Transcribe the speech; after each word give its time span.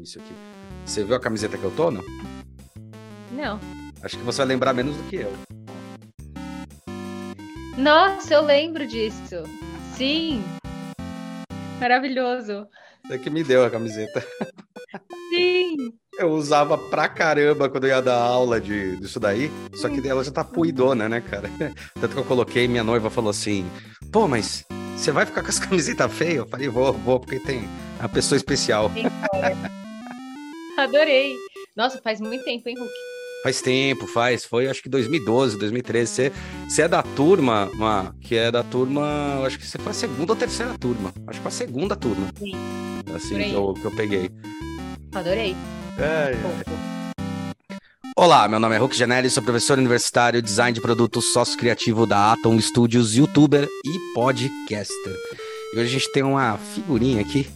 Isso 0.00 0.18
aqui. 0.18 0.32
Você 0.86 1.04
viu 1.04 1.14
a 1.14 1.20
camiseta 1.20 1.58
que 1.58 1.64
eu 1.64 1.70
tô, 1.72 1.90
não? 1.90 2.02
Não. 3.30 3.60
Acho 4.02 4.16
que 4.16 4.24
você 4.24 4.38
vai 4.38 4.46
lembrar 4.46 4.72
menos 4.72 4.96
do 4.96 5.02
que 5.04 5.16
eu. 5.16 5.32
Nossa, 7.76 8.32
eu 8.32 8.42
lembro 8.42 8.86
disso. 8.86 9.42
Sim. 9.94 10.42
Maravilhoso. 11.78 12.66
Você 13.06 13.18
que 13.18 13.28
me 13.28 13.44
deu 13.44 13.66
a 13.66 13.70
camiseta. 13.70 14.26
Sim. 15.28 15.92
Eu 16.18 16.30
usava 16.30 16.78
pra 16.78 17.06
caramba 17.06 17.68
quando 17.68 17.84
eu 17.84 17.90
ia 17.90 18.00
dar 18.00 18.18
aula 18.18 18.58
de, 18.58 18.96
disso 18.96 19.20
daí. 19.20 19.50
Só 19.74 19.90
que 19.90 20.08
ela 20.08 20.24
já 20.24 20.30
tá 20.30 20.42
puidona, 20.42 21.06
né, 21.06 21.20
cara? 21.20 21.50
Tanto 22.00 22.14
que 22.14 22.20
eu 22.20 22.24
coloquei, 22.24 22.66
minha 22.66 22.82
noiva 22.82 23.10
falou 23.10 23.30
assim: 23.30 23.70
pô, 24.10 24.26
mas 24.26 24.64
você 24.96 25.12
vai 25.12 25.26
ficar 25.26 25.42
com 25.42 25.48
as 25.48 25.58
camisetas 25.60 26.12
feias? 26.12 26.36
Eu 26.36 26.46
falei: 26.46 26.68
vou, 26.68 26.94
vou, 26.94 27.20
porque 27.20 27.38
tem 27.38 27.68
uma 28.00 28.08
pessoa 28.08 28.36
especial. 28.38 28.90
Adorei. 30.82 31.36
Nossa, 31.76 32.00
faz 32.02 32.20
muito 32.20 32.44
tempo, 32.44 32.68
hein, 32.68 32.76
Hulk? 32.76 32.92
Faz 33.42 33.60
tempo, 33.60 34.06
faz. 34.06 34.44
Foi 34.44 34.68
acho 34.68 34.82
que 34.82 34.88
2012, 34.88 35.58
2013. 35.58 36.10
Você, 36.10 36.32
você 36.68 36.82
é 36.82 36.88
da 36.88 37.02
turma, 37.02 37.70
Ma, 37.74 38.14
que 38.20 38.36
é 38.36 38.50
da 38.50 38.62
turma. 38.62 39.44
Acho 39.46 39.58
que 39.58 39.66
você 39.66 39.78
foi 39.78 39.90
a 39.90 39.94
segunda 39.94 40.32
ou 40.32 40.36
terceira 40.36 40.76
turma. 40.78 41.12
Acho 41.26 41.38
que 41.38 41.42
foi 41.42 41.48
a 41.48 41.54
segunda 41.54 41.96
turma. 41.96 42.28
Sim. 42.38 42.52
Assim 43.14 43.38
que 43.38 43.54
eu, 43.54 43.74
que 43.74 43.84
eu 43.84 43.90
peguei. 43.92 44.30
Adorei. 45.14 45.56
É, 45.98 46.32
é. 46.32 46.92
Olá, 48.16 48.46
meu 48.48 48.60
nome 48.60 48.74
é 48.74 48.78
Hulk 48.78 48.96
Janelli, 48.96 49.30
sou 49.30 49.42
professor 49.42 49.78
universitário, 49.78 50.42
design 50.42 50.74
de 50.74 50.80
produtos, 50.80 51.32
sócio 51.32 51.58
criativo 51.58 52.06
da 52.06 52.32
Atom 52.32 52.60
Studios, 52.60 53.14
youtuber 53.14 53.68
e 53.84 54.14
podcaster. 54.14 55.16
E 55.74 55.78
hoje 55.78 55.96
a 55.96 55.98
gente 55.98 56.12
tem 56.12 56.22
uma 56.22 56.58
figurinha 56.58 57.22
aqui, 57.22 57.48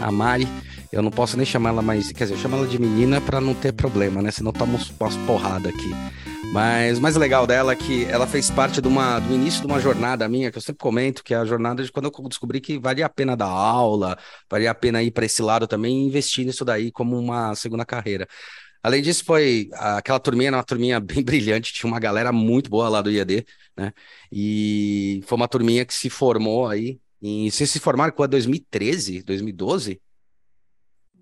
a 0.00 0.10
Mari. 0.10 0.48
Eu 0.90 1.02
não 1.02 1.10
posso 1.10 1.36
nem 1.36 1.44
chamar 1.44 1.70
ela 1.70 1.82
mais, 1.82 2.10
quer 2.12 2.24
dizer, 2.24 2.34
eu 2.34 2.38
chamo 2.38 2.56
ela 2.56 2.66
de 2.66 2.78
menina 2.78 3.20
para 3.20 3.40
não 3.40 3.54
ter 3.54 3.72
problema, 3.72 4.22
né? 4.22 4.30
Senão 4.30 4.52
toma 4.52 4.78
umas 4.98 5.16
porrada 5.18 5.68
aqui. 5.68 5.90
Mas 6.50 6.98
o 6.98 7.02
mais 7.02 7.14
legal 7.14 7.46
dela 7.46 7.72
é 7.72 7.76
que 7.76 8.04
ela 8.06 8.26
fez 8.26 8.50
parte 8.50 8.80
de 8.80 8.88
uma, 8.88 9.18
do 9.18 9.34
início 9.34 9.60
de 9.60 9.66
uma 9.66 9.78
jornada 9.78 10.26
minha, 10.28 10.50
que 10.50 10.56
eu 10.56 10.62
sempre 10.62 10.80
comento, 10.80 11.22
que 11.22 11.34
é 11.34 11.36
a 11.36 11.44
jornada 11.44 11.84
de 11.84 11.92
quando 11.92 12.06
eu 12.06 12.28
descobri 12.28 12.58
que 12.58 12.78
valia 12.78 13.04
a 13.04 13.08
pena 13.08 13.36
dar 13.36 13.48
aula, 13.48 14.18
valia 14.50 14.70
a 14.70 14.74
pena 14.74 15.02
ir 15.02 15.10
para 15.10 15.26
esse 15.26 15.42
lado 15.42 15.66
também 15.66 15.98
e 15.98 16.06
investir 16.06 16.46
nisso 16.46 16.64
daí 16.64 16.90
como 16.90 17.18
uma 17.18 17.54
segunda 17.54 17.84
carreira. 17.84 18.26
Além 18.82 19.02
disso, 19.02 19.24
foi 19.24 19.68
aquela 19.74 20.18
turminha, 20.18 20.50
uma 20.52 20.64
turminha 20.64 20.98
bem 21.00 21.22
brilhante, 21.22 21.72
tinha 21.72 21.90
uma 21.90 22.00
galera 22.00 22.32
muito 22.32 22.70
boa 22.70 22.88
lá 22.88 23.02
do 23.02 23.10
IAD, 23.10 23.44
né? 23.76 23.92
E 24.32 25.20
foi 25.26 25.36
uma 25.36 25.48
turminha 25.48 25.84
que 25.84 25.94
se 25.94 26.08
formou 26.08 26.66
aí. 26.66 26.98
E 27.20 27.50
vocês 27.50 27.70
se 27.70 27.80
formaram 27.80 28.12
quando? 28.12 28.30
2013? 28.30 29.22
2012? 29.22 30.00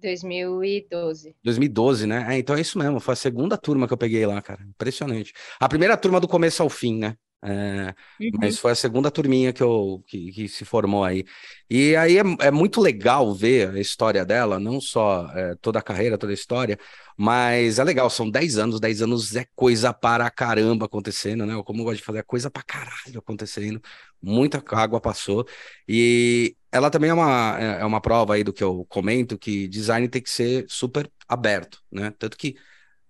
2012. 0.01 1.35
2012, 1.43 2.07
né? 2.07 2.27
É, 2.29 2.39
então 2.39 2.57
é 2.57 2.61
isso 2.61 2.79
mesmo. 2.79 3.01
Foi 3.01 3.15
a 3.15 3.17
segunda 3.17 3.57
turma 3.57 3.87
que 3.87 3.93
eu 3.93 3.99
peguei 3.99 4.25
lá, 4.27 4.41
cara. 4.43 4.63
Impressionante. 4.63 5.33
A 5.59 5.69
primeira 5.69 5.97
turma 5.97 6.21
do 6.21 6.29
começo 6.29 6.63
ao 6.63 6.69
fim, 6.69 6.99
né? 6.99 7.17
É, 7.45 7.95
uhum. 8.21 8.31
Mas 8.41 8.59
foi 8.59 8.73
a 8.73 8.75
segunda 8.75 9.11
turminha 9.11 9.53
que, 9.53 9.63
eu, 9.63 10.03
que, 10.07 10.33
que 10.33 10.49
se 10.49 10.65
formou 10.65 11.05
aí. 11.05 11.25
E 11.71 11.95
aí 11.95 12.19
é, 12.19 12.23
é, 12.41 12.51
muito 12.51 12.81
legal 12.81 13.33
ver 13.35 13.71
a 13.71 13.81
história 13.81 14.25
dela, 14.25 14.59
não 14.59 14.81
só 14.81 15.31
é, 15.33 15.55
toda 15.61 15.79
a 15.79 15.83
carreira, 15.83 16.19
toda 16.19 16.33
a 16.33 16.35
história, 16.35 16.79
mas 17.17 17.79
é 17.79 17.85
legal, 17.85 18.11
são 18.11 18.29
10 18.29 18.59
anos, 18.59 18.81
10 18.81 19.03
anos 19.03 19.37
é 19.37 19.47
coisa 19.55 19.93
para 19.93 20.29
caramba 20.31 20.87
acontecendo, 20.87 21.47
né? 21.47 21.55
Eu 21.55 21.63
como 21.63 21.85
gosto 21.85 21.99
de 21.99 22.05
fazer, 22.05 22.19
é 22.19 22.23
coisa 22.23 22.51
para 22.51 22.63
caralho 22.63 23.19
acontecendo, 23.19 23.81
muita 24.21 24.63
água 24.75 25.01
passou. 25.01 25.47
E 25.87 26.57
ela 26.77 26.91
também 26.91 27.11
é 27.11 27.15
uma, 27.15 27.57
é, 27.59 27.81
é 27.81 27.85
uma 27.85 28.01
prova 28.01 28.35
aí 28.35 28.45
do 28.45 28.53
que 28.53 28.63
eu 28.63 28.85
comento, 28.89 29.39
que 29.39 29.67
design 29.69 30.09
tem 30.09 30.23
que 30.23 30.31
ser 30.31 30.67
super 30.69 31.11
aberto, 31.29 31.81
né? 31.91 32.13
Tanto 32.19 32.37
que 32.37 32.57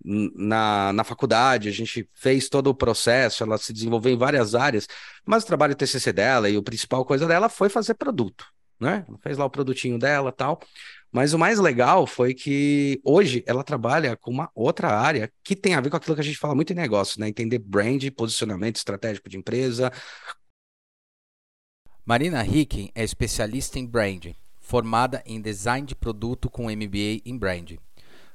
na, 0.05 0.93
na 0.93 1.05
faculdade, 1.05 1.69
a 1.69 1.73
gente 1.73 2.09
fez 2.15 2.49
todo 2.49 2.69
o 2.69 2.75
processo, 2.75 3.43
ela 3.43 3.59
se 3.59 3.73
desenvolveu 3.73 4.13
em 4.13 4.19
várias 4.19 4.55
áreas, 4.55 4.87
mas 5.25 5.43
o 5.43 5.47
trabalho 5.47 5.75
TCC 5.75 6.13
dela 6.13 6.49
e 6.49 6.57
o 6.57 6.63
principal 6.63 7.05
coisa 7.05 7.27
dela 7.27 7.49
foi 7.49 7.69
fazer 7.69 7.95
produto, 7.95 8.47
né? 8.81 9.05
Ela 9.09 9.19
fez 9.19 9.37
lá 9.39 9.45
o 9.45 9.51
produtinho 9.51 9.99
dela 9.99 10.31
tal. 10.33 10.61
Mas 11.13 11.33
o 11.33 11.39
mais 11.39 11.59
legal 11.59 12.07
foi 12.07 12.35
que 12.35 13.01
hoje 13.03 13.43
ela 13.47 13.65
trabalha 13.65 14.17
com 14.17 14.31
uma 14.31 14.51
outra 14.55 14.89
área 14.89 15.33
que 15.43 15.57
tem 15.57 15.75
a 15.75 15.81
ver 15.81 15.89
com 15.89 15.97
aquilo 15.97 16.15
que 16.15 16.21
a 16.21 16.25
gente 16.25 16.37
fala 16.37 16.55
muito 16.55 16.73
em 16.73 16.77
negócio, 16.77 17.19
né? 17.21 17.29
Entender 17.29 17.59
brand, 17.59 18.05
posicionamento 18.11 18.77
estratégico 18.77 19.29
de 19.29 19.39
empresa. 19.39 19.91
Marina 22.09 22.47
Hicken 22.47 22.93
é 22.95 23.03
especialista 23.03 23.81
em 23.81 23.85
branding, 23.85 24.37
formada 24.61 25.21
em 25.27 25.41
design 25.41 25.85
de 25.85 25.97
produto 25.97 26.49
com 26.49 26.71
MBA 26.71 27.21
em 27.27 27.37
branding. 27.37 27.81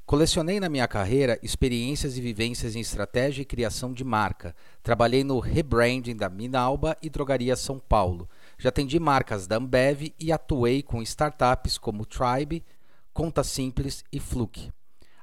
Colecionei 0.06 0.59
na 0.59 0.68
minha 0.68 0.86
carreira 0.90 1.40
experiências 1.42 2.18
e 2.18 2.22
vivências 2.22 2.76
em 2.76 2.82
estratégia 2.82 3.44
e 3.44 3.46
criação 3.46 3.94
de 3.94 4.04
marca. 4.04 4.54
Trabalhei 4.84 5.24
no 5.24 5.40
rebranding 5.40 6.18
da 6.18 6.28
Minalba 6.28 6.98
e 7.02 7.09
Drogaria 7.09 7.56
São 7.56 7.80
Paulo. 7.80 8.30
Já 8.58 8.68
atendi 8.68 9.00
marcas 9.00 9.48
da 9.48 9.56
Ambev 9.56 10.14
e 10.20 10.34
atuei 10.34 10.84
com 10.84 11.02
startups 11.02 11.78
como 11.78 12.06
Tribe, 12.06 12.66
Conta 13.14 13.42
Simples 13.42 14.03
e 14.12 14.20
Fluke. 14.20 14.70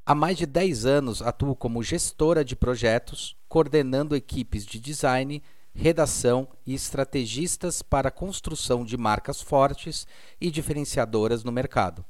Há 0.06 0.14
mais 0.14 0.38
de 0.38 0.46
10 0.46 0.86
anos 0.86 1.20
atuo 1.20 1.54
como 1.54 1.82
gestora 1.82 2.42
de 2.42 2.56
projetos, 2.56 3.36
coordenando 3.46 4.16
equipes 4.16 4.64
de 4.64 4.80
design, 4.80 5.42
redação 5.74 6.48
e 6.66 6.74
estrategistas 6.74 7.82
para 7.82 8.08
a 8.08 8.12
construção 8.12 8.84
de 8.84 8.96
marcas 8.96 9.40
fortes 9.40 10.06
e 10.40 10.50
diferenciadoras 10.50 11.44
no 11.44 11.52
mercado. 11.52 12.04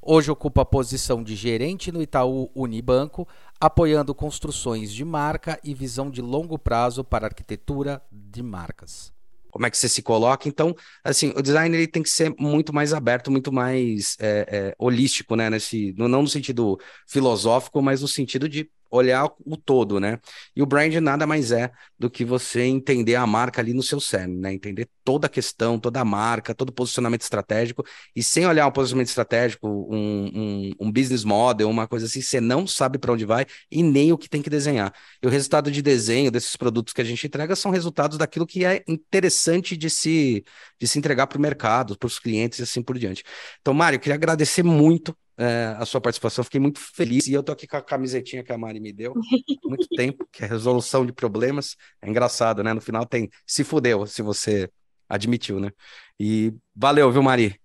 Hoje 0.00 0.30
ocupa 0.30 0.62
a 0.62 0.64
posição 0.64 1.22
de 1.22 1.34
gerente 1.34 1.90
no 1.90 2.00
Itaú 2.00 2.50
Unibanco, 2.54 3.26
apoiando 3.60 4.14
construções 4.14 4.92
de 4.92 5.04
marca 5.04 5.58
e 5.64 5.74
visão 5.74 6.10
de 6.10 6.22
longo 6.22 6.58
prazo 6.58 7.02
para 7.02 7.26
arquitetura 7.26 8.00
de 8.12 8.42
marcas. 8.42 9.12
Como 9.50 9.66
é 9.66 9.70
que 9.70 9.78
você 9.78 9.88
se 9.88 10.02
coloca? 10.02 10.48
Então, 10.48 10.76
assim, 11.02 11.32
o 11.34 11.40
design 11.40 11.74
ele 11.74 11.86
tem 11.86 12.02
que 12.02 12.10
ser 12.10 12.34
muito 12.38 12.74
mais 12.74 12.92
aberto, 12.92 13.30
muito 13.30 13.50
mais 13.50 14.14
é, 14.20 14.46
é, 14.48 14.74
holístico, 14.78 15.34
né? 15.34 15.48
Nesse, 15.48 15.94
não 15.96 16.20
no 16.22 16.28
sentido 16.28 16.78
filosófico, 17.06 17.80
mas 17.80 18.02
no 18.02 18.06
sentido 18.06 18.50
de 18.50 18.70
olhar 18.90 19.26
o 19.44 19.56
todo, 19.56 19.98
né? 20.00 20.18
E 20.54 20.62
o 20.62 20.66
brand 20.66 20.94
nada 20.94 21.26
mais 21.26 21.52
é 21.52 21.70
do 21.98 22.10
que 22.10 22.24
você 22.24 22.62
entender 22.62 23.14
a 23.14 23.26
marca 23.26 23.60
ali 23.60 23.72
no 23.72 23.82
seu 23.82 24.00
cerne, 24.00 24.36
né? 24.36 24.52
Entender 24.52 24.88
toda 25.04 25.26
a 25.26 25.30
questão, 25.30 25.78
toda 25.78 26.00
a 26.00 26.04
marca, 26.04 26.54
todo 26.54 26.70
o 26.70 26.72
posicionamento 26.72 27.22
estratégico. 27.22 27.84
E 28.14 28.22
sem 28.22 28.46
olhar 28.46 28.66
um 28.66 28.72
posicionamento 28.72 29.08
estratégico, 29.08 29.68
um, 29.68 30.30
um, 30.34 30.70
um 30.80 30.92
business 30.92 31.24
model, 31.24 31.68
uma 31.70 31.86
coisa 31.86 32.06
assim, 32.06 32.20
você 32.20 32.40
não 32.40 32.66
sabe 32.66 32.98
para 32.98 33.12
onde 33.12 33.24
vai 33.24 33.46
e 33.70 33.82
nem 33.82 34.12
o 34.12 34.18
que 34.18 34.28
tem 34.28 34.42
que 34.42 34.50
desenhar. 34.50 34.92
E 35.22 35.26
o 35.26 35.30
resultado 35.30 35.70
de 35.70 35.80
desenho 35.82 36.30
desses 36.30 36.56
produtos 36.56 36.92
que 36.92 37.00
a 37.00 37.04
gente 37.04 37.26
entrega 37.26 37.54
são 37.54 37.70
resultados 37.70 38.18
daquilo 38.18 38.46
que 38.46 38.64
é 38.64 38.82
interessante 38.88 39.76
de 39.76 39.88
se, 39.90 40.44
de 40.80 40.88
se 40.88 40.98
entregar 40.98 41.26
para 41.26 41.38
o 41.38 41.40
mercado, 41.40 41.96
para 41.96 42.06
os 42.06 42.18
clientes 42.18 42.58
e 42.58 42.62
assim 42.62 42.82
por 42.82 42.98
diante. 42.98 43.22
Então, 43.60 43.74
Mário, 43.74 44.00
queria 44.00 44.14
agradecer 44.16 44.62
muito 44.62 45.16
é, 45.38 45.74
a 45.78 45.84
sua 45.84 46.00
participação. 46.00 46.44
Fiquei 46.44 46.60
muito 46.60 46.80
feliz. 46.80 47.26
E 47.26 47.32
eu 47.32 47.42
tô 47.42 47.52
aqui 47.52 47.66
com 47.66 47.76
a 47.76 47.82
camisetinha 47.82 48.42
que 48.42 48.52
a 48.52 48.58
Mari 48.58 48.80
me 48.80 48.92
deu 48.92 49.12
há 49.12 49.68
muito 49.68 49.88
tempo, 49.94 50.26
que 50.32 50.44
é 50.44 50.46
resolução 50.46 51.04
de 51.04 51.12
problemas. 51.12 51.76
É 52.00 52.08
engraçado, 52.08 52.62
né? 52.62 52.72
No 52.72 52.80
final 52.80 53.04
tem 53.06 53.30
se 53.46 53.64
fudeu, 53.64 54.06
se 54.06 54.22
você 54.22 54.70
admitiu, 55.08 55.60
né? 55.60 55.70
E 56.18 56.52
valeu, 56.74 57.10
viu, 57.12 57.22
Mari? 57.22 57.60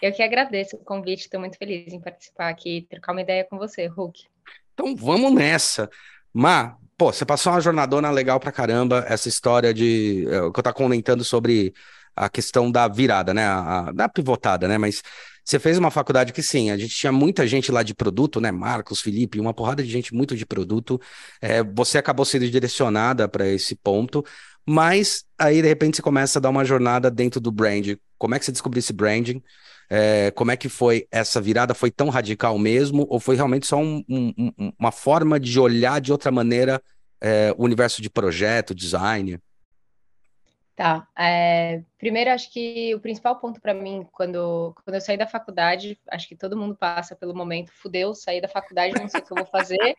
Eu 0.00 0.12
que 0.12 0.22
agradeço 0.22 0.76
o 0.76 0.84
convite, 0.84 1.20
estou 1.20 1.40
muito 1.40 1.58
feliz 1.58 1.92
em 1.92 2.00
participar 2.00 2.48
aqui 2.48 2.78
e 2.78 2.82
trocar 2.82 3.12
uma 3.12 3.20
ideia 3.20 3.44
com 3.44 3.58
você, 3.58 3.86
Hulk. 3.86 4.24
Então 4.72 4.96
vamos 4.96 5.32
nessa. 5.34 5.90
Má, 6.32 6.76
pô, 6.96 7.12
você 7.12 7.24
passou 7.24 7.52
uma 7.52 7.60
jornadona 7.60 8.10
legal 8.10 8.40
pra 8.40 8.52
caramba, 8.52 9.04
essa 9.08 9.28
história 9.28 9.74
de. 9.74 10.26
É, 10.28 10.50
que 10.50 10.58
eu 10.58 10.62
tava 10.62 10.72
comentando 10.72 11.24
sobre 11.24 11.74
a 12.16 12.28
questão 12.28 12.70
da 12.70 12.88
virada, 12.88 13.34
né? 13.34 13.44
A, 13.44 13.88
a, 13.88 13.92
da 13.92 14.08
pivotada, 14.08 14.66
né? 14.66 14.78
Mas 14.78 15.02
você 15.44 15.58
fez 15.58 15.78
uma 15.78 15.90
faculdade 15.90 16.32
que 16.32 16.42
sim, 16.42 16.70
a 16.70 16.76
gente 16.76 16.94
tinha 16.94 17.12
muita 17.12 17.46
gente 17.46 17.72
lá 17.72 17.82
de 17.82 17.94
produto, 17.94 18.40
né? 18.40 18.50
Marcos, 18.50 19.00
Felipe, 19.00 19.40
uma 19.40 19.54
porrada 19.54 19.82
de 19.82 19.90
gente 19.90 20.14
muito 20.14 20.36
de 20.36 20.46
produto. 20.46 21.00
É, 21.40 21.62
você 21.62 21.98
acabou 21.98 22.24
sendo 22.24 22.48
direcionada 22.48 23.28
para 23.28 23.48
esse 23.48 23.74
ponto, 23.74 24.24
mas 24.66 25.24
aí 25.38 25.62
de 25.62 25.68
repente 25.68 25.96
você 25.96 26.02
começa 26.02 26.38
a 26.38 26.42
dar 26.42 26.50
uma 26.50 26.64
jornada 26.64 27.10
dentro 27.10 27.40
do 27.40 27.50
brand. 27.50 27.96
Como 28.18 28.34
é 28.34 28.38
que 28.38 28.44
você 28.44 28.52
descobriu 28.52 28.80
esse 28.80 28.92
branding? 28.92 29.42
É, 29.88 30.30
como 30.30 30.52
é 30.52 30.56
que 30.56 30.68
foi 30.68 31.08
essa 31.10 31.40
virada? 31.40 31.74
Foi 31.74 31.90
tão 31.90 32.08
radical 32.10 32.56
mesmo? 32.58 33.06
Ou 33.08 33.18
foi 33.18 33.34
realmente 33.34 33.66
só 33.66 33.78
um, 33.78 34.04
um, 34.08 34.72
uma 34.78 34.92
forma 34.92 35.40
de 35.40 35.58
olhar 35.58 36.00
de 36.00 36.12
outra 36.12 36.30
maneira 36.30 36.80
é, 37.20 37.52
o 37.58 37.64
universo 37.64 38.00
de 38.00 38.08
projeto, 38.08 38.74
design? 38.74 39.40
Tá. 40.80 41.06
É, 41.14 41.82
primeiro, 41.98 42.30
acho 42.30 42.50
que 42.50 42.94
o 42.94 43.00
principal 43.00 43.38
ponto 43.38 43.60
para 43.60 43.74
mim, 43.74 44.08
quando, 44.10 44.74
quando 44.82 44.94
eu 44.94 45.00
saí 45.02 45.18
da 45.18 45.26
faculdade, 45.26 46.00
acho 46.08 46.26
que 46.26 46.34
todo 46.34 46.56
mundo 46.56 46.74
passa 46.74 47.14
pelo 47.14 47.36
momento, 47.36 47.70
fudeu, 47.70 48.14
saí 48.14 48.40
da 48.40 48.48
faculdade, 48.48 48.98
não 48.98 49.06
sei 49.06 49.20
o 49.20 49.22
que 49.22 49.30
eu 49.30 49.36
vou 49.36 49.46
fazer, 49.46 49.94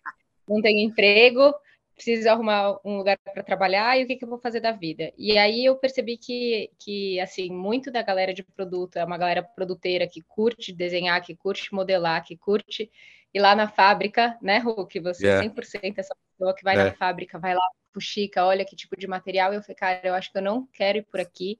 não 0.49 0.59
tenho 0.59 0.89
emprego, 0.89 1.53
preciso 1.93 2.27
arrumar 2.27 2.79
um 2.83 2.97
lugar 2.97 3.15
para 3.31 3.43
trabalhar 3.43 3.95
e 3.99 4.05
o 4.05 4.07
que, 4.07 4.15
que 4.15 4.25
eu 4.25 4.27
vou 4.27 4.39
fazer 4.39 4.59
da 4.59 4.71
vida. 4.71 5.13
E 5.19 5.37
aí 5.37 5.65
eu 5.65 5.75
percebi 5.75 6.17
que, 6.17 6.71
que, 6.79 7.19
assim, 7.19 7.51
muito 7.51 7.91
da 7.91 8.01
galera 8.01 8.33
de 8.33 8.41
produto 8.41 8.95
é 8.95 9.05
uma 9.05 9.19
galera 9.19 9.43
produteira 9.43 10.07
que 10.07 10.23
curte 10.23 10.73
desenhar, 10.73 11.21
que 11.21 11.35
curte 11.35 11.71
modelar, 11.75 12.25
que 12.25 12.35
curte 12.35 12.89
ir 13.31 13.39
lá 13.39 13.55
na 13.55 13.67
fábrica, 13.67 14.35
né? 14.41 14.63
Que 14.89 14.99
você 14.99 15.27
yeah. 15.27 15.47
100% 15.47 15.93
essa 15.97 16.15
pessoa 16.41 16.55
que 16.55 16.63
vai 16.63 16.75
é. 16.75 16.83
na 16.85 16.93
fábrica, 16.93 17.37
vai 17.37 17.53
lá, 17.53 17.61
fuxica, 17.93 18.43
olha 18.43 18.65
que 18.65 18.75
tipo 18.75 18.97
de 18.97 19.07
material. 19.07 19.53
E 19.53 19.57
eu 19.57 19.61
falei, 19.61 19.75
cara, 19.75 20.01
eu 20.03 20.13
acho 20.13 20.31
que 20.31 20.37
eu 20.37 20.41
não 20.41 20.67
quero 20.73 20.97
ir 20.97 21.03
por 21.03 21.19
aqui. 21.19 21.59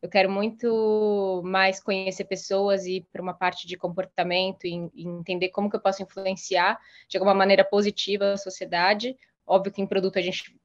Eu 0.00 0.08
quero 0.08 0.30
muito 0.30 1.42
mais 1.44 1.82
conhecer 1.82 2.24
pessoas 2.24 2.84
e 2.86 2.96
ir 2.96 3.06
para 3.12 3.22
uma 3.22 3.34
parte 3.34 3.66
de 3.66 3.76
comportamento 3.76 4.66
e, 4.66 4.90
e 4.94 5.06
entender 5.06 5.48
como 5.48 5.70
que 5.70 5.76
eu 5.76 5.80
posso 5.80 6.02
influenciar 6.02 6.78
de 7.08 7.16
alguma 7.16 7.34
maneira 7.34 7.64
positiva 7.64 8.32
a 8.32 8.36
sociedade 8.36 9.16
Óbvio 9.46 9.72
que 9.72 9.82
em 9.82 9.86
produto 9.86 10.18
a 10.18 10.22
gente 10.22 10.56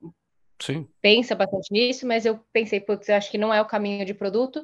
Sim. 0.62 0.88
pensa 1.02 1.36
bastante 1.36 1.72
nisso, 1.72 2.08
mas 2.08 2.26
eu 2.26 2.40
pensei, 2.54 2.80
putz, 2.80 3.10
eu 3.10 3.16
acho 3.16 3.30
que 3.30 3.38
não 3.38 3.54
é 3.54 3.62
o 3.62 3.66
caminho 3.66 4.06
de 4.06 4.14
produto. 4.14 4.64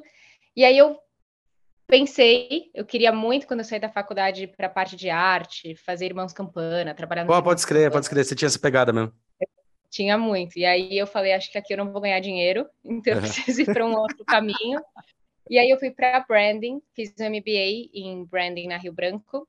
E 0.54 0.64
aí 0.64 0.76
eu 0.76 0.98
pensei, 1.86 2.70
eu 2.74 2.84
queria 2.84 3.12
muito, 3.12 3.46
quando 3.46 3.60
eu 3.60 3.64
saí 3.64 3.78
da 3.78 3.88
faculdade, 3.88 4.46
para 4.46 4.66
a 4.66 4.70
parte 4.70 4.96
de 4.96 5.08
arte, 5.08 5.76
fazer 5.76 6.06
Irmãos 6.06 6.32
Campana, 6.32 6.94
trabalhar 6.94 7.24
no. 7.24 7.32
Oh, 7.32 7.42
pode 7.42 7.60
escrever, 7.60 7.90
pode 7.90 8.04
escrever, 8.04 8.24
você 8.24 8.34
tinha 8.34 8.46
essa 8.46 8.58
pegada 8.58 8.92
mesmo. 8.92 9.12
tinha 9.90 10.18
muito. 10.18 10.58
E 10.58 10.64
aí 10.64 10.96
eu 10.96 11.06
falei, 11.06 11.32
acho 11.32 11.50
que 11.50 11.58
aqui 11.58 11.72
eu 11.72 11.78
não 11.78 11.92
vou 11.92 12.00
ganhar 12.00 12.20
dinheiro, 12.20 12.68
então 12.84 13.14
eu 13.14 13.20
preciso 13.20 13.62
ir 13.62 13.66
para 13.66 13.86
um 13.86 13.94
outro 13.94 14.24
caminho. 14.24 14.80
E 15.48 15.58
aí 15.58 15.70
eu 15.70 15.78
fui 15.78 15.90
para 15.90 16.20
branding, 16.20 16.82
fiz 16.94 17.14
um 17.20 17.30
MBA 17.30 17.90
em 17.94 18.24
branding 18.24 18.66
na 18.66 18.76
Rio 18.76 18.92
Branco. 18.92 19.48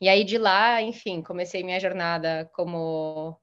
E 0.00 0.08
aí 0.08 0.24
de 0.24 0.36
lá, 0.38 0.82
enfim, 0.82 1.22
comecei 1.22 1.62
minha 1.62 1.78
jornada 1.78 2.50
como 2.52 3.38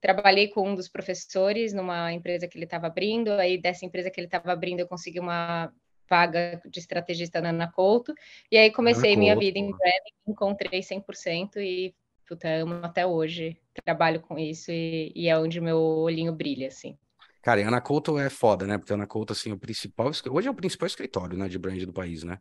trabalhei 0.00 0.46
com 0.46 0.70
um 0.70 0.76
dos 0.76 0.88
professores 0.88 1.72
numa 1.72 2.12
empresa 2.12 2.46
que 2.46 2.56
ele 2.56 2.66
estava 2.66 2.86
abrindo, 2.86 3.32
aí 3.32 3.60
dessa 3.60 3.84
empresa 3.84 4.08
que 4.08 4.20
ele 4.20 4.28
estava 4.28 4.52
abrindo 4.52 4.78
eu 4.78 4.86
consegui 4.86 5.18
uma 5.18 5.72
vaga 6.08 6.60
de 6.68 6.78
estrategista 6.78 7.40
na 7.40 7.50
Ana 7.50 7.70
Couto, 7.70 8.14
e 8.50 8.56
aí 8.56 8.70
comecei 8.70 9.12
Ana 9.12 9.18
minha 9.20 9.34
Couto. 9.34 9.46
vida 9.46 9.58
em 9.58 9.70
branding, 9.70 10.14
encontrei 10.26 10.80
100% 10.80 11.56
e 11.56 11.94
puta, 12.28 12.46
amo 12.48 12.74
até 12.82 13.06
hoje, 13.06 13.56
trabalho 13.84 14.20
com 14.20 14.38
isso 14.38 14.70
e, 14.70 15.10
e, 15.14 15.28
é 15.28 15.38
onde 15.38 15.60
meu 15.60 15.78
olhinho 15.78 16.32
brilha, 16.32 16.68
assim. 16.68 16.96
Cara, 17.40 17.60
e 17.60 17.64
Ana 17.64 17.80
Couto 17.80 18.18
é 18.18 18.28
foda, 18.28 18.66
né? 18.66 18.76
Porque 18.76 18.92
Ana 18.92 19.06
Couto, 19.06 19.32
assim, 19.32 19.50
o 19.50 19.58
principal, 19.58 20.10
hoje 20.30 20.48
é 20.48 20.50
o 20.50 20.54
principal 20.54 20.86
escritório, 20.86 21.38
né, 21.38 21.48
de 21.48 21.58
brand 21.58 21.82
do 21.82 21.92
país, 21.92 22.22
né? 22.22 22.38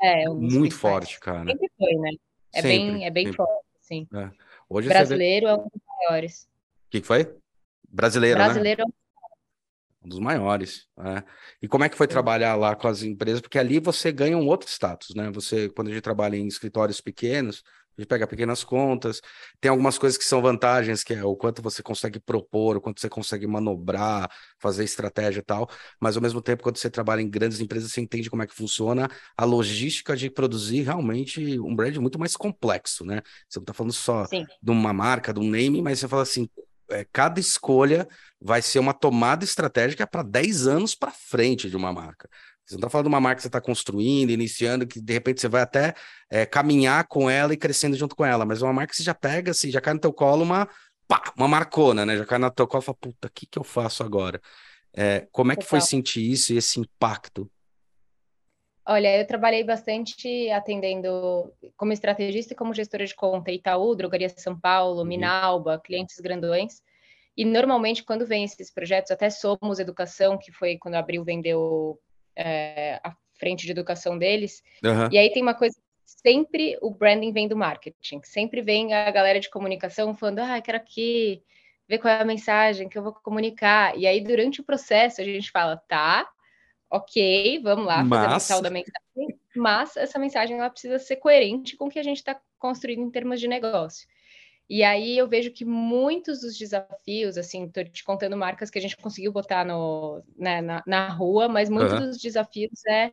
É, 0.00 0.28
um 0.28 0.34
muito 0.34 0.74
forte, 0.74 1.20
cara. 1.20 1.46
Sempre 1.46 1.70
foi, 1.78 1.94
né? 1.94 2.10
É 2.52 2.62
sempre, 2.62 2.92
bem, 2.92 3.06
é 3.06 3.10
bem 3.10 3.24
sempre. 3.26 3.36
forte, 3.36 3.64
sim. 3.80 4.08
É. 4.14 4.30
Hoje 4.68 4.88
Brasileiro 4.88 5.46
vê... 5.46 5.52
é 5.52 5.54
um 5.54 5.62
dos 5.62 5.82
maiores. 5.86 6.42
O 6.86 6.90
que, 6.90 7.00
que 7.00 7.06
foi? 7.06 7.36
Brasileiro, 7.88 8.38
né? 8.38 8.44
Brasileiro. 8.44 8.78
né? 8.78 8.84
Um 8.84 8.90
dos 8.90 9.07
maiores. 10.18 10.86
É. 10.98 11.22
E 11.60 11.66
como 11.68 11.84
é 11.84 11.88
que 11.88 11.96
foi 11.96 12.06
trabalhar 12.06 12.54
lá 12.54 12.76
com 12.76 12.86
as 12.86 13.02
empresas? 13.02 13.40
Porque 13.40 13.58
ali 13.58 13.80
você 13.80 14.12
ganha 14.12 14.38
um 14.38 14.46
outro 14.46 14.68
status, 14.68 15.14
né? 15.14 15.30
Você, 15.32 15.68
quando 15.70 15.88
a 15.88 15.90
gente 15.90 16.02
trabalha 16.02 16.36
em 16.36 16.46
escritórios 16.46 17.00
pequenos, 17.00 17.62
a 17.98 18.00
gente 18.00 18.08
pega 18.08 18.26
pequenas 18.28 18.62
contas, 18.62 19.20
tem 19.60 19.68
algumas 19.68 19.98
coisas 19.98 20.16
que 20.16 20.24
são 20.24 20.40
vantagens, 20.40 21.02
que 21.02 21.12
é 21.12 21.24
o 21.24 21.34
quanto 21.34 21.60
você 21.60 21.82
consegue 21.82 22.20
propor, 22.20 22.76
o 22.76 22.80
quanto 22.80 23.00
você 23.00 23.08
consegue 23.08 23.44
manobrar, 23.44 24.30
fazer 24.58 24.84
estratégia 24.84 25.40
e 25.40 25.42
tal, 25.42 25.68
mas 26.00 26.16
ao 26.16 26.22
mesmo 26.22 26.40
tempo, 26.40 26.62
quando 26.62 26.76
você 26.76 26.88
trabalha 26.88 27.20
em 27.20 27.28
grandes 27.28 27.60
empresas, 27.60 27.90
você 27.90 28.00
entende 28.00 28.30
como 28.30 28.42
é 28.42 28.46
que 28.46 28.54
funciona 28.54 29.10
a 29.36 29.44
logística 29.44 30.16
de 30.16 30.30
produzir 30.30 30.82
realmente 30.82 31.58
um 31.58 31.74
brand 31.74 31.96
muito 31.96 32.20
mais 32.20 32.36
complexo, 32.36 33.04
né? 33.04 33.20
Você 33.48 33.58
não 33.58 33.64
está 33.64 33.74
falando 33.74 33.92
só 33.92 34.24
Sim. 34.26 34.46
de 34.62 34.70
uma 34.70 34.92
marca, 34.92 35.34
de 35.34 35.40
um 35.40 35.50
name, 35.50 35.82
mas 35.82 35.98
você 35.98 36.06
fala 36.06 36.22
assim, 36.22 36.48
é, 36.90 37.06
cada 37.12 37.40
escolha 37.40 38.08
vai 38.40 38.62
ser 38.62 38.78
uma 38.78 38.94
tomada 38.94 39.44
estratégica 39.44 40.06
para 40.06 40.22
10 40.22 40.66
anos 40.66 40.94
para 40.94 41.10
frente 41.10 41.68
de 41.68 41.76
uma 41.76 41.92
marca. 41.92 42.28
Você 42.64 42.74
não 42.74 42.80
está 42.80 42.90
falando 42.90 43.06
de 43.06 43.08
uma 43.08 43.20
marca 43.20 43.36
que 43.36 43.42
você 43.42 43.48
está 43.48 43.60
construindo, 43.60 44.30
iniciando, 44.30 44.86
que 44.86 45.00
de 45.00 45.12
repente 45.12 45.40
você 45.40 45.48
vai 45.48 45.62
até 45.62 45.94
é, 46.30 46.44
caminhar 46.44 47.06
com 47.06 47.30
ela 47.30 47.54
e 47.54 47.56
crescendo 47.56 47.96
junto 47.96 48.14
com 48.14 48.24
ela, 48.24 48.44
mas 48.44 48.60
uma 48.60 48.72
marca 48.72 48.90
que 48.90 48.96
você 48.96 49.02
já 49.02 49.14
pega, 49.14 49.52
assim, 49.52 49.70
já 49.70 49.80
cai 49.80 49.94
no 49.94 50.00
teu 50.00 50.12
colo 50.12 50.42
uma, 50.42 50.68
pá, 51.06 51.32
uma 51.36 51.48
marcona, 51.48 52.04
né? 52.04 52.16
Já 52.18 52.26
cai 52.26 52.38
no 52.38 52.50
teu 52.50 52.66
colo 52.66 52.82
e 52.82 52.86
fala, 52.86 52.98
puta, 53.00 53.28
o 53.28 53.30
que, 53.30 53.46
que 53.46 53.58
eu 53.58 53.64
faço 53.64 54.02
agora? 54.02 54.40
É, 54.92 55.26
como 55.32 55.52
é 55.52 55.56
que 55.56 55.64
foi 55.64 55.80
sentir 55.80 56.30
isso 56.30 56.52
e 56.52 56.58
esse 56.58 56.78
impacto? 56.78 57.50
Olha, 58.90 59.18
eu 59.18 59.26
trabalhei 59.26 59.62
bastante 59.62 60.48
atendendo 60.50 61.52
como 61.76 61.92
estrategista 61.92 62.54
e 62.54 62.56
como 62.56 62.72
gestora 62.72 63.04
de 63.04 63.14
conta 63.14 63.52
Itaú, 63.52 63.94
Drogaria 63.94 64.30
São 64.30 64.58
Paulo, 64.58 65.00
uhum. 65.00 65.04
Minalba, 65.04 65.78
clientes 65.78 66.18
grandões. 66.18 66.82
E 67.36 67.44
normalmente, 67.44 68.02
quando 68.02 68.26
vem 68.26 68.44
esses 68.44 68.72
projetos, 68.72 69.10
até 69.10 69.28
Somos 69.28 69.78
Educação, 69.78 70.38
que 70.38 70.50
foi 70.50 70.78
quando 70.78 70.94
a 70.94 71.00
Abril 71.00 71.22
vendeu 71.22 72.00
é, 72.34 72.98
a 73.04 73.14
frente 73.38 73.66
de 73.66 73.72
educação 73.72 74.16
deles. 74.16 74.62
Uhum. 74.82 75.08
E 75.12 75.18
aí 75.18 75.30
tem 75.30 75.42
uma 75.42 75.54
coisa 75.54 75.76
sempre 76.06 76.78
o 76.80 76.90
branding 76.90 77.30
vem 77.30 77.46
do 77.46 77.56
marketing, 77.56 78.22
sempre 78.24 78.62
vem 78.62 78.94
a 78.94 79.10
galera 79.10 79.38
de 79.38 79.50
comunicação 79.50 80.14
falando, 80.14 80.38
ah, 80.38 80.60
quero 80.62 80.78
aqui 80.78 81.42
ver 81.86 81.98
qual 81.98 82.12
é 82.12 82.22
a 82.22 82.24
mensagem 82.24 82.88
que 82.88 82.96
eu 82.96 83.02
vou 83.02 83.12
comunicar. 83.12 83.96
E 83.98 84.06
aí, 84.06 84.22
durante 84.22 84.62
o 84.62 84.64
processo, 84.64 85.20
a 85.20 85.24
gente 85.24 85.50
fala, 85.50 85.76
tá, 85.76 86.26
ok, 86.90 87.60
vamos 87.62 87.86
lá, 87.86 88.02
mas... 88.02 88.46
fazer 88.48 88.62
da 88.62 88.70
mensagem, 88.70 89.40
mas 89.56 89.96
essa 89.96 90.18
mensagem 90.18 90.58
ela 90.58 90.70
precisa 90.70 90.98
ser 90.98 91.16
coerente 91.16 91.76
com 91.76 91.86
o 91.86 91.90
que 91.90 91.98
a 91.98 92.02
gente 92.02 92.18
está 92.18 92.40
construindo 92.58 93.02
em 93.02 93.10
termos 93.10 93.40
de 93.40 93.48
negócio. 93.48 94.06
E 94.68 94.84
aí 94.84 95.16
eu 95.16 95.26
vejo 95.26 95.50
que 95.50 95.64
muitos 95.64 96.40
dos 96.40 96.56
desafios, 96.56 97.38
assim, 97.38 97.64
estou 97.64 97.84
te 97.84 98.04
contando 98.04 98.36
marcas 98.36 98.68
que 98.68 98.78
a 98.78 98.82
gente 98.82 98.96
conseguiu 98.98 99.32
botar 99.32 99.64
no, 99.64 100.22
né, 100.36 100.60
na, 100.60 100.82
na 100.86 101.08
rua, 101.08 101.48
mas 101.48 101.70
muitos 101.70 101.94
uhum. 101.94 102.06
dos 102.06 102.18
desafios 102.18 102.84
é, 102.86 103.10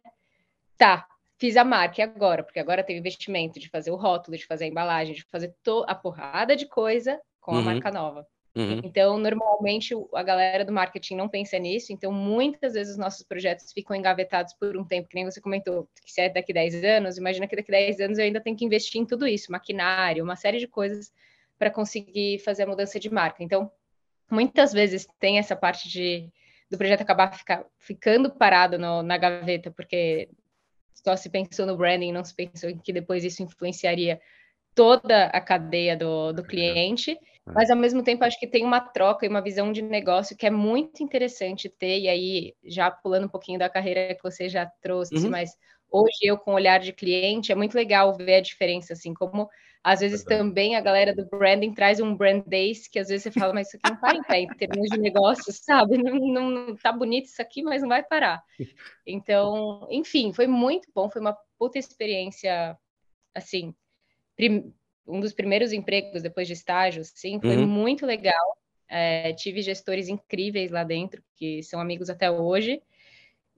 tá, 0.78 1.08
fiz 1.38 1.56
a 1.56 1.64
marca 1.64 2.02
e 2.02 2.04
agora? 2.04 2.44
Porque 2.44 2.60
agora 2.60 2.84
tem 2.84 2.98
o 2.98 3.00
investimento 3.00 3.58
de 3.58 3.70
fazer 3.70 3.92
o 3.92 3.96
rótulo, 3.96 4.38
de 4.38 4.46
fazer 4.46 4.66
a 4.66 4.68
embalagem, 4.68 5.16
de 5.16 5.24
fazer 5.24 5.56
a 5.88 5.96
porrada 5.96 6.58
de 6.58 6.66
coisa 6.66 7.20
com 7.40 7.54
uhum. 7.54 7.60
a 7.60 7.62
marca 7.62 7.90
nova. 7.90 8.28
Uhum. 8.56 8.80
Então, 8.86 9.18
normalmente, 9.18 9.94
a 10.14 10.24
galera 10.24 10.64
do 10.64 10.72
marketing 10.72 11.16
não 11.16 11.28
pensa 11.28 11.60
nisso, 11.60 11.92
então 11.92 12.12
muitas 12.12 12.74
vezes 12.74 12.94
os 12.94 12.98
nossos 12.98 13.22
projetos 13.22 13.74
ficam 13.74 13.96
engavetados 13.96 14.54
por 14.54 14.78
um 14.78 14.86
tempo, 14.86 15.10
que 15.10 15.16
nem 15.16 15.26
você 15.26 15.42
comentou, 15.42 15.90
que 16.04 16.12
se 16.12 16.22
é 16.22 16.30
daqui 16.30 16.54
10 16.54 16.84
anos, 16.84 17.18
imagina 17.18 17.48
que 17.48 17.56
daqui 17.56 17.70
10 17.70 18.00
anos 18.00 18.18
eu 18.18 18.24
ainda 18.24 18.40
tenho 18.40 18.56
que 18.56 18.64
investir 18.64 19.02
em 19.02 19.06
tudo 19.06 19.28
isso, 19.28 19.52
maquinário, 19.52 20.24
uma 20.24 20.38
série 20.38 20.58
de 20.58 20.68
coisas 20.68 21.12
para 21.60 21.70
conseguir 21.70 22.40
fazer 22.40 22.64
a 22.64 22.68
mudança 22.68 22.98
de 22.98 23.10
marca. 23.10 23.44
Então, 23.44 23.70
muitas 24.32 24.72
vezes 24.72 25.06
tem 25.20 25.38
essa 25.38 25.56
parte 25.56 25.90
de 25.90 26.32
do 26.70 26.78
projeto 26.78 27.02
acabar 27.02 27.32
ficar, 27.38 27.64
ficando 27.78 28.32
parado 28.32 28.80
no, 28.80 29.04
na 29.04 29.18
gaveta, 29.18 29.70
porque 29.70 30.30
só 30.94 31.16
se 31.16 31.30
pensou 31.30 31.66
no 31.66 31.78
branding, 31.78 32.12
não 32.12 32.24
se 32.24 32.34
pensou 32.34 32.70
em 32.70 32.78
que 32.78 32.92
depois 32.92 33.24
isso 33.24 33.44
influenciaria 33.44 34.20
toda 34.74 35.28
a 35.28 35.40
cadeia 35.40 35.96
do, 35.96 36.34
do 36.34 36.44
cliente. 36.44 37.18
É. 37.48 37.52
Mas 37.54 37.70
ao 37.70 37.78
mesmo 37.78 38.04
tempo 38.04 38.24
acho 38.24 38.40
que 38.40 38.48
tem 38.48 38.64
uma 38.64 38.80
troca 38.80 39.26
e 39.26 39.30
uma 39.30 39.42
visão 39.42 39.72
de 39.72 39.82
negócio 39.82 40.36
que 40.36 40.46
é 40.46 40.52
muito 40.52 41.04
interessante 41.04 41.70
ter, 41.70 42.00
e 42.00 42.08
aí 42.08 42.54
já 42.64 42.90
pulando 42.90 43.26
um 43.26 43.30
pouquinho 43.30 43.60
da 43.60 43.70
carreira 43.70 44.16
que 44.16 44.24
você 44.24 44.50
já 44.50 44.66
trouxe, 44.82 45.16
uhum. 45.16 45.30
mas 45.30 45.52
hoje 45.92 46.18
eu 46.24 46.38
com 46.38 46.54
olhar 46.54 46.80
de 46.80 46.92
cliente 46.92 47.52
é 47.52 47.56
muito 47.56 47.76
legal 47.76 48.16
ver 48.16 48.36
a 48.36 48.42
diferença, 48.42 48.94
assim, 48.94 49.14
como 49.14 49.48
às 49.84 50.00
vezes 50.00 50.24
também 50.24 50.76
a 50.76 50.82
galera 50.82 51.14
do 51.14 51.28
branding 51.28 51.72
traz 51.72 52.00
um 52.00 52.16
brand 52.16 52.44
days 52.48 52.88
que 52.88 52.98
às 52.98 53.08
vezes 53.08 53.22
você 53.22 53.32
fala, 53.32 53.54
mas 53.54 53.68
isso 53.68 53.78
aqui 53.78 53.92
não 53.92 54.00
para 54.00 54.18
em 54.18 54.24
pé 54.24 54.40
em 54.40 54.48
termos 54.48 54.90
de 54.90 54.98
negócio, 54.98 55.54
sabe? 55.54 55.98
Não, 56.00 56.16
não, 56.16 56.50
não 56.50 56.76
tá 56.76 56.92
bonito 56.92 57.26
isso 57.26 57.40
aqui, 57.40 57.62
mas 57.62 57.84
não 57.84 57.90
vai 57.90 58.02
parar. 58.02 58.42
Então, 59.06 59.88
enfim, 59.92 60.34
foi 60.34 60.48
muito 60.48 60.90
bom, 60.94 61.08
foi 61.08 61.22
uma 61.22 61.38
puta 61.60 61.78
experiência, 61.78 62.76
assim, 63.36 63.76
prim 64.36 64.74
um 65.08 65.20
dos 65.20 65.34
primeiros 65.34 65.72
empregos 65.72 66.22
depois 66.22 66.48
de 66.48 66.54
estágio, 66.54 67.04
sim, 67.04 67.40
foi 67.40 67.58
uhum. 67.58 67.68
muito 67.68 68.06
legal. 68.06 68.58
É, 68.88 69.34
tive 69.34 69.62
gestores 69.62 70.08
incríveis 70.08 70.72
lá 70.72 70.84
dentro, 70.84 71.24
que 71.36 71.64
são 71.64 71.80
amigos 71.80 72.10
até 72.10 72.30
hoje. 72.30 72.82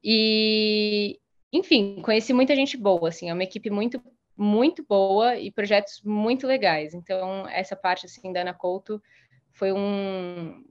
E, 0.04 1.20
enfim, 1.52 2.02
conheci 2.02 2.34
muita 2.34 2.56
gente 2.56 2.78
boa, 2.78 3.10
assim, 3.10 3.30
é 3.30 3.34
uma 3.34 3.44
equipe 3.44 3.70
muito, 3.70 4.02
muito 4.38 4.86
boa 4.88 5.36
e 5.36 5.52
projetos 5.52 6.02
muito 6.04 6.48
legais. 6.48 6.94
Então, 6.94 7.48
essa 7.50 7.76
parte, 7.76 8.06
assim, 8.06 8.32
da 8.32 8.42
Ana 8.42 8.54
Couto 8.54 9.02
foi 9.52 9.72
um... 9.72 10.64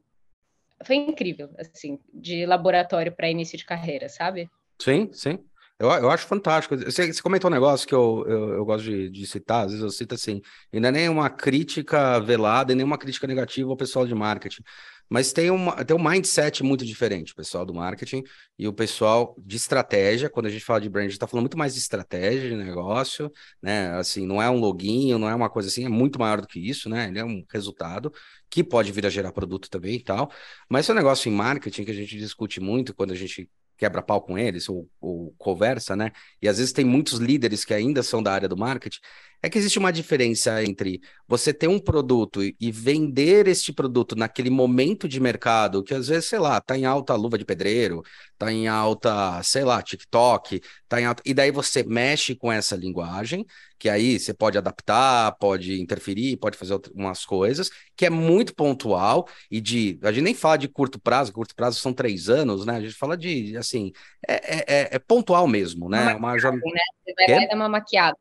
Foi 0.84 0.96
incrível, 0.96 1.50
assim, 1.58 1.98
de 2.12 2.44
laboratório 2.44 3.10
para 3.10 3.30
início 3.30 3.56
de 3.56 3.64
carreira, 3.64 4.08
sabe? 4.08 4.48
Sim, 4.78 5.10
sim. 5.12 5.38
Eu, 5.78 5.90
eu 5.90 6.10
acho 6.10 6.26
fantástico. 6.26 6.76
Você, 6.76 7.12
você 7.12 7.22
comentou 7.22 7.50
um 7.50 7.54
negócio 7.54 7.86
que 7.86 7.94
eu, 7.94 8.24
eu, 8.26 8.48
eu 8.54 8.64
gosto 8.64 8.84
de, 8.84 9.10
de, 9.10 9.26
citar, 9.26 9.66
às 9.66 9.72
vezes 9.72 9.82
eu 9.82 9.90
cito 9.90 10.14
assim, 10.14 10.40
e 10.72 10.80
não 10.80 10.88
é 10.88 10.92
nem 10.92 11.08
uma 11.08 11.28
crítica 11.28 12.18
velada, 12.18 12.74
nem 12.74 12.84
uma 12.84 12.96
crítica 12.96 13.26
negativa 13.26 13.68
ao 13.70 13.76
pessoal 13.76 14.06
de 14.06 14.14
marketing, 14.14 14.62
mas 15.08 15.32
tem, 15.32 15.50
uma, 15.50 15.84
tem 15.84 15.96
um 15.96 16.02
mindset 16.02 16.64
muito 16.64 16.84
diferente, 16.84 17.32
o 17.32 17.36
pessoal 17.36 17.64
do 17.64 17.72
marketing 17.72 18.24
e 18.58 18.66
o 18.66 18.72
pessoal 18.72 19.36
de 19.38 19.56
estratégia. 19.56 20.28
Quando 20.28 20.46
a 20.46 20.50
gente 20.50 20.64
fala 20.64 20.80
de 20.80 20.88
brand, 20.88 21.04
a 21.04 21.08
gente 21.08 21.12
está 21.12 21.26
falando 21.28 21.44
muito 21.44 21.58
mais 21.58 21.74
de 21.74 21.80
estratégia 21.80 22.48
de 22.50 22.56
negócio, 22.56 23.30
né? 23.62 23.90
Assim, 23.98 24.26
não 24.26 24.42
é 24.42 24.50
um 24.50 24.58
login, 24.58 25.12
não 25.16 25.28
é 25.28 25.34
uma 25.34 25.48
coisa 25.48 25.68
assim, 25.68 25.84
é 25.84 25.88
muito 25.88 26.18
maior 26.18 26.40
do 26.40 26.48
que 26.48 26.58
isso, 26.58 26.88
né? 26.88 27.08
Ele 27.08 27.18
é 27.20 27.24
um 27.24 27.44
resultado 27.52 28.12
que 28.50 28.64
pode 28.64 28.90
vir 28.90 29.06
a 29.06 29.10
gerar 29.10 29.32
produto 29.32 29.70
também 29.70 29.94
e 29.94 30.02
tal. 30.02 30.30
Mas 30.68 30.88
é 30.88 30.92
um 30.92 30.96
negócio 30.96 31.30
em 31.30 31.34
marketing 31.34 31.84
que 31.84 31.90
a 31.92 31.94
gente 31.94 32.18
discute 32.18 32.60
muito 32.60 32.94
quando 32.94 33.12
a 33.12 33.16
gente 33.16 33.48
quebra 33.76 34.02
pau 34.02 34.20
com 34.20 34.38
eles 34.38 34.68
ou, 34.68 34.88
ou, 35.00 35.34
conversa, 35.38 35.94
né? 35.94 36.12
E 36.40 36.48
às 36.48 36.58
vezes 36.58 36.72
tem 36.72 36.84
muitos 36.84 37.18
líderes 37.18 37.64
que 37.64 37.74
ainda 37.74 38.02
são 38.02 38.22
da 38.22 38.32
área 38.32 38.48
do 38.48 38.56
marketing. 38.56 39.00
É 39.46 39.48
que 39.48 39.58
existe 39.58 39.78
uma 39.78 39.92
diferença 39.92 40.60
entre 40.64 41.00
você 41.28 41.54
ter 41.54 41.68
um 41.68 41.78
produto 41.78 42.42
e 42.42 42.72
vender 42.72 43.46
este 43.46 43.72
produto 43.72 44.16
naquele 44.16 44.50
momento 44.50 45.08
de 45.08 45.20
mercado, 45.20 45.84
que 45.84 45.94
às 45.94 46.08
vezes, 46.08 46.28
sei 46.28 46.40
lá, 46.40 46.60
tá 46.60 46.76
em 46.76 46.84
alta 46.84 47.14
luva 47.14 47.38
de 47.38 47.44
pedreiro, 47.44 48.02
tá 48.36 48.50
em 48.50 48.66
alta, 48.66 49.40
sei 49.44 49.62
lá, 49.62 49.80
TikTok, 49.80 50.60
tá 50.88 51.00
em 51.00 51.04
alta. 51.04 51.22
E 51.24 51.32
daí 51.32 51.52
você 51.52 51.84
mexe 51.84 52.34
com 52.34 52.50
essa 52.50 52.74
linguagem, 52.74 53.46
que 53.78 53.88
aí 53.88 54.18
você 54.18 54.34
pode 54.34 54.58
adaptar, 54.58 55.30
pode 55.38 55.80
interferir, 55.80 56.36
pode 56.38 56.58
fazer 56.58 56.80
umas 56.92 57.24
coisas, 57.24 57.70
que 57.96 58.04
é 58.04 58.10
muito 58.10 58.52
pontual 58.52 59.28
e 59.48 59.60
de. 59.60 59.96
A 60.02 60.10
gente 60.10 60.24
nem 60.24 60.34
fala 60.34 60.56
de 60.56 60.66
curto 60.66 60.98
prazo, 60.98 61.32
curto 61.32 61.54
prazo 61.54 61.78
são 61.78 61.92
três 61.92 62.28
anos, 62.28 62.66
né? 62.66 62.78
A 62.78 62.80
gente 62.80 62.94
fala 62.94 63.16
de, 63.16 63.56
assim, 63.56 63.92
é, 64.26 64.34
é, 64.34 64.64
é, 64.66 64.88
é 64.96 64.98
pontual 64.98 65.46
mesmo, 65.46 65.88
né? 65.88 66.16
Uma, 66.16 66.30
uma 66.30 66.38
jornada. 66.38 66.64
Né? 66.66 66.80
Você 67.14 67.32
vai 67.32 67.46
dar 67.46 67.54
uma 67.54 67.68
maquiada, 67.68 68.16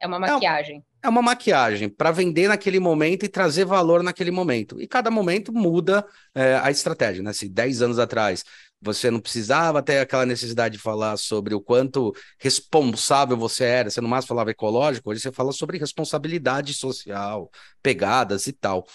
é 0.00 0.06
uma 0.06 0.18
maquiagem. 0.18 0.84
É, 1.02 1.06
é 1.06 1.08
uma 1.08 1.22
maquiagem 1.22 1.88
para 1.88 2.10
vender 2.10 2.48
naquele 2.48 2.80
momento 2.80 3.24
e 3.24 3.28
trazer 3.28 3.64
valor 3.64 4.02
naquele 4.02 4.30
momento. 4.30 4.80
E 4.80 4.86
cada 4.86 5.10
momento 5.10 5.52
muda 5.52 6.06
é, 6.34 6.56
a 6.62 6.70
estratégia, 6.70 7.22
né? 7.22 7.32
Se 7.32 7.48
10 7.48 7.82
anos 7.82 7.98
atrás 7.98 8.44
você 8.80 9.10
não 9.10 9.20
precisava 9.20 9.82
ter 9.82 9.98
aquela 9.98 10.26
necessidade 10.26 10.76
de 10.76 10.82
falar 10.82 11.16
sobre 11.16 11.54
o 11.54 11.60
quanto 11.60 12.14
responsável 12.38 13.36
você 13.36 13.64
era, 13.64 13.90
você 13.90 14.00
no 14.00 14.08
máximo 14.08 14.28
falava 14.28 14.50
ecológico, 14.50 15.10
hoje 15.10 15.20
você 15.20 15.32
fala 15.32 15.50
sobre 15.50 15.78
responsabilidade 15.78 16.74
social, 16.74 17.50
pegadas 17.82 18.46
e 18.46 18.52
tal. 18.52 18.86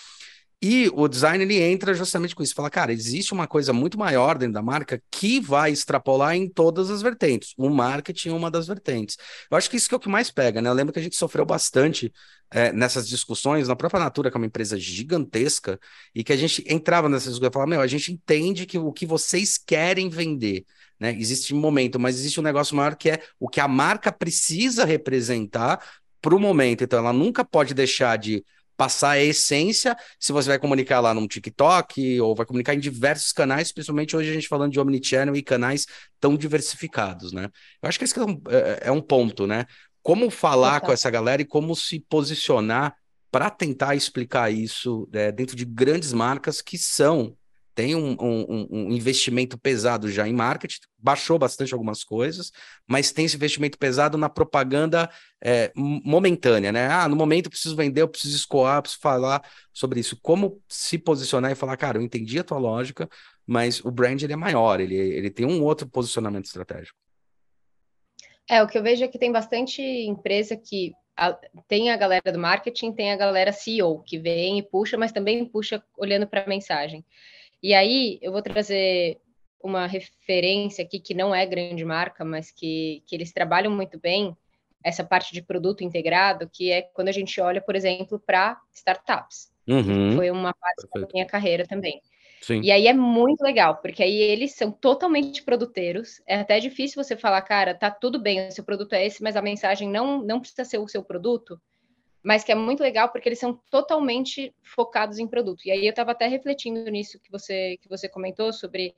E 0.63 0.91
o 0.93 1.07
design 1.07 1.43
ele 1.43 1.59
entra 1.59 1.91
justamente 1.91 2.35
com 2.35 2.43
isso, 2.43 2.53
fala, 2.53 2.69
cara, 2.69 2.93
existe 2.93 3.33
uma 3.33 3.47
coisa 3.47 3.73
muito 3.73 3.97
maior 3.97 4.37
dentro 4.37 4.53
da 4.53 4.61
marca 4.61 5.01
que 5.09 5.39
vai 5.39 5.71
extrapolar 5.71 6.35
em 6.35 6.47
todas 6.47 6.91
as 6.91 7.01
vertentes. 7.01 7.55
O 7.57 7.67
marketing 7.67 8.29
é 8.29 8.33
uma 8.33 8.51
das 8.51 8.67
vertentes. 8.67 9.17
Eu 9.49 9.57
acho 9.57 9.67
que 9.67 9.75
isso 9.75 9.89
que 9.89 9.95
é 9.95 9.97
o 9.97 9.99
que 9.99 10.07
mais 10.07 10.29
pega, 10.29 10.61
né? 10.61 10.69
Eu 10.69 10.73
lembro 10.73 10.93
que 10.93 10.99
a 10.99 11.01
gente 11.01 11.15
sofreu 11.15 11.43
bastante 11.45 12.13
é, 12.51 12.71
nessas 12.71 13.07
discussões, 13.07 13.67
na 13.67 13.75
própria 13.75 13.99
Natura, 13.99 14.29
que 14.29 14.37
é 14.37 14.39
uma 14.39 14.45
empresa 14.45 14.77
gigantesca, 14.77 15.79
e 16.13 16.23
que 16.23 16.31
a 16.31 16.37
gente 16.37 16.63
entrava 16.67 17.09
nessas 17.09 17.29
discussões 17.29 17.49
e 17.49 17.53
falava, 17.53 17.69
meu, 17.69 17.81
a 17.81 17.87
gente 17.87 18.11
entende 18.11 18.67
que 18.67 18.77
o 18.77 18.93
que 18.93 19.07
vocês 19.07 19.57
querem 19.57 20.09
vender, 20.09 20.63
né? 20.99 21.15
Existe 21.17 21.55
um 21.55 21.59
momento, 21.59 21.99
mas 21.99 22.19
existe 22.19 22.39
um 22.39 22.43
negócio 22.43 22.75
maior 22.75 22.95
que 22.95 23.09
é 23.09 23.23
o 23.39 23.49
que 23.49 23.59
a 23.59 23.67
marca 23.67 24.11
precisa 24.11 24.85
representar 24.85 25.83
para 26.21 26.35
o 26.35 26.39
momento. 26.39 26.83
Então, 26.83 26.99
ela 26.99 27.11
nunca 27.11 27.43
pode 27.43 27.73
deixar 27.73 28.15
de 28.17 28.45
passar 28.81 29.11
a 29.11 29.23
essência, 29.23 29.95
se 30.19 30.33
você 30.33 30.49
vai 30.49 30.57
comunicar 30.57 30.99
lá 31.01 31.13
no 31.13 31.27
TikTok 31.27 32.19
ou 32.19 32.33
vai 32.33 32.47
comunicar 32.47 32.73
em 32.73 32.79
diversos 32.79 33.31
canais, 33.31 33.71
principalmente 33.71 34.17
hoje 34.17 34.31
a 34.31 34.33
gente 34.33 34.47
falando 34.47 34.71
de 34.71 34.79
omnichannel 34.79 35.35
e 35.35 35.43
canais 35.43 35.85
tão 36.19 36.35
diversificados, 36.35 37.31
né? 37.31 37.43
Eu 37.79 37.87
acho 37.87 37.99
que 37.99 38.05
esse 38.05 38.17
é 38.17 38.23
um, 38.23 38.41
é, 38.49 38.79
é 38.87 38.91
um 38.91 38.99
ponto, 38.99 39.45
né? 39.45 39.67
Como 40.01 40.31
falar 40.31 40.81
com 40.81 40.91
essa 40.91 41.11
galera 41.11 41.43
e 41.43 41.45
como 41.45 41.75
se 41.75 41.99
posicionar 42.09 42.95
para 43.29 43.51
tentar 43.51 43.93
explicar 43.93 44.51
isso 44.51 45.07
é, 45.13 45.31
dentro 45.31 45.55
de 45.55 45.63
grandes 45.63 46.11
marcas 46.11 46.59
que 46.59 46.75
são 46.75 47.37
tem 47.81 47.95
um, 47.95 48.15
um, 48.21 48.67
um, 48.69 48.91
investimento 48.91 49.57
pesado 49.57 50.07
já 50.07 50.27
em 50.27 50.33
marketing, 50.33 50.81
baixou 50.99 51.39
bastante 51.39 51.73
algumas 51.73 52.03
coisas, 52.03 52.51
mas 52.87 53.11
tem 53.11 53.25
esse 53.25 53.35
investimento 53.35 53.75
pesado 53.75 54.19
na 54.19 54.29
propaganda 54.29 55.09
é, 55.43 55.71
momentânea, 55.75 56.71
né? 56.71 56.87
Ah, 56.89 57.07
no 57.07 57.15
momento 57.15 57.47
eu 57.47 57.49
preciso 57.49 57.75
vender, 57.75 58.03
eu 58.03 58.07
preciso 58.07 58.35
escoar, 58.35 58.77
eu 58.77 58.81
preciso 58.83 59.01
falar 59.01 59.41
sobre 59.73 59.99
isso. 59.99 60.15
Como 60.21 60.61
se 60.67 60.99
posicionar 60.99 61.51
e 61.51 61.55
falar, 61.55 61.75
cara, 61.75 61.97
eu 61.97 62.03
entendi 62.03 62.37
a 62.37 62.43
tua 62.43 62.59
lógica, 62.59 63.09
mas 63.47 63.83
o 63.83 63.89
brand 63.89 64.21
ele 64.21 64.33
é 64.33 64.35
maior, 64.35 64.79
ele, 64.79 64.93
ele 64.93 65.31
tem 65.31 65.47
um 65.47 65.63
outro 65.63 65.89
posicionamento 65.89 66.45
estratégico. 66.45 66.95
É, 68.47 68.61
o 68.61 68.67
que 68.67 68.77
eu 68.77 68.83
vejo 68.83 69.03
é 69.03 69.07
que 69.07 69.17
tem 69.17 69.31
bastante 69.31 69.81
empresa 69.81 70.55
que 70.55 70.91
a, 71.17 71.33
tem 71.67 71.89
a 71.89 71.97
galera 71.97 72.31
do 72.31 72.37
marketing, 72.37 72.91
tem 72.93 73.11
a 73.11 73.17
galera 73.17 73.51
CEO, 73.51 74.03
que 74.03 74.19
vem 74.19 74.59
e 74.59 74.63
puxa, 74.63 74.99
mas 74.99 75.11
também 75.11 75.43
puxa 75.45 75.83
olhando 75.97 76.27
para 76.27 76.43
a 76.43 76.47
mensagem. 76.47 77.03
E 77.61 77.73
aí 77.73 78.19
eu 78.21 78.31
vou 78.31 78.41
trazer 78.41 79.19
uma 79.63 79.85
referência 79.85 80.83
aqui 80.83 80.99
que 80.99 81.13
não 81.13 81.33
é 81.33 81.45
grande 81.45 81.85
marca, 81.85 82.25
mas 82.25 82.51
que, 82.51 83.03
que 83.05 83.15
eles 83.15 83.31
trabalham 83.31 83.71
muito 83.71 83.99
bem 83.99 84.35
essa 84.83 85.03
parte 85.03 85.31
de 85.31 85.41
produto 85.41 85.83
integrado, 85.83 86.49
que 86.51 86.71
é 86.71 86.81
quando 86.81 87.09
a 87.09 87.11
gente 87.11 87.39
olha, 87.39 87.61
por 87.61 87.75
exemplo, 87.75 88.19
para 88.19 88.59
startups. 88.73 89.51
Uhum. 89.67 90.15
Foi 90.15 90.31
uma 90.31 90.53
parte 90.53 90.81
Perfeito. 90.81 91.07
da 91.07 91.13
minha 91.13 91.25
carreira 91.25 91.67
também. 91.67 92.01
Sim. 92.41 92.61
E 92.61 92.71
aí 92.71 92.87
é 92.87 92.93
muito 92.93 93.41
legal, 93.41 93.77
porque 93.77 94.01
aí 94.01 94.19
eles 94.19 94.55
são 94.55 94.71
totalmente 94.71 95.43
produteiros. 95.43 96.19
É 96.25 96.37
até 96.37 96.59
difícil 96.59 97.01
você 97.01 97.15
falar, 97.15 97.41
cara, 97.43 97.75
tá 97.75 97.91
tudo 97.91 98.19
bem, 98.19 98.47
o 98.47 98.51
seu 98.51 98.63
produto 98.63 98.93
é 98.93 99.05
esse, 99.05 99.21
mas 99.21 99.37
a 99.37 99.41
mensagem 99.41 99.87
não, 99.87 100.23
não 100.23 100.39
precisa 100.39 100.65
ser 100.65 100.79
o 100.79 100.87
seu 100.87 101.03
produto 101.03 101.61
mas 102.23 102.43
que 102.43 102.51
é 102.51 102.55
muito 102.55 102.81
legal 102.81 103.09
porque 103.09 103.27
eles 103.27 103.39
são 103.39 103.59
totalmente 103.69 104.53
focados 104.61 105.19
em 105.19 105.27
produto. 105.27 105.65
E 105.65 105.71
aí 105.71 105.85
eu 105.85 105.89
estava 105.89 106.11
até 106.11 106.27
refletindo 106.27 106.89
nisso 106.89 107.19
que 107.19 107.31
você 107.31 107.77
que 107.81 107.89
você 107.89 108.07
comentou 108.07 108.53
sobre 108.53 108.95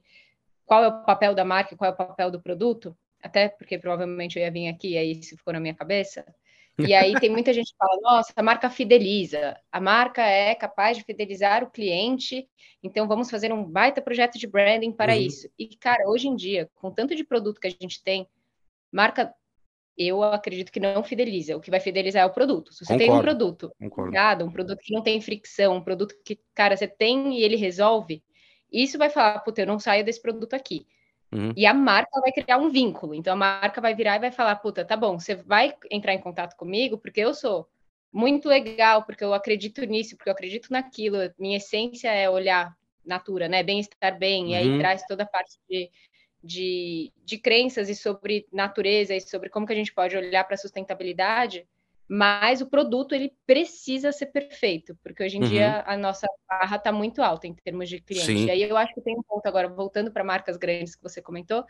qual 0.66 0.84
é 0.84 0.88
o 0.88 1.04
papel 1.04 1.34
da 1.34 1.46
marca, 1.46 1.76
qual 1.76 1.92
é 1.92 1.94
o 1.94 1.98
papel 1.98 2.32
do 2.32 2.42
produto, 2.42 2.96
até 3.22 3.50
porque 3.50 3.78
provavelmente 3.78 4.38
eu 4.38 4.44
ia 4.44 4.52
vir 4.52 4.68
aqui 4.68 4.92
e 4.92 4.98
aí 4.98 5.12
isso 5.12 5.38
ficou 5.38 5.54
na 5.54 5.60
minha 5.60 5.74
cabeça. 5.74 6.26
E 6.80 6.94
aí 6.94 7.14
tem 7.20 7.30
muita 7.30 7.54
gente 7.54 7.72
que 7.72 7.78
fala, 7.78 8.00
nossa, 8.02 8.34
a 8.36 8.42
marca 8.42 8.70
fideliza, 8.70 9.56
a 9.72 9.80
marca 9.80 10.24
é 10.24 10.56
capaz 10.56 10.98
de 10.98 11.04
fidelizar 11.04 11.64
o 11.64 11.70
cliente, 11.70 12.48
então 12.82 13.08
vamos 13.08 13.30
fazer 13.30 13.54
um 13.54 13.64
baita 13.64 14.02
projeto 14.02 14.40
de 14.40 14.48
branding 14.48 14.92
para 14.92 15.14
uhum. 15.14 15.20
isso. 15.20 15.48
E, 15.58 15.68
cara, 15.78 16.10
hoje 16.10 16.28
em 16.28 16.36
dia, 16.36 16.70
com 16.76 16.90
tanto 16.90 17.16
de 17.16 17.24
produto 17.24 17.62
que 17.62 17.68
a 17.68 17.70
gente 17.70 18.04
tem, 18.04 18.28
marca 18.92 19.34
eu 19.98 20.24
acredito 20.24 20.72
que 20.72 20.80
não 20.80 21.04
fideliza. 21.04 21.56
O 21.56 21.62
que 21.62 21.72
vai 21.72 21.80
fidelizar 21.80 22.24
é 22.24 22.26
o 22.26 22.34
produto. 22.34 22.74
Se 22.74 22.86
você 22.86 22.94
concordo, 22.94 23.00
tem 23.00 23.12
um 23.12 23.22
produto, 23.22 23.72
um 24.46 24.52
produto 24.52 24.80
que 24.80 24.94
não 24.94 25.04
tem 25.04 25.22
fricção, 25.22 25.76
um 25.76 25.84
produto 25.84 26.16
que, 26.26 26.40
cara, 26.54 26.76
você 26.76 26.88
tem 26.88 27.38
e 27.40 27.44
ele 27.44 27.56
resolve, 27.56 28.24
isso 28.72 28.98
vai 28.98 29.10
falar, 29.10 29.40
puta, 29.40 29.62
eu 29.62 29.68
não 29.68 29.80
saio 29.80 30.04
desse 30.04 30.22
produto 30.22 30.56
aqui. 30.56 30.88
Uhum. 31.32 31.54
E 31.56 31.66
a 31.66 31.74
marca 31.74 32.20
vai 32.22 32.32
criar 32.32 32.58
um 32.58 32.70
vínculo. 32.70 33.14
Então 33.14 33.34
a 33.34 33.38
marca 33.38 33.80
vai 33.80 33.96
virar 33.96 34.16
e 34.16 34.20
vai 34.20 34.32
falar, 34.32 34.56
puta, 34.58 34.84
tá 34.86 34.98
bom, 34.98 35.20
você 35.20 35.36
vai 35.36 35.74
entrar 35.92 36.14
em 36.14 36.20
contato 36.20 36.56
comigo 36.56 36.98
porque 36.98 37.22
eu 37.22 37.34
sou 37.34 37.68
muito 38.12 38.48
legal, 38.48 39.04
porque 39.04 39.24
eu 39.24 39.34
acredito 39.34 39.84
nisso, 39.86 40.16
porque 40.16 40.30
eu 40.30 40.34
acredito 40.34 40.68
naquilo. 40.72 41.18
Minha 41.38 41.58
essência 41.58 42.10
é 42.10 42.30
olhar 42.30 42.76
natura, 43.04 43.48
né? 43.48 43.64
Bem 43.64 43.80
estar 43.80 44.12
bem, 44.12 44.46
uhum. 44.46 44.50
e 44.50 44.56
aí 44.56 44.70
uhum. 44.70 44.80
traz 44.80 45.04
toda 45.08 45.24
a 45.24 45.28
parte 45.28 45.58
de 45.70 45.90
de, 46.44 47.12
de 47.24 47.38
crenças 47.38 47.88
e 47.90 47.96
sobre 47.96 48.46
natureza 48.52 49.16
e 49.16 49.22
sobre 49.22 49.50
como 49.50 49.66
que 49.66 49.74
a 49.74 49.76
gente 49.76 49.94
pode 49.94 50.18
olhar 50.18 50.44
para 50.44 50.56
a 50.56 50.58
sustentabilidade, 50.58 51.66
mas 52.08 52.62
o 52.62 52.70
produto 52.70 53.16
ele 53.16 53.34
precisa 53.46 54.12
ser 54.12 54.28
perfeito, 54.28 54.98
porque 55.02 55.24
hoje 55.24 55.38
em 55.38 55.44
uhum. 55.44 55.50
dia 55.50 55.84
a 55.88 55.96
nossa 55.96 56.28
barra 56.48 56.76
está 56.76 56.92
muito 56.92 57.22
alta 57.22 57.48
em 57.48 57.54
termos 57.54 57.88
de 57.88 58.02
cliente. 58.02 58.26
Sim. 58.26 58.46
E 58.46 58.52
aí 58.52 58.62
eu 58.62 58.76
acho 58.76 58.94
que 58.94 59.02
tem 59.02 59.18
um 59.18 59.24
ponto 59.24 59.46
agora, 59.46 59.70
voltando 59.70 60.12
para 60.12 60.24
marcas 60.24 60.58
grandes 60.58 60.96
que 60.96 61.02
você 61.02 61.22
comentou, 61.22 61.66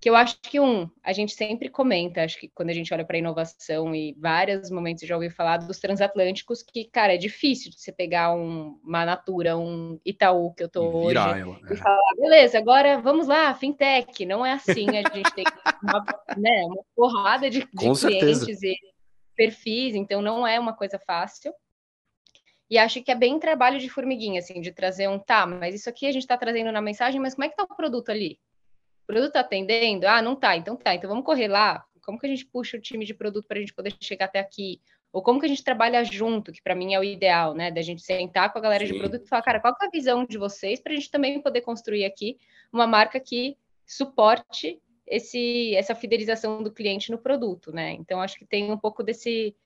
que 0.00 0.08
eu 0.08 0.14
acho 0.14 0.38
que 0.40 0.60
um, 0.60 0.88
a 1.02 1.12
gente 1.12 1.32
sempre 1.32 1.68
comenta, 1.68 2.22
acho 2.22 2.38
que 2.38 2.48
quando 2.48 2.70
a 2.70 2.72
gente 2.72 2.92
olha 2.94 3.04
para 3.04 3.18
inovação 3.18 3.92
e 3.94 4.14
vários 4.16 4.70
momentos 4.70 5.06
já 5.06 5.16
ouvi 5.16 5.28
falar 5.28 5.56
dos 5.56 5.80
transatlânticos, 5.80 6.62
que, 6.62 6.84
cara, 6.84 7.14
é 7.14 7.16
difícil 7.16 7.70
de 7.70 7.80
você 7.80 7.90
pegar 7.90 8.32
um, 8.32 8.78
uma 8.84 9.04
Natura, 9.04 9.56
um 9.56 9.98
Itaú 10.04 10.54
que 10.54 10.62
eu 10.62 10.68
tô 10.68 10.88
hoje 10.88 11.16
ela, 11.16 11.58
e 11.68 11.72
é. 11.72 11.76
falar, 11.76 12.14
beleza, 12.16 12.58
agora 12.58 13.00
vamos 13.00 13.26
lá, 13.26 13.52
fintech. 13.54 14.24
Não 14.24 14.46
é 14.46 14.52
assim, 14.52 14.86
a 14.90 15.14
gente 15.14 15.34
tem 15.34 15.44
uma, 15.82 16.04
né, 16.36 16.64
uma 16.66 16.84
porrada 16.94 17.50
de, 17.50 17.60
de 17.60 17.66
clientes 17.66 18.62
e 18.62 18.76
perfis, 19.34 19.96
então 19.96 20.22
não 20.22 20.46
é 20.46 20.60
uma 20.60 20.74
coisa 20.74 20.98
fácil. 21.04 21.52
E 22.70 22.78
acho 22.78 23.02
que 23.02 23.10
é 23.10 23.14
bem 23.14 23.38
trabalho 23.40 23.80
de 23.80 23.88
formiguinha, 23.88 24.40
assim, 24.40 24.60
de 24.60 24.70
trazer 24.70 25.08
um, 25.08 25.18
tá, 25.18 25.46
mas 25.46 25.74
isso 25.74 25.88
aqui 25.88 26.06
a 26.06 26.12
gente 26.12 26.22
está 26.22 26.36
trazendo 26.36 26.70
na 26.70 26.82
mensagem, 26.82 27.20
mas 27.20 27.34
como 27.34 27.46
é 27.46 27.48
que 27.48 27.56
tá 27.56 27.64
o 27.64 27.74
produto 27.74 28.10
ali? 28.10 28.38
Produto 29.08 29.28
está 29.28 29.40
atendendo? 29.40 30.06
Ah, 30.06 30.20
não 30.20 30.36
tá, 30.36 30.54
então 30.54 30.76
tá, 30.76 30.94
então 30.94 31.08
vamos 31.08 31.24
correr 31.24 31.48
lá. 31.48 31.82
Como 32.02 32.18
que 32.18 32.26
a 32.26 32.28
gente 32.28 32.44
puxa 32.44 32.76
o 32.76 32.80
time 32.80 33.06
de 33.06 33.14
produto 33.14 33.46
para 33.46 33.56
a 33.56 33.60
gente 33.60 33.74
poder 33.74 33.94
chegar 34.00 34.26
até 34.26 34.38
aqui? 34.38 34.80
Ou 35.10 35.22
como 35.22 35.40
que 35.40 35.46
a 35.46 35.48
gente 35.48 35.64
trabalha 35.64 36.04
junto, 36.04 36.52
que 36.52 36.62
para 36.62 36.74
mim 36.74 36.92
é 36.92 37.00
o 37.00 37.04
ideal, 37.04 37.54
né? 37.54 37.70
Da 37.70 37.80
gente 37.80 38.02
sentar 38.02 38.52
com 38.52 38.58
a 38.58 38.62
galera 38.62 38.86
Sim. 38.86 38.92
de 38.92 38.98
produto 38.98 39.24
e 39.24 39.28
falar, 39.28 39.42
cara, 39.42 39.60
qual 39.60 39.74
é 39.80 39.86
a 39.86 39.90
visão 39.90 40.26
de 40.26 40.36
vocês 40.36 40.78
para 40.78 40.92
a 40.92 40.94
gente 40.94 41.10
também 41.10 41.40
poder 41.40 41.62
construir 41.62 42.04
aqui 42.04 42.36
uma 42.70 42.86
marca 42.86 43.18
que 43.18 43.56
suporte 43.86 44.78
esse, 45.06 45.74
essa 45.74 45.94
fidelização 45.94 46.62
do 46.62 46.70
cliente 46.70 47.10
no 47.10 47.18
produto, 47.18 47.72
né? 47.72 47.92
Então, 47.92 48.20
acho 48.20 48.38
que 48.38 48.44
tem 48.44 48.70
um 48.70 48.78
pouco 48.78 49.02
desse. 49.02 49.56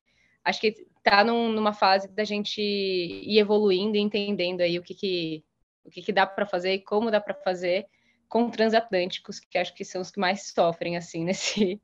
Acho 0.44 0.60
que 0.60 0.86
está 0.98 1.24
num, 1.24 1.50
numa 1.50 1.72
fase 1.72 2.08
da 2.08 2.22
gente 2.22 2.60
ir 2.60 3.38
evoluindo 3.38 3.96
e 3.96 4.00
entendendo 4.00 4.60
aí 4.60 4.78
o 4.78 4.82
que, 4.82 4.94
que 4.94 5.44
o 5.84 5.90
que, 5.90 6.00
que 6.00 6.12
dá 6.12 6.24
para 6.24 6.46
fazer 6.46 6.74
e 6.74 6.80
como 6.80 7.10
dá 7.10 7.20
para 7.20 7.34
fazer 7.34 7.86
com 8.32 8.48
transatlânticos, 8.48 9.38
que 9.38 9.58
acho 9.58 9.74
que 9.74 9.84
são 9.84 10.00
os 10.00 10.10
que 10.10 10.18
mais 10.18 10.54
sofrem 10.54 10.96
assim 10.96 11.22
nesse, 11.22 11.78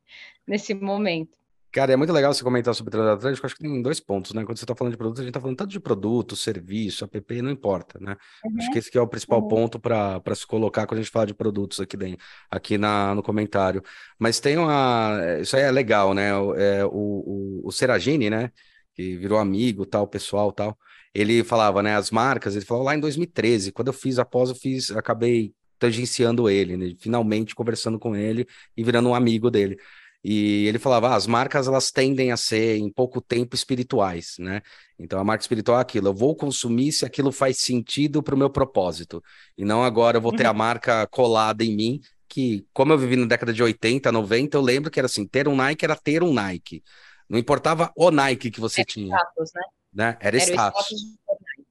nesse 0.46 0.72
momento. 0.72 1.36
Cara, 1.70 1.92
é 1.92 1.96
muito 1.96 2.10
legal 2.10 2.32
você 2.32 2.42
comentar 2.42 2.74
sobre 2.74 2.90
transatlântico, 2.90 3.44
acho 3.44 3.54
que 3.54 3.60
tem 3.60 3.82
dois 3.82 4.00
pontos, 4.00 4.32
né? 4.32 4.42
Quando 4.42 4.56
você 4.56 4.64
está 4.64 4.74
falando 4.74 4.92
de 4.92 4.96
produto, 4.96 5.18
a 5.18 5.20
gente 5.20 5.28
está 5.28 5.40
falando 5.42 5.58
tanto 5.58 5.70
de 5.70 5.78
produto, 5.78 6.34
serviço, 6.34 7.04
app, 7.04 7.42
não 7.42 7.50
importa, 7.50 7.98
né? 8.00 8.16
Uhum. 8.42 8.56
Acho 8.56 8.70
que 8.70 8.78
esse 8.78 8.90
que 8.90 8.96
é 8.96 9.00
o 9.00 9.06
principal 9.06 9.42
uhum. 9.42 9.48
ponto 9.48 9.78
para 9.78 10.34
se 10.34 10.46
colocar 10.46 10.86
quando 10.86 11.00
a 11.00 11.02
gente 11.02 11.12
fala 11.12 11.26
de 11.26 11.34
produtos 11.34 11.80
aqui 11.80 11.98
dentro, 11.98 12.24
aqui 12.50 12.78
na, 12.78 13.14
no 13.14 13.22
comentário. 13.22 13.82
Mas 14.18 14.40
tem 14.40 14.56
uma. 14.56 15.18
Isso 15.42 15.54
aí 15.54 15.64
é 15.64 15.70
legal, 15.70 16.14
né? 16.14 16.30
É, 16.56 16.86
o, 16.86 17.60
o, 17.60 17.60
o 17.64 17.70
Seragini, 17.70 18.30
né? 18.30 18.50
Que 18.94 19.18
virou 19.18 19.38
amigo, 19.38 19.84
tal, 19.84 20.08
pessoal, 20.08 20.50
tal. 20.50 20.78
Ele 21.14 21.44
falava, 21.44 21.82
né? 21.82 21.94
As 21.94 22.10
marcas, 22.10 22.56
ele 22.56 22.64
falou 22.64 22.84
lá 22.84 22.94
em 22.94 23.00
2013, 23.00 23.70
quando 23.70 23.88
eu 23.88 23.92
fiz 23.92 24.18
após, 24.18 24.48
eu 24.48 24.56
fiz, 24.56 24.90
acabei 24.92 25.52
tangenciando 25.78 26.48
ele, 26.48 26.76
né? 26.76 26.94
finalmente 26.98 27.54
conversando 27.54 27.98
com 27.98 28.16
ele 28.16 28.46
e 28.76 28.82
virando 28.82 29.08
um 29.08 29.14
amigo 29.14 29.50
dele. 29.50 29.78
E 30.22 30.66
ele 30.66 30.78
falava, 30.78 31.10
ah, 31.10 31.14
as 31.14 31.26
marcas 31.26 31.68
elas 31.68 31.92
tendem 31.92 32.32
a 32.32 32.36
ser 32.36 32.76
em 32.76 32.90
pouco 32.90 33.20
tempo 33.20 33.54
espirituais, 33.54 34.34
né? 34.38 34.60
Então 34.98 35.18
a 35.20 35.24
marca 35.24 35.42
espiritual 35.42 35.78
é 35.78 35.82
aquilo, 35.82 36.08
eu 36.08 36.14
vou 36.14 36.34
consumir 36.34 36.90
se 36.90 37.06
aquilo 37.06 37.30
faz 37.30 37.58
sentido 37.58 38.22
para 38.22 38.34
o 38.34 38.38
meu 38.38 38.50
propósito. 38.50 39.22
E 39.56 39.64
não 39.64 39.84
agora 39.84 40.16
eu 40.16 40.20
vou 40.20 40.32
ter 40.32 40.46
a 40.46 40.50
uhum. 40.50 40.56
marca 40.56 41.06
colada 41.06 41.64
em 41.64 41.74
mim, 41.74 42.00
que 42.28 42.66
como 42.72 42.92
eu 42.92 42.98
vivi 42.98 43.14
na 43.14 43.26
década 43.26 43.52
de 43.52 43.62
80, 43.62 44.10
90, 44.10 44.56
eu 44.56 44.60
lembro 44.60 44.90
que 44.90 44.98
era 44.98 45.06
assim, 45.06 45.26
ter 45.26 45.46
um 45.46 45.54
Nike 45.54 45.84
era 45.84 45.94
ter 45.94 46.22
um 46.22 46.32
Nike. 46.32 46.82
Não 47.28 47.38
importava 47.38 47.92
o 47.96 48.10
Nike 48.10 48.50
que 48.50 48.60
você 48.60 48.80
era 48.80 48.88
tinha. 48.88 49.16
Status, 49.16 49.50
né? 49.54 49.62
né? 49.94 50.16
Era, 50.20 50.36
era 50.36 50.38
status. 50.38 50.86
status 50.86 51.18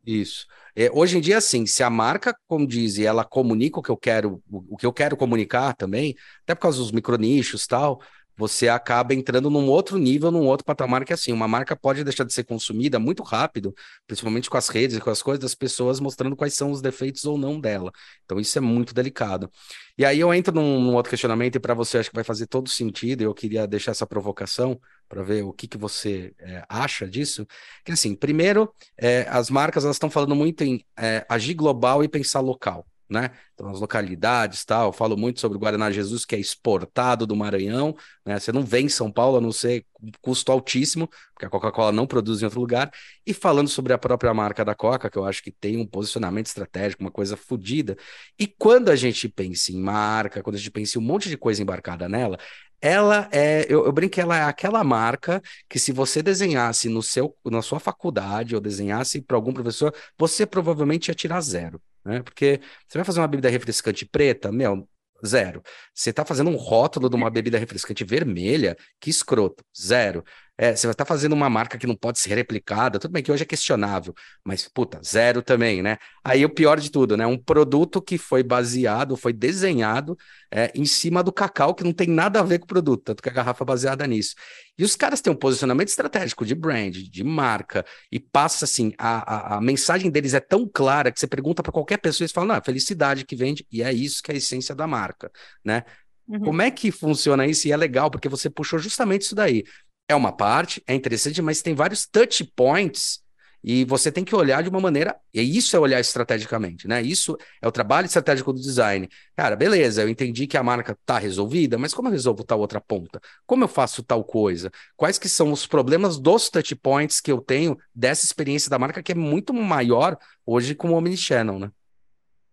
Isso. 0.10 0.46
É, 0.74 0.90
hoje 0.94 1.18
em 1.18 1.22
dia, 1.22 1.38
assim, 1.38 1.66
se 1.66 1.84
a 1.84 1.90
marca, 1.90 2.34
como 2.48 2.66
diz, 2.66 2.98
e 2.98 3.06
ela 3.06 3.26
comunica 3.26 3.80
o 3.80 3.84
que 3.84 3.90
eu 3.90 3.98
quero, 3.98 4.42
o 4.50 4.78
que 4.78 4.86
eu 4.86 4.94
quero 4.94 5.18
comunicar 5.18 5.74
também, 5.76 6.16
até 6.44 6.56
por 6.56 6.62
causa 6.62 6.78
dos 6.80 6.92
micronichos 6.94 7.68
tal, 7.68 8.00
você 8.38 8.70
acaba 8.70 9.16
entrando 9.16 9.50
num 9.50 9.68
outro 9.68 9.98
nível, 9.98 10.30
num 10.30 10.46
outro 10.46 10.64
patamar 10.64 11.04
que 11.04 11.12
assim, 11.12 11.34
uma 11.34 11.48
marca 11.48 11.76
pode 11.76 12.04
deixar 12.04 12.24
de 12.24 12.32
ser 12.32 12.44
consumida 12.44 13.00
muito 13.00 13.24
rápido, 13.24 13.74
principalmente 14.06 14.50
com 14.50 14.58
as 14.58 14.70
redes 14.70 14.98
e 14.98 15.02
com 15.02 15.10
as 15.10 15.24
coisas 15.24 15.42
das 15.42 15.56
pessoas 15.56 16.00
mostrando 16.00 16.36
quais 16.36 16.54
são 16.54 16.72
os 16.72 16.82
defeitos 16.82 17.26
ou 17.26 17.38
não 17.38 17.60
dela. 17.60 17.92
Então 18.24 18.40
isso 18.40 18.58
é 18.58 18.62
muito 18.62 18.94
delicado. 18.94 19.50
E 19.98 20.06
aí 20.06 20.20
eu 20.20 20.32
entro 20.32 20.54
num, 20.54 20.80
num 20.80 20.94
outro 20.94 21.10
questionamento 21.10 21.56
e 21.56 21.60
para 21.60 21.74
você 21.74 21.98
acho 21.98 22.10
que 22.10 22.16
vai 22.16 22.24
fazer 22.24 22.46
todo 22.46 22.70
sentido, 22.70 23.24
eu 23.24 23.34
queria 23.34 23.66
deixar 23.66 23.92
essa 23.92 24.06
provocação 24.06 24.80
para 25.10 25.24
ver 25.24 25.44
o 25.44 25.52
que, 25.52 25.68
que 25.68 25.78
você 25.78 26.34
é, 26.40 26.64
acha 26.70 27.08
disso. 27.08 27.48
Que 27.84 27.92
assim, 27.92 28.14
primeiro, 28.16 28.72
é, 28.98 29.26
as 29.30 29.50
marcas 29.50 29.84
elas 29.84 29.96
estão 29.96 30.10
falando 30.12 30.36
muito 30.36 30.64
em 30.64 30.86
é, 30.98 31.26
agir 31.28 31.56
global 31.56 32.04
e 32.04 32.08
pensar 32.08 32.42
local 32.42 32.86
né? 33.10 33.32
Então, 33.54 33.70
as 33.70 33.80
localidades, 33.80 34.64
tal. 34.66 34.88
Eu 34.88 34.94
falo 34.94 35.18
muito 35.18 35.40
sobre 35.40 35.58
o 35.58 35.60
Guaraná 35.60 35.90
Jesus, 35.92 36.26
que 36.26 36.36
é 36.36 36.40
exportado 36.40 37.26
do 37.26 37.36
Maranhão, 37.36 37.96
né? 38.26 38.40
Você 38.40 38.52
não 38.52 38.64
vem 38.64 38.86
em 38.86 38.90
São 38.90 39.12
Paulo, 39.12 39.38
a 39.38 39.42
não 39.42 39.52
ser 39.52 39.86
custo 40.22 40.52
altíssimo, 40.52 41.10
porque 41.34 41.46
a 41.46 41.50
Coca-Cola 41.50 41.92
não 41.92 42.06
produz 42.06 42.42
em 42.42 42.46
outro 42.46 42.60
lugar. 42.60 42.92
E 43.26 43.34
falando 43.34 43.68
sobre 43.68 43.94
a 43.94 43.98
própria 43.98 44.34
marca 44.34 44.64
da 44.64 44.76
Coca, 44.76 45.10
que 45.10 45.18
eu 45.18 45.26
acho 45.26 45.42
que 45.42 45.52
tem 45.52 45.78
um 45.78 45.86
posicionamento 45.86 46.48
estratégico, 46.48 47.04
uma 47.04 47.12
coisa 47.12 47.38
fodida. 47.38 47.98
E 48.38 48.46
quando 48.48 48.90
a 48.90 48.96
gente 48.96 49.28
pensa 49.30 49.72
em 49.72 49.80
marca, 49.80 50.44
quando 50.44 50.56
a 50.56 50.60
gente 50.60 50.72
pensa 50.72 50.98
em 50.98 51.02
um 51.02 51.06
monte 51.06 51.30
de 51.30 51.38
coisa 51.38 51.62
embarcada 51.62 52.08
nela, 52.10 52.38
ela 52.82 53.28
é, 53.32 53.66
eu, 53.70 53.86
eu 53.86 53.92
brinco 53.92 54.14
que 54.14 54.22
ela 54.22 54.38
é 54.38 54.44
aquela 54.44 54.84
marca 54.84 55.42
que 55.68 55.80
se 55.80 55.92
você 55.92 56.22
desenhasse 56.22 56.90
no 56.90 57.02
seu, 57.02 57.36
na 57.46 57.62
sua 57.62 57.80
faculdade 57.80 58.56
ou 58.56 58.62
desenhasse 58.62 59.22
para 59.22 59.36
algum 59.36 59.54
professor, 59.54 59.94
você 60.18 60.46
provavelmente 60.46 61.08
ia 61.08 61.16
tirar 61.16 61.42
zero 61.42 61.82
né? 62.08 62.22
Porque 62.24 62.60
você 62.88 62.98
vai 62.98 63.06
fazer 63.06 63.20
uma 63.20 63.28
bebida 63.28 63.50
refrescante 63.50 64.06
preta, 64.06 64.52
meu, 64.52 64.88
zero. 65.26 65.62
Você 65.94 66.10
está 66.12 66.26
fazendo 66.26 66.50
um 66.50 66.56
rótulo 66.56 67.10
de 67.10 67.16
uma 67.16 67.30
bebida 67.30 67.58
refrescante 67.58 68.04
vermelha, 68.04 68.76
que 69.00 69.10
escroto, 69.10 69.64
zero. 69.80 70.24
É, 70.60 70.76
você 70.76 70.88
vai 70.88 70.94
estar 70.94 71.06
tá 71.06 71.08
fazendo 71.08 71.34
uma 71.34 71.50
marca 71.50 71.78
que 71.78 71.86
não 71.86 71.96
pode 71.96 72.18
ser 72.18 72.34
replicada, 72.34 72.98
tudo 72.98 73.12
bem 73.12 73.22
que 73.22 73.32
hoje 73.32 73.44
é 73.44 73.46
questionável, 73.46 74.14
mas 74.44 74.68
puta, 74.68 75.00
zero 75.06 75.44
também, 75.44 75.84
né? 75.84 75.98
Aí 76.24 76.44
o 76.44 76.50
pior 76.50 76.80
de 76.80 76.90
tudo, 76.90 77.16
né? 77.16 77.28
Um 77.28 77.38
produto 77.38 78.02
que 78.02 78.18
foi 78.18 78.42
baseado, 78.42 79.16
foi 79.16 79.34
desenhado 79.34 80.18
é, 80.52 80.72
em 80.74 80.86
cima 80.86 81.22
do 81.22 81.32
cacau, 81.32 81.76
que 81.76 81.84
não 81.84 81.94
tem 81.94 82.08
nada 82.08 82.40
a 82.40 82.44
ver 82.44 82.58
com 82.58 82.66
o 82.66 82.68
produto, 82.68 83.04
tanto 83.04 83.22
que 83.22 83.30
a 83.30 83.32
garrafa 83.32 83.64
é 83.64 83.68
baseada 83.68 84.08
nisso. 84.08 84.34
E 84.76 84.84
os 84.84 84.96
caras 84.96 85.22
têm 85.22 85.32
um 85.32 85.36
posicionamento 85.36 85.90
estratégico 85.90 86.44
de 86.44 86.56
brand, 86.56 86.96
de 86.96 87.24
marca, 87.24 87.86
e 88.12 88.20
passa 88.20 88.66
assim, 88.66 88.94
a, 88.98 89.54
a, 89.54 89.58
a 89.58 89.62
mensagem 89.62 90.10
deles 90.10 90.34
é 90.34 90.40
tão 90.40 90.68
clara 90.68 91.12
que 91.12 91.20
você 91.20 91.28
pergunta 91.28 91.62
para 91.62 91.72
qualquer 91.72 91.98
pessoa 91.98 92.24
e 92.24 92.26
eles 92.26 92.32
falam, 92.32 92.48
não, 92.48 92.56
é 92.56 92.62
felicidade 92.62 93.26
que 93.26 93.36
vende, 93.36 93.64
e 93.72 93.84
é 93.84 93.94
isso 93.94 94.24
que 94.24 94.32
é 94.32 94.34
a 94.34 94.38
essência 94.38 94.74
da 94.74 94.88
marca, 94.88 95.32
né? 95.64 95.84
Uhum. 96.28 96.40
Como 96.42 96.62
é 96.62 96.70
que 96.70 96.92
funciona 96.92 97.46
isso? 97.46 97.68
E 97.68 97.72
é 97.72 97.78
legal, 97.78 98.12
porque 98.12 98.28
você 98.28 98.50
puxou 98.50 98.78
justamente 98.80 99.22
isso 99.22 99.36
daí 99.36 99.64
é 100.08 100.16
uma 100.16 100.32
parte, 100.32 100.82
é 100.88 100.94
interessante, 100.94 101.42
mas 101.42 101.62
tem 101.62 101.76
vários 101.76 102.08
touch 102.08 102.44
points 102.56 103.22
e 103.64 103.84
você 103.84 104.12
tem 104.12 104.24
que 104.24 104.36
olhar 104.36 104.64
de 104.64 104.70
uma 104.70 104.80
maneira, 104.80 105.16
e 105.34 105.42
isso 105.42 105.76
é 105.76 105.80
olhar 105.80 106.00
estrategicamente, 106.00 106.88
né? 106.88 107.02
Isso 107.02 107.36
é 107.62 107.68
o 107.68 107.72
trabalho 107.72 108.06
estratégico 108.06 108.54
do 108.54 108.62
design. 108.62 109.10
Cara, 109.36 109.56
beleza, 109.56 110.04
eu 110.04 110.10
entendi 110.10 110.48
que 110.48 110.56
a 110.56 110.64
marca 110.64 110.94
está 110.94 111.18
resolvida, 111.18 111.78
mas 111.78 111.94
como 111.94 112.08
eu 112.08 112.12
resolvo 112.12 112.44
tal 112.44 112.60
outra 112.60 112.80
ponta? 112.80 113.20
Como 113.46 113.64
eu 113.64 113.68
faço 113.68 114.04
tal 114.04 114.24
coisa? 114.24 114.72
Quais 114.96 115.18
que 115.18 115.28
são 115.28 115.52
os 115.52 115.66
problemas 115.66 116.18
dos 116.18 116.50
touch 116.50 116.76
points 116.76 117.20
que 117.20 117.32
eu 117.32 117.42
tenho 117.42 117.78
dessa 117.94 118.24
experiência 118.24 118.70
da 118.70 118.80
marca 118.80 119.04
que 119.04 119.12
é 119.12 119.16
muito 119.16 119.54
maior 119.54 120.18
hoje 120.46 120.74
com 120.74 120.92
o 120.92 120.94
Omnichannel, 120.94 121.60
né? 121.60 121.72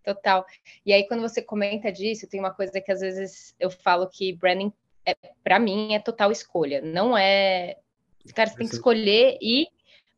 Total. 0.04 0.44
E 0.84 0.92
aí, 0.92 1.06
quando 1.06 1.20
você 1.20 1.40
comenta 1.40 1.92
disso, 1.92 2.26
tem 2.26 2.40
uma 2.40 2.52
coisa 2.52 2.80
que 2.80 2.92
às 2.92 3.00
vezes 3.00 3.54
eu 3.58 3.70
falo 3.70 4.08
que 4.08 4.34
branding 4.34 4.72
é, 5.06 5.14
para 5.42 5.58
mim, 5.58 5.94
é 5.94 5.98
total 5.98 6.32
escolha. 6.32 6.80
Não 6.80 7.16
é. 7.16 7.76
Cara, 8.34 8.50
você 8.50 8.56
tem 8.56 8.68
que 8.68 8.74
escolher 8.74 9.38
e 9.40 9.68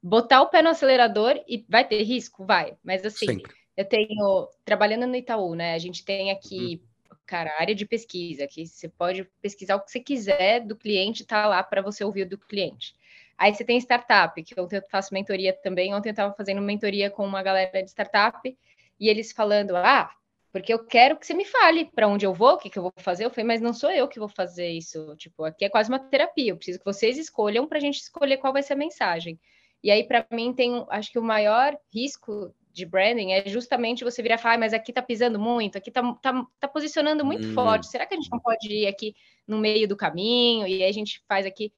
botar 0.03 0.43
o 0.43 0.49
pé 0.49 0.63
no 0.63 0.69
acelerador 0.69 1.43
e 1.49 1.65
vai 1.69 1.87
ter 1.87 2.03
risco? 2.03 2.45
Vai. 2.45 2.77
Mas 2.83 3.05
assim, 3.05 3.27
Sempre. 3.27 3.53
eu 3.77 3.85
tenho. 3.85 4.49
Trabalhando 4.65 5.07
no 5.07 5.17
Itaú, 5.17 5.55
né? 5.55 5.75
A 5.75 5.79
gente 5.79 6.05
tem 6.05 6.31
aqui, 6.31 6.81
uhum. 7.11 7.17
cara, 7.27 7.59
área 7.59 7.75
de 7.75 7.85
pesquisa, 7.85 8.47
que 8.47 8.67
você 8.67 8.89
pode 8.89 9.25
pesquisar 9.43 9.77
o 9.77 9.81
que 9.81 9.91
você 9.91 10.01
quiser 10.01 10.61
do 10.61 10.77
cliente, 10.77 11.25
tá 11.25 11.47
lá 11.47 11.63
para 11.63 11.83
você 11.83 12.05
ouvir 12.05 12.25
do 12.25 12.39
cliente. 12.39 12.95
Aí 13.37 13.55
você 13.55 13.65
tem 13.65 13.77
startup, 13.79 14.43
que 14.43 14.59
ontem 14.59 14.77
eu 14.77 14.83
faço 14.91 15.13
mentoria 15.13 15.53
também. 15.53 15.95
Ontem 15.95 16.09
eu 16.09 16.13
estava 16.13 16.33
fazendo 16.35 16.63
mentoria 16.63 17.11
com 17.11 17.25
uma 17.27 17.43
galera 17.43 17.83
de 17.83 17.91
startup 17.91 18.57
e 18.99 19.09
eles 19.09 19.33
falando: 19.33 19.77
ah, 19.77 20.11
porque 20.57 20.73
eu 20.73 20.79
quero 20.79 21.19
que 21.19 21.27
você 21.27 21.35
me 21.35 21.45
fale 21.45 21.85
para 21.85 22.09
onde 22.09 22.25
eu 22.25 22.33
vou, 22.33 22.55
o 22.55 22.57
que, 22.57 22.71
que 22.71 22.79
eu 22.79 22.83
vou 22.83 22.93
fazer. 22.97 23.27
Eu 23.27 23.31
falei, 23.31 23.45
mas 23.45 23.61
não 23.61 23.75
sou 23.75 23.91
eu 23.91 24.09
que 24.09 24.19
vou 24.19 24.27
fazer 24.29 24.71
isso. 24.71 25.15
Tipo, 25.17 25.45
aqui 25.45 25.67
é 25.67 25.69
quase 25.69 25.91
uma 25.91 25.99
terapia. 25.99 26.51
Eu 26.51 26.57
preciso 26.57 26.79
que 26.79 26.85
vocês 26.85 27.19
escolham 27.19 27.67
para 27.69 27.77
a 27.77 27.81
gente 27.81 28.01
escolher 28.01 28.39
qual 28.39 28.55
vai 28.55 28.63
ser 28.63 28.73
a 28.73 28.77
mensagem. 28.77 29.39
E 29.85 29.91
aí, 29.91 30.09
para 30.09 30.27
mim, 30.33 30.55
tem, 30.55 30.83
acho 30.89 31.13
que 31.13 31.19
o 31.19 31.23
maior 31.23 31.77
risco 31.93 32.55
de 32.73 32.87
branding 32.87 33.33
é 33.33 33.47
justamente 33.47 34.03
você 34.03 34.23
virar 34.23 34.37
e 34.37 34.39
falar, 34.39 34.55
ah, 34.55 34.59
mas 34.59 34.73
aqui 34.73 34.95
tá 34.95 35.03
pisando 35.03 35.39
muito, 35.39 35.77
aqui 35.77 35.91
tá, 35.91 36.03
tá, 36.23 36.47
tá 36.59 36.67
posicionando 36.69 37.23
muito 37.23 37.49
hum. 37.49 37.53
forte. 37.53 37.89
Será 37.89 38.07
que 38.07 38.15
a 38.15 38.17
gente 38.17 38.33
não 38.33 38.41
pode 38.41 38.67
ir 38.67 38.87
aqui 38.87 39.15
no 39.47 39.59
meio 39.59 39.87
do 39.87 39.95
caminho? 39.95 40.67
E 40.67 40.83
aí 40.83 40.89
a 40.89 40.93
gente 40.93 41.23
faz 41.29 41.45
aqui, 41.45 41.71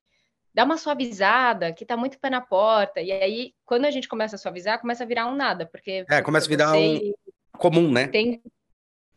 dá 0.55 0.62
uma 0.62 0.77
suavizada, 0.77 1.73
que 1.73 1.85
tá 1.85 1.97
muito 1.97 2.17
pé 2.21 2.31
na 2.31 2.41
porta. 2.41 3.01
E 3.01 3.11
aí, 3.11 3.55
quando 3.67 3.87
a 3.87 3.91
gente 3.91 4.07
começa 4.07 4.37
a 4.37 4.38
suavizar, 4.38 4.81
começa 4.81 5.03
a 5.03 5.07
virar 5.07 5.27
um 5.27 5.35
nada, 5.35 5.67
porque... 5.67 6.05
É, 6.09 6.23
começa 6.23 6.47
a 6.47 6.49
virar 6.49 6.79
um 6.79 7.12
comum, 7.59 7.91
né? 7.91 8.07
Tem, 8.07 8.41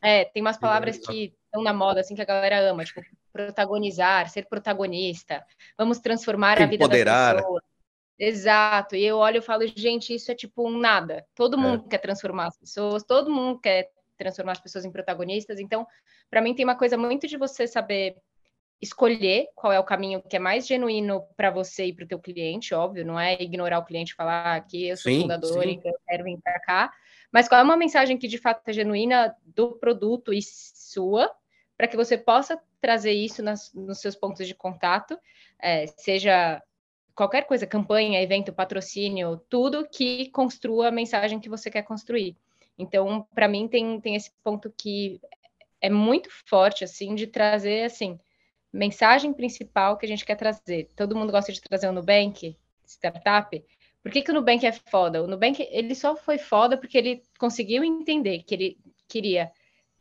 é, 0.01 0.25
tem 0.25 0.41
umas 0.41 0.57
palavras 0.57 0.97
que 0.97 1.33
estão 1.45 1.63
na 1.63 1.73
moda, 1.73 2.01
assim, 2.01 2.15
que 2.15 2.21
a 2.21 2.25
galera 2.25 2.59
ama, 2.69 2.83
tipo, 2.83 3.01
protagonizar, 3.31 4.29
ser 4.29 4.47
protagonista, 4.47 5.45
vamos 5.77 5.99
transformar 5.99 6.61
Empoderar. 6.61 6.89
a 6.89 6.95
vida 6.97 7.05
das 7.05 7.41
pessoas. 7.41 7.63
Exato, 8.19 8.95
e 8.95 9.03
eu 9.03 9.17
olho 9.17 9.37
e 9.37 9.41
falo, 9.41 9.65
gente, 9.65 10.13
isso 10.13 10.31
é 10.31 10.35
tipo 10.35 10.67
um 10.67 10.77
nada. 10.77 11.25
Todo 11.33 11.57
é. 11.57 11.59
mundo 11.59 11.87
quer 11.87 11.97
transformar 11.97 12.47
as 12.47 12.57
pessoas, 12.57 13.03
todo 13.03 13.31
mundo 13.31 13.59
quer 13.59 13.89
transformar 14.15 14.51
as 14.51 14.59
pessoas 14.59 14.85
em 14.85 14.91
protagonistas. 14.91 15.59
Então, 15.59 15.87
para 16.29 16.41
mim, 16.41 16.53
tem 16.53 16.63
uma 16.63 16.75
coisa 16.75 16.97
muito 16.97 17.27
de 17.27 17.35
você 17.35 17.65
saber 17.65 18.15
escolher 18.81 19.47
qual 19.55 19.71
é 19.71 19.79
o 19.79 19.83
caminho 19.83 20.21
que 20.21 20.35
é 20.35 20.39
mais 20.39 20.65
genuíno 20.65 21.23
para 21.37 21.51
você 21.51 21.85
e 21.85 21.93
para 21.93 22.05
o 22.05 22.07
teu 22.07 22.19
cliente, 22.19 22.73
óbvio, 22.73 23.05
não 23.05 23.19
é 23.19 23.39
ignorar 23.41 23.79
o 23.79 23.85
cliente 23.85 24.13
e 24.13 24.15
falar 24.15 24.55
ah, 24.55 24.59
que 24.59 24.87
eu 24.87 24.97
sou 24.97 25.11
sim, 25.11 25.21
fundador 25.21 25.63
sim. 25.63 25.69
e 25.69 25.77
que 25.77 25.87
eu 25.87 25.93
quero 26.07 26.23
vir 26.23 26.39
para 26.43 26.59
cá, 26.61 26.93
mas 27.31 27.47
qual 27.47 27.61
é 27.61 27.63
uma 27.63 27.77
mensagem 27.77 28.17
que 28.17 28.27
de 28.27 28.37
fato 28.37 28.61
é 28.67 28.73
genuína 28.73 29.35
do 29.45 29.73
produto 29.73 30.33
e 30.33 30.41
sua, 30.41 31.31
para 31.77 31.87
que 31.87 31.95
você 31.95 32.17
possa 32.17 32.61
trazer 32.79 33.13
isso 33.13 33.41
nas, 33.41 33.73
nos 33.73 33.99
seus 33.99 34.15
pontos 34.15 34.47
de 34.47 34.53
contato, 34.53 35.17
é, 35.59 35.87
seja 35.87 36.61
qualquer 37.15 37.43
coisa, 37.43 37.67
campanha, 37.67 38.21
evento, 38.21 38.53
patrocínio, 38.53 39.37
tudo 39.49 39.87
que 39.87 40.29
construa 40.31 40.87
a 40.87 40.91
mensagem 40.91 41.39
que 41.39 41.49
você 41.49 41.69
quer 41.69 41.83
construir. 41.83 42.35
Então, 42.77 43.27
para 43.33 43.47
mim, 43.47 43.67
tem, 43.67 43.99
tem 44.01 44.15
esse 44.15 44.31
ponto 44.43 44.73
que 44.75 45.21
é 45.79 45.89
muito 45.89 46.29
forte, 46.45 46.83
assim, 46.83 47.15
de 47.15 47.27
trazer, 47.27 47.83
assim, 47.83 48.19
mensagem 48.71 49.33
principal 49.33 49.97
que 49.97 50.05
a 50.05 50.09
gente 50.09 50.25
quer 50.25 50.35
trazer. 50.35 50.89
Todo 50.95 51.15
mundo 51.15 51.31
gosta 51.31 51.51
de 51.51 51.61
trazer 51.61 51.87
o 51.87 51.91
Nubank, 51.91 52.57
startup, 52.85 53.63
Por 54.03 54.11
que, 54.11 54.21
que 54.21 54.31
o 54.31 54.33
Nubank 54.33 54.65
é 54.65 54.71
foda? 54.71 55.21
O 55.23 55.27
Nubank 55.27 55.67
ele 55.71 55.93
só 55.93 56.15
foi 56.15 56.37
foda 56.37 56.75
porque 56.77 56.97
ele 56.97 57.21
conseguiu 57.37 57.83
entender 57.83 58.43
que 58.43 58.55
ele 58.55 58.77
queria 59.07 59.51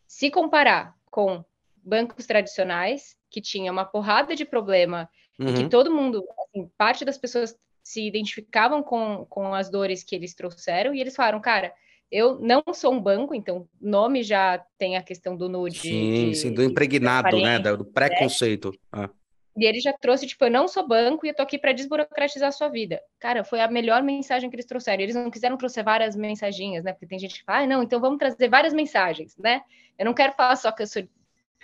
se 0.07 0.31
comparar 0.31 0.95
com 1.11 1.45
bancos 1.77 2.27
tradicionais, 2.27 3.17
que 3.31 3.41
tinha 3.41 3.71
uma 3.71 3.85
porrada 3.85 4.35
de 4.35 4.45
problema, 4.45 5.09
uhum. 5.39 5.55
que 5.55 5.69
todo 5.69 5.95
mundo, 5.95 6.25
assim, 6.47 6.71
parte 6.77 7.05
das 7.05 7.19
pessoas 7.19 7.57
se 7.83 8.07
identificavam 8.07 8.83
com, 8.83 9.27
com 9.29 9.55
as 9.55 9.71
dores 9.71 10.03
que 10.03 10.15
eles 10.15 10.35
trouxeram, 10.35 10.95
e 10.95 11.01
eles 11.01 11.15
falaram, 11.15 11.41
cara, 11.41 11.73
eu 12.11 12.39
não 12.41 12.63
sou 12.75 12.93
um 12.93 13.01
banco, 13.01 13.35
então 13.35 13.69
nome 13.81 14.23
já 14.23 14.59
tem 14.77 14.97
a 14.97 15.03
questão 15.03 15.37
do 15.37 15.49
nude. 15.49 15.79
Sim, 15.79 16.31
de, 16.31 16.35
sim, 16.35 16.53
do 16.53 16.63
impregnado, 16.63 17.37
né? 17.39 17.59
Do 17.59 17.85
preconceito. 17.85 18.71
Né? 18.71 18.79
Ah. 18.93 19.11
E 19.57 19.65
ele 19.65 19.81
já 19.81 19.93
trouxe, 19.93 20.27
tipo, 20.27 20.45
eu 20.45 20.51
não 20.51 20.69
sou 20.69 20.87
banco 20.87 21.27
e 21.27 21.31
eu 21.31 21.35
tô 21.35 21.43
aqui 21.43 21.59
para 21.59 21.73
desburocratizar 21.73 22.49
a 22.49 22.53
sua 22.53 22.69
vida. 22.69 23.01
Cara, 23.19 23.43
foi 23.45 23.61
a 23.61 23.69
melhor 23.69 24.03
mensagem 24.03 24.49
que 24.49 24.57
eles 24.57 24.67
trouxeram. 24.67 25.03
Eles 25.03 25.15
não 25.15 25.31
quiseram 25.31 25.57
trouxer 25.57 25.85
várias 25.85 26.15
mensaginhas, 26.15 26.85
né? 26.85 26.93
Porque 26.93 27.07
tem 27.07 27.19
gente 27.19 27.39
que 27.39 27.45
fala, 27.45 27.65
ah, 27.65 27.67
não, 27.67 27.83
então 27.83 28.01
vamos 28.01 28.19
trazer 28.19 28.49
várias 28.49 28.73
mensagens, 28.73 29.37
né? 29.37 29.63
Eu 29.99 30.07
não 30.07 30.15
quero 30.15 30.33
falar 30.33 30.57
só 30.57 30.71
que 30.71 30.83
eu 30.83 30.87
sou 30.87 31.03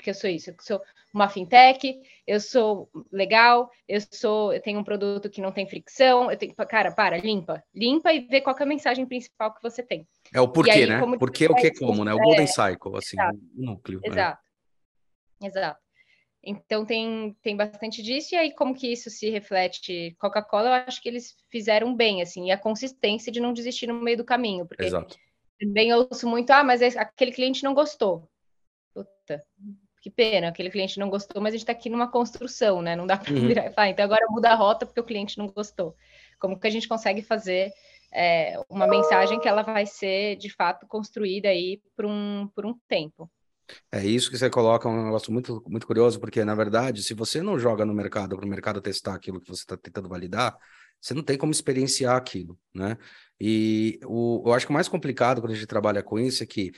que 0.02 0.10
eu 0.10 0.14
sou 0.14 0.28
isso, 0.28 0.50
eu 0.50 0.56
sou 0.60 0.82
uma 1.12 1.28
fintech, 1.28 1.98
eu 2.26 2.38
sou 2.38 2.90
legal, 3.10 3.70
eu 3.88 3.98
sou, 4.12 4.52
eu 4.52 4.60
tenho 4.60 4.78
um 4.78 4.84
produto 4.84 5.30
que 5.30 5.40
não 5.40 5.50
tem 5.50 5.66
fricção, 5.66 6.30
eu 6.30 6.36
tenho, 6.36 6.54
cara, 6.54 6.92
para, 6.92 7.16
limpa, 7.16 7.64
limpa 7.74 8.12
e 8.12 8.20
vê 8.20 8.42
qual 8.42 8.54
é 8.58 8.62
a 8.62 8.66
mensagem 8.66 9.06
principal 9.06 9.54
que 9.54 9.62
você 9.62 9.82
tem. 9.82 10.06
É 10.34 10.40
o 10.40 10.48
porquê, 10.48 10.70
aí, 10.72 10.86
né? 10.86 11.00
Porquê, 11.18 11.46
o 11.46 11.54
que, 11.54 11.72
como, 11.72 12.04
né? 12.04 12.12
O 12.12 12.18
Golden 12.18 12.44
é, 12.44 12.46
Cycle, 12.46 12.96
assim, 12.96 13.16
o 13.18 13.62
núcleo. 13.64 14.00
Né? 14.00 14.08
Exato, 14.08 14.42
é. 15.42 15.46
exato. 15.46 15.85
Então 16.48 16.86
tem, 16.86 17.36
tem 17.42 17.56
bastante 17.56 18.00
disso, 18.00 18.34
e 18.34 18.38
aí 18.38 18.54
como 18.54 18.72
que 18.72 18.86
isso 18.86 19.10
se 19.10 19.28
reflete 19.28 20.14
Coca-Cola, 20.16 20.68
eu 20.68 20.72
acho 20.74 21.02
que 21.02 21.08
eles 21.08 21.36
fizeram 21.50 21.92
bem, 21.92 22.22
assim, 22.22 22.46
e 22.46 22.52
a 22.52 22.58
consistência 22.58 23.32
de 23.32 23.40
não 23.40 23.52
desistir 23.52 23.88
no 23.88 23.94
meio 23.94 24.16
do 24.16 24.24
caminho, 24.24 24.64
porque 24.64 24.84
Exato. 24.84 25.16
também 25.58 25.90
eu 25.90 26.06
ouço 26.08 26.28
muito, 26.28 26.50
ah, 26.52 26.62
mas 26.62 26.80
aquele 26.82 27.32
cliente 27.32 27.64
não 27.64 27.74
gostou. 27.74 28.30
Puta, 28.94 29.44
que 30.00 30.08
pena, 30.08 30.48
aquele 30.48 30.70
cliente 30.70 31.00
não 31.00 31.10
gostou, 31.10 31.42
mas 31.42 31.52
a 31.52 31.56
gente 31.56 31.64
está 31.64 31.72
aqui 31.72 31.90
numa 31.90 32.08
construção, 32.08 32.80
né? 32.80 32.94
Não 32.94 33.08
dá 33.08 33.16
para 33.16 33.34
uhum. 33.34 33.48
virar 33.48 33.66
e 33.66 33.72
falar, 33.72 33.88
então 33.88 34.04
agora 34.04 34.24
muda 34.30 34.50
a 34.50 34.54
rota 34.54 34.86
porque 34.86 35.00
o 35.00 35.04
cliente 35.04 35.36
não 35.36 35.48
gostou. 35.48 35.96
Como 36.38 36.60
que 36.60 36.66
a 36.68 36.70
gente 36.70 36.86
consegue 36.86 37.22
fazer 37.22 37.72
é, 38.14 38.54
uma 38.68 38.86
mensagem 38.86 39.40
que 39.40 39.48
ela 39.48 39.62
vai 39.62 39.84
ser 39.84 40.36
de 40.36 40.48
fato 40.48 40.86
construída 40.86 41.48
aí 41.48 41.82
por 41.96 42.06
um, 42.06 42.48
por 42.54 42.64
um 42.64 42.78
tempo? 42.86 43.28
É 43.90 44.04
isso 44.04 44.30
que 44.30 44.38
você 44.38 44.48
coloca, 44.50 44.88
é 44.88 44.92
um 44.92 45.04
negócio 45.04 45.32
muito, 45.32 45.62
muito 45.68 45.86
curioso, 45.86 46.20
porque, 46.20 46.44
na 46.44 46.54
verdade, 46.54 47.02
se 47.02 47.14
você 47.14 47.42
não 47.42 47.58
joga 47.58 47.84
no 47.84 47.94
mercado 47.94 48.36
para 48.36 48.46
o 48.46 48.48
mercado 48.48 48.80
testar 48.80 49.14
aquilo 49.14 49.40
que 49.40 49.48
você 49.48 49.62
está 49.62 49.76
tentando 49.76 50.08
validar, 50.08 50.56
você 51.00 51.14
não 51.14 51.22
tem 51.22 51.36
como 51.36 51.52
experienciar 51.52 52.16
aquilo, 52.16 52.58
né? 52.74 52.96
E 53.40 53.98
o, 54.04 54.42
eu 54.46 54.52
acho 54.54 54.66
que 54.66 54.70
o 54.70 54.74
mais 54.74 54.88
complicado 54.88 55.40
quando 55.40 55.52
a 55.52 55.54
gente 55.54 55.66
trabalha 55.66 56.02
com 56.02 56.18
isso 56.18 56.42
é 56.42 56.46
que 56.46 56.72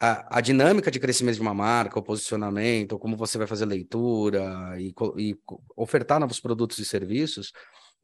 a, 0.00 0.38
a 0.38 0.40
dinâmica 0.40 0.90
de 0.90 0.98
crescimento 0.98 1.36
de 1.36 1.40
uma 1.40 1.54
marca, 1.54 1.98
o 1.98 2.02
posicionamento, 2.02 2.98
como 2.98 3.16
você 3.16 3.38
vai 3.38 3.46
fazer 3.46 3.66
leitura 3.66 4.74
e, 4.78 4.92
e 5.16 5.38
ofertar 5.76 6.18
novos 6.18 6.40
produtos 6.40 6.78
e 6.78 6.84
serviços, 6.84 7.52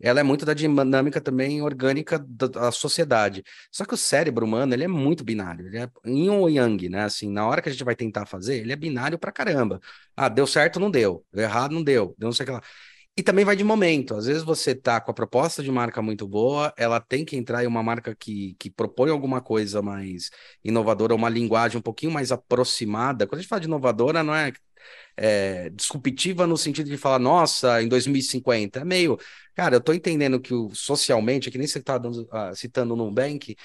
ela 0.00 0.20
é 0.20 0.22
muito 0.22 0.44
da 0.46 0.54
dinâmica 0.54 1.20
também 1.20 1.60
orgânica 1.62 2.18
da, 2.18 2.46
da, 2.46 2.72
sociedade. 2.72 3.42
Só 3.70 3.84
que 3.84 3.94
o 3.94 3.96
cérebro 3.96 4.46
humano, 4.46 4.74
ele 4.74 4.84
é 4.84 4.88
muito 4.88 5.24
binário, 5.24 5.66
ele 5.66 5.78
é 5.78 5.90
yin 6.06 6.28
ou 6.30 6.48
yang, 6.48 6.88
né? 6.88 7.02
Assim, 7.04 7.30
na 7.30 7.46
hora 7.46 7.60
que 7.60 7.68
a 7.68 7.72
gente 7.72 7.84
vai 7.84 7.96
tentar 7.96 8.26
fazer, 8.26 8.58
ele 8.58 8.72
é 8.72 8.76
binário 8.76 9.18
pra 9.18 9.32
caramba. 9.32 9.80
Ah, 10.16 10.28
deu 10.28 10.46
certo, 10.46 10.78
não 10.80 10.90
deu. 10.90 11.24
Deu 11.32 11.44
errado, 11.44 11.72
não 11.72 11.82
deu. 11.82 12.14
Deu 12.18 12.26
não 12.26 12.32
sei 12.32 12.44
o 12.44 12.46
que 12.46 12.52
lá. 12.52 12.62
E 13.18 13.22
também 13.22 13.44
vai 13.44 13.56
de 13.56 13.64
momento. 13.64 14.14
Às 14.14 14.26
vezes 14.26 14.44
você 14.44 14.76
tá 14.76 15.00
com 15.00 15.10
a 15.10 15.14
proposta 15.14 15.60
de 15.60 15.70
marca 15.72 16.00
muito 16.00 16.26
boa, 16.28 16.72
ela 16.76 17.00
tem 17.00 17.24
que 17.24 17.36
entrar 17.36 17.64
em 17.64 17.66
uma 17.66 17.82
marca 17.82 18.14
que, 18.14 18.54
que 18.60 18.70
propõe 18.70 19.10
alguma 19.10 19.40
coisa 19.40 19.82
mais 19.82 20.30
inovadora, 20.62 21.16
uma 21.16 21.28
linguagem 21.28 21.78
um 21.78 21.82
pouquinho 21.82 22.12
mais 22.12 22.30
aproximada. 22.30 23.26
Quando 23.26 23.40
a 23.40 23.42
gente 23.42 23.48
fala 23.48 23.60
de 23.60 23.66
inovadora, 23.66 24.22
não 24.22 24.32
é 24.32 24.52
é, 25.16 25.70
disruptiva 25.70 26.46
no 26.46 26.56
sentido 26.56 26.88
de 26.88 26.96
falar, 26.96 27.18
nossa, 27.18 27.82
em 27.82 27.88
2050. 27.88 28.80
É 28.80 28.84
meio, 28.84 29.18
cara, 29.54 29.76
eu 29.76 29.80
tô 29.80 29.92
entendendo 29.92 30.40
que 30.40 30.54
o, 30.54 30.70
socialmente, 30.74 31.48
é 31.48 31.52
que 31.52 31.58
nem 31.58 31.66
você 31.66 31.82
tá 31.82 31.98
dando, 31.98 32.22
uh, 32.22 32.54
citando 32.54 32.94
no 32.94 33.04
Nubank, 33.06 33.56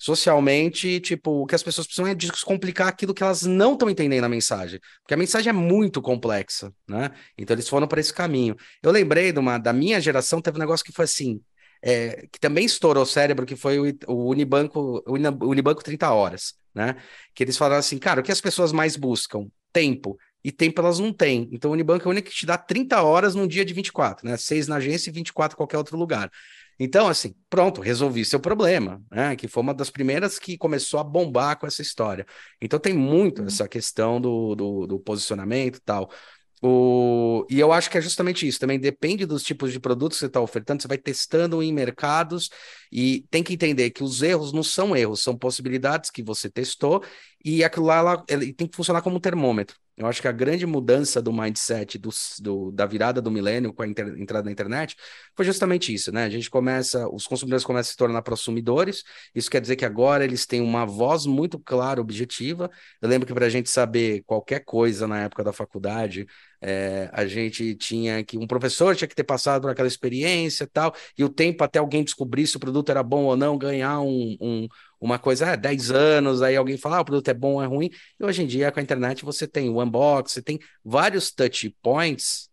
socialmente, 0.00 0.98
tipo, 1.00 1.42
o 1.42 1.46
que 1.46 1.54
as 1.54 1.62
pessoas 1.62 1.86
precisam 1.86 2.06
é 2.06 2.14
descomplicar 2.14 2.88
aquilo 2.88 3.12
que 3.12 3.22
elas 3.22 3.42
não 3.42 3.74
estão 3.74 3.90
entendendo 3.90 4.22
na 4.22 4.30
mensagem, 4.30 4.80
porque 5.02 5.12
a 5.12 5.16
mensagem 5.16 5.50
é 5.50 5.52
muito 5.52 6.00
complexa, 6.00 6.72
né? 6.88 7.10
Então 7.36 7.54
eles 7.54 7.68
foram 7.68 7.86
para 7.86 8.00
esse 8.00 8.12
caminho. 8.12 8.56
Eu 8.82 8.90
lembrei 8.90 9.30
de 9.30 9.38
uma, 9.38 9.58
da 9.58 9.74
minha 9.74 10.00
geração, 10.00 10.40
teve 10.40 10.56
um 10.56 10.60
negócio 10.60 10.84
que 10.86 10.92
foi 10.92 11.04
assim, 11.04 11.42
é, 11.82 12.26
que 12.32 12.40
também 12.40 12.64
estourou 12.64 13.02
o 13.02 13.06
cérebro, 13.06 13.44
que 13.44 13.56
foi 13.56 13.78
o, 13.78 13.98
o 14.08 14.30
Unibanco, 14.30 15.02
o 15.06 15.48
Unibanco 15.48 15.84
30 15.84 16.10
horas, 16.10 16.54
né? 16.74 16.96
Que 17.34 17.44
eles 17.44 17.58
falaram 17.58 17.80
assim, 17.80 17.98
cara, 17.98 18.20
o 18.20 18.24
que 18.24 18.32
as 18.32 18.40
pessoas 18.40 18.72
mais 18.72 18.96
buscam? 18.96 19.48
Tempo 19.70 20.18
e 20.44 20.50
tempo 20.50 20.80
elas 20.80 20.98
não 20.98 21.12
têm. 21.12 21.48
Então, 21.52 21.70
o 21.70 21.74
Unibanco 21.74 22.04
é 22.04 22.08
o 22.08 22.10
único 22.10 22.28
que 22.28 22.34
te 22.34 22.46
dá 22.46 22.56
30 22.56 23.02
horas 23.02 23.34
num 23.34 23.46
dia 23.46 23.64
de 23.64 23.74
24, 23.74 24.26
né? 24.26 24.36
Seis 24.36 24.66
na 24.66 24.76
agência 24.76 25.10
e 25.10 25.12
24 25.12 25.54
em 25.54 25.56
qualquer 25.56 25.78
outro 25.78 25.96
lugar. 25.96 26.30
Então, 26.78 27.08
assim, 27.08 27.34
pronto, 27.50 27.82
resolvi 27.82 28.24
seu 28.24 28.40
problema, 28.40 29.02
né? 29.10 29.36
Que 29.36 29.46
foi 29.46 29.62
uma 29.62 29.74
das 29.74 29.90
primeiras 29.90 30.38
que 30.38 30.56
começou 30.56 30.98
a 30.98 31.04
bombar 31.04 31.58
com 31.58 31.66
essa 31.66 31.82
história. 31.82 32.26
Então, 32.60 32.78
tem 32.78 32.94
muito 32.94 33.42
uhum. 33.42 33.48
essa 33.48 33.68
questão 33.68 34.20
do, 34.20 34.54
do, 34.54 34.86
do 34.86 34.98
posicionamento 34.98 35.76
e 35.76 35.80
tal. 35.80 36.10
O... 36.62 37.46
E 37.50 37.58
eu 37.58 37.72
acho 37.72 37.90
que 37.90 37.98
é 37.98 38.00
justamente 38.00 38.46
isso. 38.46 38.60
Também 38.60 38.78
depende 38.78 39.26
dos 39.26 39.42
tipos 39.42 39.72
de 39.72 39.80
produtos 39.80 40.18
que 40.18 40.20
você 40.20 40.26
está 40.26 40.40
ofertando, 40.40 40.82
você 40.82 40.88
vai 40.88 40.98
testando 40.98 41.62
em 41.62 41.72
mercados 41.72 42.50
e 42.90 43.24
tem 43.30 43.42
que 43.42 43.54
entender 43.54 43.90
que 43.90 44.02
os 44.02 44.22
erros 44.22 44.52
não 44.52 44.62
são 44.62 44.96
erros, 44.96 45.22
são 45.22 45.36
possibilidades 45.36 46.10
que 46.10 46.22
você 46.22 46.50
testou 46.50 47.04
e 47.44 47.64
aquilo 47.64 47.86
lá 47.86 47.96
ela, 47.98 48.24
ele 48.28 48.52
tem 48.52 48.66
que 48.66 48.76
funcionar 48.76 49.02
como 49.02 49.16
um 49.16 49.20
termômetro. 49.20 49.76
Eu 49.96 50.06
acho 50.06 50.22
que 50.22 50.28
a 50.28 50.32
grande 50.32 50.64
mudança 50.64 51.20
do 51.20 51.30
mindset 51.30 51.98
do, 51.98 52.08
do 52.40 52.70
da 52.72 52.86
virada 52.86 53.20
do 53.20 53.30
milênio 53.30 53.70
com 53.72 53.82
a 53.82 53.86
inter, 53.86 54.06
entrada 54.18 54.46
na 54.46 54.50
internet 54.50 54.96
foi 55.36 55.44
justamente 55.44 55.92
isso, 55.92 56.10
né? 56.10 56.24
A 56.24 56.30
gente 56.30 56.48
começa, 56.48 57.06
os 57.08 57.26
consumidores 57.26 57.64
começam 57.64 57.90
a 57.90 57.92
se 57.92 57.96
tornar 57.98 58.22
consumidores, 58.22 59.04
isso 59.34 59.50
quer 59.50 59.60
dizer 59.60 59.76
que 59.76 59.84
agora 59.84 60.24
eles 60.24 60.46
têm 60.46 60.62
uma 60.62 60.86
voz 60.86 61.26
muito 61.26 61.58
clara, 61.58 62.00
objetiva. 62.00 62.70
Eu 63.02 63.10
lembro 63.10 63.26
que 63.26 63.34
para 63.34 63.44
a 63.44 63.50
gente 63.50 63.68
saber 63.68 64.22
qualquer 64.24 64.64
coisa 64.64 65.06
na 65.06 65.20
época 65.20 65.44
da 65.44 65.52
faculdade, 65.52 66.26
é, 66.60 67.08
a 67.12 67.26
gente 67.26 67.74
tinha 67.74 68.22
que, 68.22 68.36
um 68.36 68.46
professor 68.46 68.94
tinha 68.94 69.08
que 69.08 69.14
ter 69.14 69.24
passado 69.24 69.62
por 69.62 69.70
aquela 69.70 69.88
experiência 69.88 70.64
e 70.64 70.66
tal, 70.66 70.94
e 71.16 71.24
o 71.24 71.28
tempo 71.28 71.64
até 71.64 71.78
alguém 71.78 72.04
descobrir 72.04 72.46
se 72.46 72.56
o 72.56 72.60
produto 72.60 72.90
era 72.90 73.02
bom 73.02 73.24
ou 73.24 73.36
não, 73.36 73.56
ganhar 73.56 74.00
um, 74.00 74.36
um 74.40 74.68
uma 75.00 75.18
coisa, 75.18 75.46
é, 75.46 75.56
10 75.56 75.90
anos, 75.90 76.42
aí 76.42 76.56
alguém 76.56 76.76
fala, 76.76 76.98
ah, 76.98 77.00
o 77.00 77.04
produto 77.04 77.28
é 77.28 77.34
bom 77.34 77.54
ou 77.54 77.62
é 77.62 77.66
ruim, 77.66 77.88
e 78.18 78.24
hoje 78.24 78.42
em 78.42 78.46
dia 78.46 78.70
com 78.70 78.80
a 78.80 78.82
internet 78.82 79.24
você 79.24 79.46
tem 79.46 79.70
o 79.70 79.82
unbox, 79.82 80.32
você 80.32 80.42
tem 80.42 80.58
vários 80.84 81.32
touch 81.32 81.74
points 81.82 82.50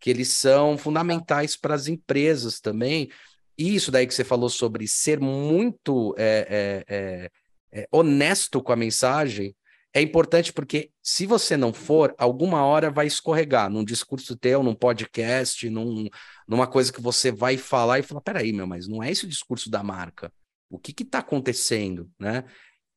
que 0.00 0.10
eles 0.10 0.28
são 0.28 0.76
fundamentais 0.76 1.56
para 1.56 1.74
as 1.74 1.86
empresas 1.86 2.60
também, 2.60 3.08
e 3.56 3.76
isso 3.76 3.92
daí 3.92 4.06
que 4.06 4.14
você 4.14 4.24
falou 4.24 4.48
sobre 4.48 4.88
ser 4.88 5.20
muito 5.20 6.14
é, 6.18 6.84
é, 6.88 7.88
honesto 7.92 8.60
com 8.62 8.72
a 8.72 8.76
mensagem, 8.76 9.54
é 9.94 10.02
importante 10.02 10.52
porque 10.52 10.90
se 11.00 11.24
você 11.24 11.56
não 11.56 11.72
for, 11.72 12.12
alguma 12.18 12.64
hora 12.64 12.90
vai 12.90 13.06
escorregar 13.06 13.70
num 13.70 13.84
discurso 13.84 14.36
teu, 14.36 14.60
num 14.60 14.74
podcast, 14.74 15.70
num, 15.70 16.08
numa 16.48 16.66
coisa 16.66 16.92
que 16.92 17.00
você 17.00 17.30
vai 17.30 17.56
falar 17.56 18.00
e 18.00 18.02
falar, 18.02 18.20
peraí, 18.20 18.52
meu, 18.52 18.66
mas 18.66 18.88
não 18.88 19.00
é 19.00 19.12
esse 19.12 19.24
o 19.24 19.28
discurso 19.28 19.70
da 19.70 19.84
marca. 19.84 20.32
O 20.68 20.80
que 20.80 21.00
está 21.00 21.20
acontecendo, 21.20 22.10
né? 22.18 22.44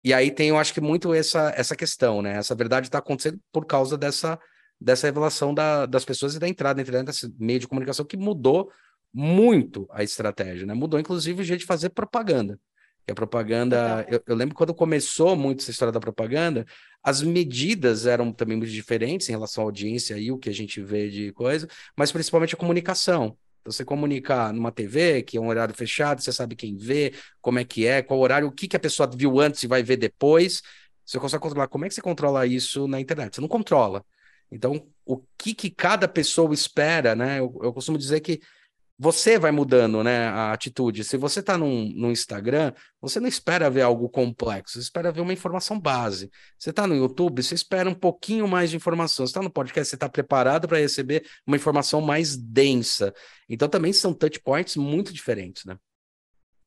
E 0.03 0.11
aí 0.11 0.31
tem, 0.31 0.49
eu 0.49 0.57
acho 0.57 0.73
que 0.73 0.81
muito 0.81 1.13
essa, 1.13 1.53
essa 1.55 1.75
questão, 1.75 2.23
né? 2.23 2.35
Essa 2.37 2.55
verdade 2.55 2.87
está 2.87 2.97
acontecendo 2.97 3.39
por 3.51 3.67
causa 3.67 3.95
dessa, 3.95 4.39
dessa 4.81 5.05
revelação 5.05 5.53
da, 5.53 5.85
das 5.85 6.03
pessoas 6.03 6.33
e 6.33 6.39
da 6.39 6.47
entrada 6.47 6.81
internet, 6.81 7.05
desse 7.05 7.31
meio 7.37 7.59
de 7.59 7.67
comunicação 7.67 8.05
que 8.05 8.17
mudou 8.17 8.71
muito 9.13 9.87
a 9.91 10.03
estratégia, 10.03 10.65
né? 10.65 10.73
Mudou, 10.73 10.99
inclusive, 10.99 11.41
o 11.41 11.45
jeito 11.45 11.59
de 11.59 11.65
fazer 11.67 11.89
propaganda. 11.89 12.59
E 13.07 13.11
a 13.11 13.15
propaganda, 13.15 14.05
eu, 14.09 14.21
eu, 14.27 14.35
lembro 14.35 14.53
quando 14.53 14.73
começou 14.73 15.35
muito 15.35 15.61
essa 15.61 15.71
história 15.71 15.93
da 15.93 15.99
propaganda, 15.99 16.65
as 17.01 17.21
medidas 17.21 18.05
eram 18.05 18.33
também 18.33 18.57
muito 18.57 18.71
diferentes 18.71 19.29
em 19.29 19.31
relação 19.31 19.63
à 19.63 19.67
audiência 19.67 20.17
e 20.17 20.29
o 20.29 20.37
que 20.37 20.49
a 20.49 20.53
gente 20.53 20.81
vê 20.81 21.09
de 21.09 21.31
coisa, 21.31 21.67
mas 21.95 22.11
principalmente 22.11 22.53
a 22.53 22.57
comunicação. 22.57 23.37
Você 23.63 23.85
comunicar 23.85 24.51
numa 24.53 24.71
TV, 24.71 25.23
que 25.23 25.37
é 25.37 25.41
um 25.41 25.47
horário 25.47 25.73
fechado, 25.73 26.21
você 26.21 26.33
sabe 26.33 26.55
quem 26.55 26.75
vê, 26.75 27.13
como 27.41 27.59
é 27.59 27.63
que 27.63 27.85
é, 27.85 28.01
qual 28.01 28.19
horário, 28.19 28.47
o 28.47 28.51
que, 28.51 28.67
que 28.67 28.75
a 28.75 28.79
pessoa 28.79 29.09
viu 29.13 29.39
antes 29.39 29.63
e 29.63 29.67
vai 29.67 29.83
ver 29.83 29.97
depois. 29.97 30.61
Você 31.05 31.19
consegue 31.19 31.41
controlar. 31.41 31.67
Como 31.69 31.85
é 31.85 31.87
que 31.87 31.93
você 31.95 32.01
controla 32.01 32.45
isso 32.45 32.87
na 32.87 32.99
internet? 32.99 33.35
Você 33.35 33.41
não 33.41 33.47
controla. 33.47 34.05
Então, 34.51 34.85
o 35.05 35.21
que, 35.37 35.53
que 35.53 35.69
cada 35.69 36.07
pessoa 36.07 36.53
espera, 36.53 37.15
né? 37.15 37.39
Eu, 37.39 37.57
eu 37.61 37.73
costumo 37.73 37.97
dizer 37.97 38.19
que 38.21 38.41
você 38.99 39.37
vai 39.37 39.51
mudando 39.51 40.03
né, 40.03 40.27
a 40.27 40.51
atitude. 40.51 41.03
Se 41.03 41.17
você 41.17 41.39
está 41.39 41.57
num, 41.57 41.91
no 41.95 42.11
Instagram, 42.11 42.73
você 42.99 43.19
não 43.19 43.27
espera 43.27 43.69
ver 43.69 43.81
algo 43.81 44.09
complexo, 44.09 44.73
você 44.73 44.79
espera 44.79 45.11
ver 45.11 45.21
uma 45.21 45.33
informação 45.33 45.79
base. 45.79 46.31
Você 46.57 46.71
está 46.71 46.87
no 46.87 46.95
YouTube, 46.95 47.43
você 47.43 47.53
espera 47.53 47.89
um 47.89 47.93
pouquinho 47.93 48.47
mais 48.47 48.71
de 48.71 48.75
informação. 48.75 49.25
Você 49.25 49.31
está 49.31 49.41
no 49.41 49.51
podcast, 49.51 49.89
você 49.89 49.95
está 49.95 50.09
preparado 50.09 50.67
para 50.67 50.79
receber 50.79 51.25
uma 51.45 51.55
informação 51.55 52.01
mais 52.01 52.35
densa. 52.35 53.13
Então 53.47 53.69
também 53.69 53.93
são 53.93 54.13
touch 54.13 54.39
points 54.39 54.75
muito 54.75 55.13
diferentes, 55.13 55.63
né? 55.65 55.77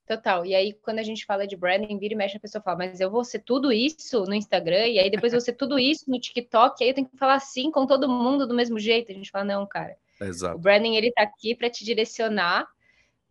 Total. 0.06 0.44
E 0.44 0.56
aí, 0.56 0.72
quando 0.82 0.98
a 0.98 1.04
gente 1.04 1.24
fala 1.24 1.46
de 1.46 1.56
branding, 1.56 1.96
vira 1.96 2.14
e 2.14 2.16
mexe, 2.16 2.36
a 2.36 2.40
pessoa 2.40 2.60
fala, 2.60 2.78
mas 2.78 2.98
eu 2.98 3.08
vou 3.08 3.22
ser 3.22 3.40
tudo 3.40 3.72
isso 3.72 4.24
no 4.24 4.34
Instagram, 4.34 4.88
e 4.88 4.98
aí 4.98 5.08
depois 5.08 5.32
eu 5.32 5.38
vou 5.38 5.44
ser 5.44 5.52
tudo 5.52 5.78
isso 5.78 6.10
no 6.10 6.18
TikTok, 6.18 6.80
e 6.80 6.84
aí 6.84 6.90
eu 6.90 6.94
tenho 6.94 7.08
que 7.08 7.16
falar 7.16 7.36
assim 7.36 7.70
com 7.70 7.86
todo 7.86 8.08
mundo 8.08 8.44
do 8.44 8.52
mesmo 8.52 8.76
jeito. 8.76 9.12
A 9.12 9.14
gente 9.14 9.30
fala, 9.30 9.44
não, 9.44 9.64
cara. 9.68 9.96
Exato. 10.20 10.56
O 10.56 10.58
branding, 10.58 10.96
ele 10.96 11.12
tá 11.12 11.22
aqui 11.22 11.54
para 11.54 11.70
te 11.70 11.84
direcionar 11.84 12.66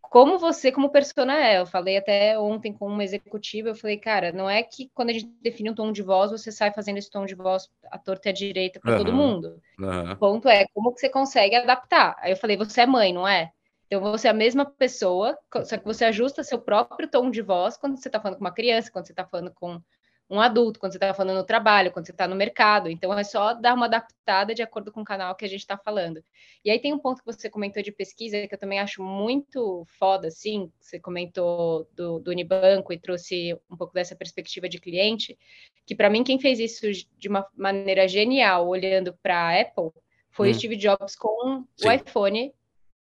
como 0.10 0.40
você, 0.40 0.72
como 0.72 0.90
persona 0.90 1.38
é. 1.38 1.60
Eu 1.60 1.66
falei 1.66 1.98
até 1.98 2.38
ontem 2.38 2.74
com 2.74 2.88
uma 2.88 3.04
executiva, 3.04 3.70
eu 3.70 3.76
falei, 3.76 3.98
cara, 3.98 4.32
não 4.32 4.50
é 4.50 4.64
que 4.64 4.90
quando 4.94 5.12
a 5.12 5.14
gente 5.14 5.28
define 5.42 5.70
um 5.70 5.76
tom 5.76 5.92
de 5.92 6.02
voz, 6.02 6.32
você 6.32 6.52
sai 6.52 6.74
fazendo 6.74 6.98
esse 6.98 7.12
tom 7.12 7.26
de 7.26 7.36
voz 7.36 7.70
à 7.92 7.98
torta 7.98 8.30
e 8.30 8.32
à 8.32 8.34
direita 8.34 8.80
para 8.80 8.94
uhum. 8.94 8.98
todo 8.98 9.14
mundo. 9.14 9.62
Uhum. 9.80 10.12
O 10.12 10.16
ponto 10.18 10.50
é 10.50 10.66
como 10.74 10.94
que 10.94 11.00
você 11.00 11.10
consegue 11.10 11.56
adaptar. 11.56 12.16
Aí 12.20 12.32
eu 12.32 12.38
falei, 12.38 12.58
você 12.58 12.82
é 12.82 12.86
mãe, 12.88 13.14
não 13.14 13.28
é? 13.28 13.52
Então 13.86 14.02
você 14.02 14.28
é 14.28 14.32
a 14.32 14.34
mesma 14.34 14.66
pessoa, 14.66 15.38
só 15.66 15.78
que 15.78 15.86
você 15.86 16.06
ajusta 16.06 16.44
seu 16.44 16.60
próprio 16.60 17.10
tom 17.10 17.30
de 17.30 17.42
voz 17.42 17.78
quando 17.78 17.98
você 17.98 18.08
está 18.08 18.20
falando 18.20 18.38
com 18.38 18.44
uma 18.44 18.54
criança, 18.54 18.92
quando 18.92 19.06
você 19.06 19.14
está 19.14 19.26
falando 19.26 19.52
com 19.54 19.82
um 20.30 20.40
adulto, 20.40 20.80
quando 20.80 20.92
você 20.92 20.98
está 20.98 21.14
falando 21.14 21.38
no 21.38 21.44
trabalho, 21.44 21.92
quando 21.92 22.06
você 22.06 22.12
está 22.12 22.28
no 22.28 22.36
mercado. 22.36 22.90
Então, 22.90 23.12
é 23.18 23.24
só 23.24 23.54
dar 23.54 23.74
uma 23.74 23.88
adaptada 23.88 24.54
de 24.54 24.62
acordo 24.62 24.92
com 24.92 25.02
o 25.02 25.06
canal 25.06 25.34
que 25.36 25.44
a 25.44 25.48
gente 25.48 25.62
está 25.62 25.76
falando. 25.76 26.24
E 26.64 26.70
aí 26.70 26.80
tem 26.80 26.94
um 26.94 27.00
ponto 27.00 27.20
que 27.20 27.26
você 27.26 27.50
comentou 27.50 27.82
de 27.82 27.92
pesquisa 27.92 28.48
que 28.48 28.54
eu 28.54 28.60
também 28.60 28.80
acho 28.80 29.02
muito 29.02 29.86
foda, 29.98 30.28
assim. 30.28 30.72
Você 30.80 31.00
comentou 31.00 31.90
do, 31.96 32.20
do 32.20 32.30
Unibanco 32.30 32.94
e 32.94 33.00
trouxe 33.00 33.58
um 33.70 33.76
pouco 33.76 33.94
dessa 33.94 34.16
perspectiva 34.16 34.70
de 34.70 34.80
cliente, 34.80 35.38
que 35.86 35.96
para 35.96 36.10
mim 36.10 36.24
quem 36.24 36.40
fez 36.40 36.60
isso 36.60 36.86
de 37.18 37.28
uma 37.28 37.48
maneira 37.56 38.08
genial, 38.08 38.68
olhando 38.68 39.18
para 39.24 39.36
a 39.36 39.62
Apple, 39.62 39.92
foi 40.30 40.52
hum. 40.52 40.54
Steve 40.54 40.76
Jobs 40.76 41.16
com 41.16 41.66
Sim. 41.76 41.88
o 41.88 41.92
iPhone 41.92 42.54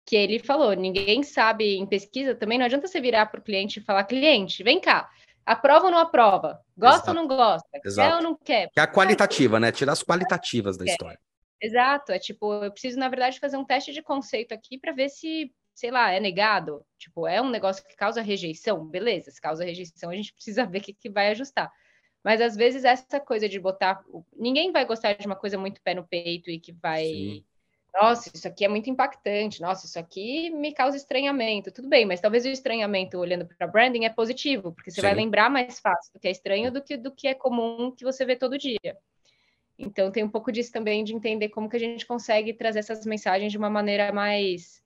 que 0.04 0.16
ele 0.16 0.40
falou, 0.40 0.74
ninguém 0.74 1.22
sabe 1.22 1.78
em 1.78 1.86
pesquisa, 1.86 2.34
também 2.34 2.58
não 2.58 2.66
adianta 2.66 2.88
você 2.88 3.00
virar 3.00 3.28
para 3.28 3.40
o 3.40 3.44
cliente 3.44 3.80
e 3.80 3.84
falar, 3.84 4.04
cliente, 4.04 4.64
vem 4.64 4.80
cá, 4.80 5.10
Aprova 5.45 5.86
ou 5.86 5.91
não 5.91 5.97
aprova? 5.97 6.62
Gosta 6.77 6.97
Exato. 6.97 7.10
ou 7.10 7.15
não 7.15 7.27
gosta? 7.27 7.80
Exato. 7.84 8.10
Quer 8.10 8.15
ou 8.15 8.23
não 8.23 8.36
quer? 8.38 8.69
Que 8.69 8.80
é 8.80 8.84
a 8.84 8.88
qualitativa, 8.91 9.60
né? 9.60 9.71
Tirar 9.71 9.93
as 9.93 10.04
qualitativas 10.04 10.77
da 10.77 10.86
história. 10.86 11.19
Exato. 11.62 12.12
É 12.12 12.19
tipo, 12.19 12.54
eu 12.63 12.71
preciso, 12.71 12.99
na 12.99 13.10
verdade, 13.10 13.39
fazer 13.39 13.58
um 13.58 13.65
teste 13.65 13.91
de 13.91 14.01
conceito 14.01 14.54
aqui 14.54 14.77
para 14.77 14.91
ver 14.91 15.10
se, 15.10 15.51
sei 15.73 15.91
lá, 15.91 16.12
é 16.12 16.19
negado. 16.19 16.86
Tipo, 16.97 17.27
é 17.27 17.41
um 17.41 17.49
negócio 17.49 17.86
que 17.86 17.95
causa 17.95 18.21
rejeição. 18.21 18.86
Beleza, 18.86 19.32
se 19.32 19.41
causa 19.41 19.65
rejeição, 19.65 20.10
a 20.10 20.15
gente 20.15 20.34
precisa 20.36 20.65
ver 20.65 20.80
o 20.80 20.82
que, 20.82 20.93
que 20.93 21.10
vai 21.10 21.32
ajustar. 21.32 21.71
Mas 22.23 22.39
às 22.39 22.56
vezes 22.56 22.84
essa 22.84 23.19
coisa 23.19 23.49
de 23.49 23.60
botar. 23.60 24.04
Ninguém 24.36 24.71
vai 24.71 24.86
gostar 24.86 25.13
de 25.13 25.25
uma 25.25 25.36
coisa 25.36 25.58
muito 25.58 25.82
pé 25.82 25.95
no 25.95 26.08
peito 26.08 26.49
e 26.49 26.60
que 26.60 26.71
vai. 26.71 27.06
Sim 27.06 27.45
nossa, 27.93 28.32
isso 28.34 28.47
aqui 28.47 28.63
é 28.63 28.67
muito 28.67 28.89
impactante, 28.89 29.62
nossa, 29.62 29.86
isso 29.86 29.99
aqui 29.99 30.49
me 30.49 30.73
causa 30.73 30.95
estranhamento. 30.95 31.71
Tudo 31.71 31.89
bem, 31.89 32.06
mas 32.06 32.21
talvez 32.21 32.45
o 32.45 32.49
estranhamento 32.49 33.17
olhando 33.17 33.45
para 33.45 33.67
branding 33.67 34.06
é 34.06 34.10
positivo, 34.10 34.71
porque 34.71 34.89
você 34.89 35.01
Sim. 35.01 35.08
vai 35.08 35.13
lembrar 35.13 35.49
mais 35.49 35.80
fácil 35.80 36.13
do 36.13 36.19
que 36.19 36.27
é 36.27 36.32
estranho 36.32 36.71
do 36.71 36.82
que 36.82 36.95
do 36.95 37.12
que 37.12 37.27
é 37.27 37.34
comum 37.34 37.91
que 37.91 38.06
você 38.06 38.25
vê 38.25 38.36
todo 38.36 38.58
dia. 38.58 38.97
Então 39.77 40.12
tem 40.12 40.23
um 40.23 40.30
pouco 40.30 40.51
disso 40.51 40.71
também 40.71 41.04
de 41.04 41.13
entender 41.13 41.49
como 41.49 41.69
que 41.69 41.75
a 41.75 41.80
gente 41.80 42.06
consegue 42.06 42.54
trazer 42.54 42.80
essas 42.80 43.06
mensagens 43.06 43.51
de 43.51 43.58
uma 43.58 43.69
maneira 43.69 44.12
mais 44.13 44.82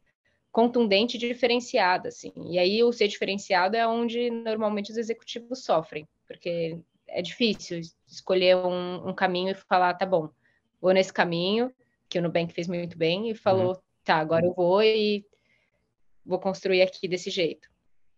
contundente 0.51 1.17
e 1.17 1.19
diferenciada, 1.19 2.07
assim. 2.07 2.31
E 2.49 2.57
aí 2.57 2.81
o 2.81 2.91
ser 2.93 3.07
diferenciado 3.07 3.75
é 3.75 3.85
onde 3.85 4.29
normalmente 4.29 4.89
os 4.89 4.97
executivos 4.97 5.63
sofrem, 5.63 6.07
porque 6.25 6.79
é 7.07 7.21
difícil 7.21 7.81
escolher 8.07 8.55
um, 8.55 9.09
um 9.09 9.13
caminho 9.13 9.51
e 9.51 9.55
falar, 9.55 9.93
tá 9.95 10.05
bom, 10.05 10.29
vou 10.81 10.93
nesse 10.93 11.11
caminho, 11.11 11.73
que 12.15 12.19
o 12.19 12.21
Nubank 12.21 12.53
fez 12.53 12.65
muito 12.65 12.97
bem, 12.97 13.29
e 13.29 13.35
falou: 13.35 13.73
uhum. 13.73 13.81
tá, 14.05 14.15
agora 14.15 14.45
eu 14.45 14.53
vou 14.53 14.81
e 14.81 15.25
vou 16.25 16.39
construir 16.39 16.81
aqui 16.81 17.09
desse 17.09 17.29
jeito. 17.29 17.67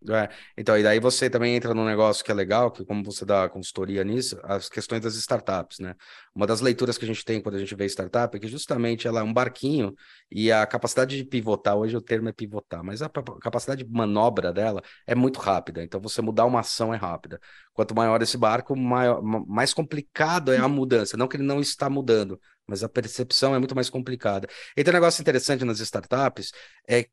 É, 0.07 0.29
então, 0.55 0.77
e 0.77 0.83
daí 0.83 0.99
você 0.99 1.27
também 1.27 1.55
entra 1.55 1.73
num 1.73 1.83
negócio 1.83 2.23
que 2.23 2.31
é 2.31 2.33
legal, 2.33 2.69
que 2.69 2.85
como 2.85 3.03
você 3.03 3.25
dá 3.25 3.49
consultoria 3.49 4.03
nisso, 4.03 4.39
as 4.43 4.69
questões 4.69 5.01
das 5.01 5.15
startups, 5.15 5.79
né? 5.79 5.95
Uma 6.35 6.45
das 6.45 6.61
leituras 6.61 6.99
que 6.99 7.03
a 7.03 7.07
gente 7.07 7.25
tem 7.25 7.41
quando 7.41 7.55
a 7.55 7.57
gente 7.57 7.73
vê 7.73 7.85
startup 7.87 8.37
é 8.37 8.39
que 8.39 8.47
justamente 8.47 9.07
ela 9.07 9.21
é 9.21 9.23
um 9.23 9.33
barquinho 9.33 9.95
e 10.31 10.51
a 10.51 10.67
capacidade 10.67 11.17
de 11.17 11.23
pivotar, 11.23 11.75
hoje 11.75 11.97
o 11.97 12.01
termo 12.01 12.29
é 12.29 12.31
pivotar, 12.31 12.83
mas 12.83 13.01
a 13.01 13.09
capacidade 13.09 13.83
de 13.83 13.91
manobra 13.91 14.53
dela 14.53 14.83
é 15.07 15.15
muito 15.15 15.39
rápida, 15.39 15.83
então 15.83 15.99
você 15.99 16.21
mudar 16.21 16.45
uma 16.45 16.59
ação 16.59 16.93
é 16.93 16.97
rápida. 16.97 17.39
Quanto 17.73 17.95
maior 17.95 18.21
esse 18.21 18.37
barco, 18.37 18.75
maior, 18.75 19.19
mais 19.23 19.73
complicado 19.73 20.53
é 20.53 20.59
a 20.59 20.67
mudança, 20.67 21.17
não 21.17 21.27
que 21.27 21.37
ele 21.37 21.43
não 21.43 21.59
está 21.59 21.89
mudando, 21.89 22.39
mas 22.67 22.83
a 22.83 22.89
percepção 22.89 23.55
é 23.55 23.59
muito 23.59 23.75
mais 23.75 23.89
complicada. 23.89 24.47
E 24.75 24.83
tem 24.83 24.91
um 24.91 24.95
negócio 24.95 25.21
interessante 25.21 25.63
nas 25.65 25.79
startups, 25.79 26.51
é 26.87 27.07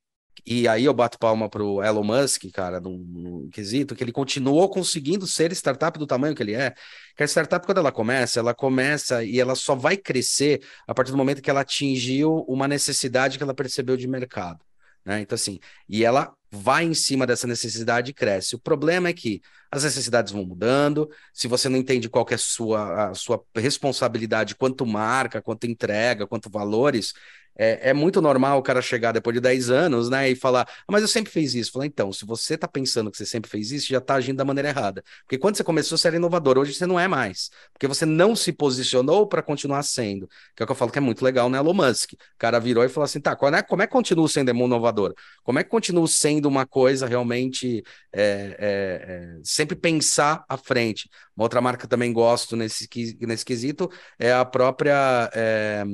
e 0.46 0.68
aí 0.68 0.84
eu 0.84 0.92
bato 0.92 1.18
palma 1.18 1.48
pro 1.48 1.82
Elon 1.82 2.02
Musk, 2.02 2.50
cara, 2.52 2.80
num, 2.80 2.98
num, 2.98 3.50
quesito, 3.50 3.94
que 3.94 4.02
ele 4.02 4.12
continuou 4.12 4.68
conseguindo 4.68 5.26
ser 5.26 5.52
startup 5.52 5.98
do 5.98 6.06
tamanho 6.06 6.34
que 6.34 6.42
ele 6.42 6.54
é. 6.54 6.74
Que 7.16 7.22
a 7.22 7.26
startup, 7.26 7.64
quando 7.64 7.78
ela 7.78 7.92
começa, 7.92 8.40
ela 8.40 8.52
começa 8.54 9.24
e 9.24 9.40
ela 9.40 9.54
só 9.54 9.74
vai 9.74 9.96
crescer 9.96 10.62
a 10.86 10.94
partir 10.94 11.12
do 11.12 11.16
momento 11.16 11.40
que 11.40 11.48
ela 11.48 11.60
atingiu 11.60 12.44
uma 12.48 12.68
necessidade 12.68 13.38
que 13.38 13.44
ela 13.44 13.54
percebeu 13.54 13.96
de 13.96 14.06
mercado. 14.08 14.64
Né? 15.04 15.20
Então, 15.20 15.34
assim, 15.34 15.58
e 15.88 16.04
ela 16.04 16.34
vai 16.50 16.84
em 16.84 16.94
cima 16.94 17.26
dessa 17.26 17.46
necessidade 17.46 18.10
e 18.10 18.14
cresce. 18.14 18.54
O 18.54 18.58
problema 18.60 19.08
é 19.08 19.12
que 19.12 19.40
as 19.70 19.82
necessidades 19.82 20.32
vão 20.32 20.44
mudando, 20.44 21.08
se 21.32 21.48
você 21.48 21.68
não 21.68 21.76
entende 21.76 22.08
qual 22.08 22.24
é 22.30 22.34
a 22.34 22.38
sua, 22.38 23.10
a 23.10 23.14
sua 23.14 23.44
responsabilidade, 23.56 24.54
quanto 24.54 24.86
marca, 24.86 25.42
quanto 25.42 25.66
entrega, 25.66 26.26
quanto 26.26 26.48
valores, 26.48 27.12
é, 27.56 27.90
é, 27.90 27.92
muito 27.92 28.20
normal 28.20 28.58
o 28.58 28.62
cara 28.62 28.82
chegar 28.82 29.12
depois 29.12 29.34
de 29.34 29.40
10 29.40 29.70
anos, 29.70 30.10
né, 30.10 30.30
e 30.30 30.34
falar, 30.34 30.66
ah, 30.68 30.92
mas 30.92 31.02
eu 31.02 31.08
sempre 31.08 31.32
fiz 31.32 31.54
isso. 31.54 31.72
Falar, 31.72 31.86
então, 31.86 32.12
se 32.12 32.24
você 32.24 32.56
tá 32.58 32.66
pensando 32.66 33.10
que 33.10 33.16
você 33.16 33.26
sempre 33.26 33.50
fez 33.50 33.70
isso, 33.70 33.88
já 33.88 34.00
tá 34.00 34.14
agindo 34.14 34.36
da 34.36 34.44
maneira 34.44 34.68
errada. 34.68 35.02
Porque 35.22 35.38
quando 35.38 35.56
você 35.56 35.64
começou, 35.64 35.96
você 35.96 36.08
era 36.08 36.16
inovador, 36.16 36.58
hoje 36.58 36.74
você 36.74 36.86
não 36.86 36.98
é 36.98 37.06
mais. 37.06 37.50
Porque 37.72 37.86
você 37.86 38.04
não 38.04 38.34
se 38.34 38.52
posicionou 38.52 39.26
para 39.26 39.42
continuar 39.42 39.82
sendo. 39.82 40.28
Que 40.54 40.62
é 40.62 40.64
o 40.64 40.66
que 40.66 40.72
eu 40.72 40.76
falo 40.76 40.90
que 40.90 40.98
é 40.98 41.00
muito 41.00 41.24
legal, 41.24 41.48
né, 41.48 41.58
Elon 41.58 41.74
Musk. 41.74 42.12
O 42.12 42.16
cara 42.38 42.58
virou 42.58 42.84
e 42.84 42.88
falou 42.88 43.04
assim, 43.04 43.20
tá, 43.20 43.36
como 43.36 43.54
é, 43.56 43.62
como 43.62 43.82
é 43.82 43.86
que 43.86 43.92
continuo 43.92 44.28
sendo 44.28 44.50
inovador? 44.50 45.14
Como 45.42 45.58
é 45.58 45.64
que 45.64 45.70
continuo 45.70 46.06
sendo 46.08 46.46
uma 46.46 46.66
coisa 46.66 47.06
realmente 47.06 47.82
é, 48.12 48.56
é, 48.58 49.36
é, 49.38 49.40
sempre 49.42 49.76
pensar 49.76 50.44
à 50.48 50.56
frente? 50.56 51.08
Uma 51.36 51.44
outra 51.44 51.60
marca 51.60 51.82
que 51.82 51.88
também 51.88 52.12
gosto 52.12 52.56
nesse, 52.56 52.88
nesse 53.20 53.44
quesito 53.44 53.90
é 54.18 54.32
a 54.32 54.44
própria 54.44 55.30
é, 55.34 55.84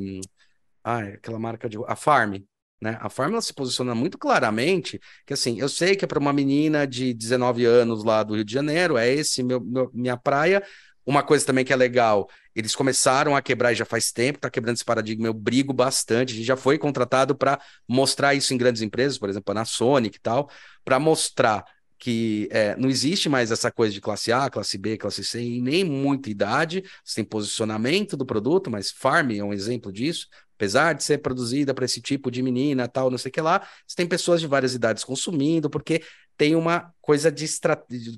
ah, 0.84 1.02
é 1.02 1.14
aquela 1.14 1.38
marca 1.38 1.68
de. 1.68 1.78
A 1.86 1.96
Farm. 1.96 2.36
Né? 2.80 2.96
A 3.00 3.10
Farm 3.10 3.32
ela 3.32 3.42
se 3.42 3.52
posiciona 3.52 3.94
muito 3.94 4.16
claramente 4.16 4.98
que 5.26 5.34
assim, 5.34 5.60
eu 5.60 5.68
sei 5.68 5.94
que 5.94 6.04
é 6.04 6.08
para 6.08 6.18
uma 6.18 6.32
menina 6.32 6.86
de 6.86 7.12
19 7.12 7.64
anos 7.66 8.02
lá 8.04 8.22
do 8.22 8.34
Rio 8.34 8.44
de 8.44 8.52
Janeiro, 8.52 8.96
é 8.96 9.08
esse 9.12 9.42
meu, 9.42 9.60
meu, 9.60 9.90
minha 9.92 10.16
praia. 10.16 10.62
Uma 11.04 11.22
coisa 11.22 11.44
também 11.44 11.64
que 11.64 11.72
é 11.72 11.76
legal, 11.76 12.28
eles 12.54 12.74
começaram 12.74 13.34
a 13.34 13.42
quebrar 13.42 13.74
já 13.74 13.84
faz 13.84 14.12
tempo, 14.12 14.38
tá 14.38 14.50
quebrando 14.50 14.76
esse 14.76 14.84
paradigma, 14.84 15.26
eu 15.26 15.34
brigo 15.34 15.72
bastante, 15.72 16.32
a 16.32 16.36
gente 16.36 16.46
já 16.46 16.56
foi 16.56 16.78
contratado 16.78 17.34
para 17.34 17.60
mostrar 17.88 18.34
isso 18.34 18.52
em 18.54 18.58
grandes 18.58 18.82
empresas, 18.82 19.18
por 19.18 19.28
exemplo, 19.28 19.54
na 19.54 19.64
Sonic 19.64 20.18
e 20.18 20.20
tal, 20.20 20.48
para 20.84 21.00
mostrar 21.00 21.64
que 22.00 22.48
é, 22.50 22.74
não 22.76 22.88
existe 22.88 23.28
mais 23.28 23.50
essa 23.50 23.70
coisa 23.70 23.92
de 23.92 24.00
classe 24.00 24.32
A, 24.32 24.48
classe 24.48 24.78
B, 24.78 24.96
classe 24.96 25.22
C, 25.22 25.42
e 25.42 25.60
nem 25.60 25.84
muita 25.84 26.30
idade, 26.30 26.82
você 27.04 27.16
tem 27.16 27.24
posicionamento 27.24 28.16
do 28.16 28.24
produto, 28.24 28.70
mas 28.70 28.90
Farm 28.90 29.30
é 29.32 29.44
um 29.44 29.52
exemplo 29.52 29.92
disso, 29.92 30.26
apesar 30.56 30.94
de 30.94 31.04
ser 31.04 31.18
produzida 31.18 31.74
para 31.74 31.84
esse 31.84 32.00
tipo 32.00 32.30
de 32.30 32.42
menina, 32.42 32.88
tal, 32.88 33.10
não 33.10 33.18
sei 33.18 33.28
o 33.28 33.32
que 33.32 33.40
lá, 33.40 33.66
você 33.86 33.94
tem 33.94 34.06
pessoas 34.06 34.40
de 34.40 34.46
várias 34.46 34.74
idades 34.74 35.04
consumindo, 35.04 35.68
porque 35.68 36.02
tem 36.38 36.56
uma 36.56 36.90
coisa 37.02 37.30
de 37.30 37.46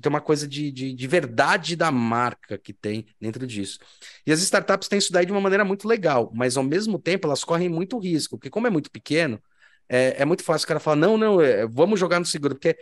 tem 0.01 0.09
uma 0.09 0.21
coisa 0.21 0.47
de, 0.47 0.71
de, 0.71 0.93
de, 0.93 1.07
verdade 1.07 1.75
da 1.75 1.91
marca 1.91 2.57
que 2.57 2.71
tem 2.71 3.05
dentro 3.19 3.45
disso. 3.45 3.79
E 4.25 4.31
as 4.31 4.41
startups 4.41 4.87
têm 4.87 4.97
isso 4.97 5.11
daí 5.11 5.25
de 5.25 5.33
uma 5.33 5.41
maneira 5.41 5.65
muito 5.65 5.85
legal, 5.89 6.31
mas 6.33 6.55
ao 6.55 6.63
mesmo 6.63 6.97
tempo 6.97 7.27
elas 7.27 7.43
correm 7.43 7.67
muito 7.67 7.99
risco, 7.99 8.37
porque 8.37 8.49
como 8.49 8.65
é 8.65 8.69
muito 8.69 8.89
pequeno, 8.89 9.41
é, 9.89 10.21
é 10.21 10.25
muito 10.25 10.41
fácil 10.41 10.63
o 10.63 10.67
cara 10.69 10.79
falar, 10.79 10.95
não, 10.95 11.17
não, 11.17 11.41
é, 11.41 11.67
vamos 11.67 11.99
jogar 11.99 12.19
no 12.19 12.25
seguro, 12.25 12.55
porque 12.55 12.77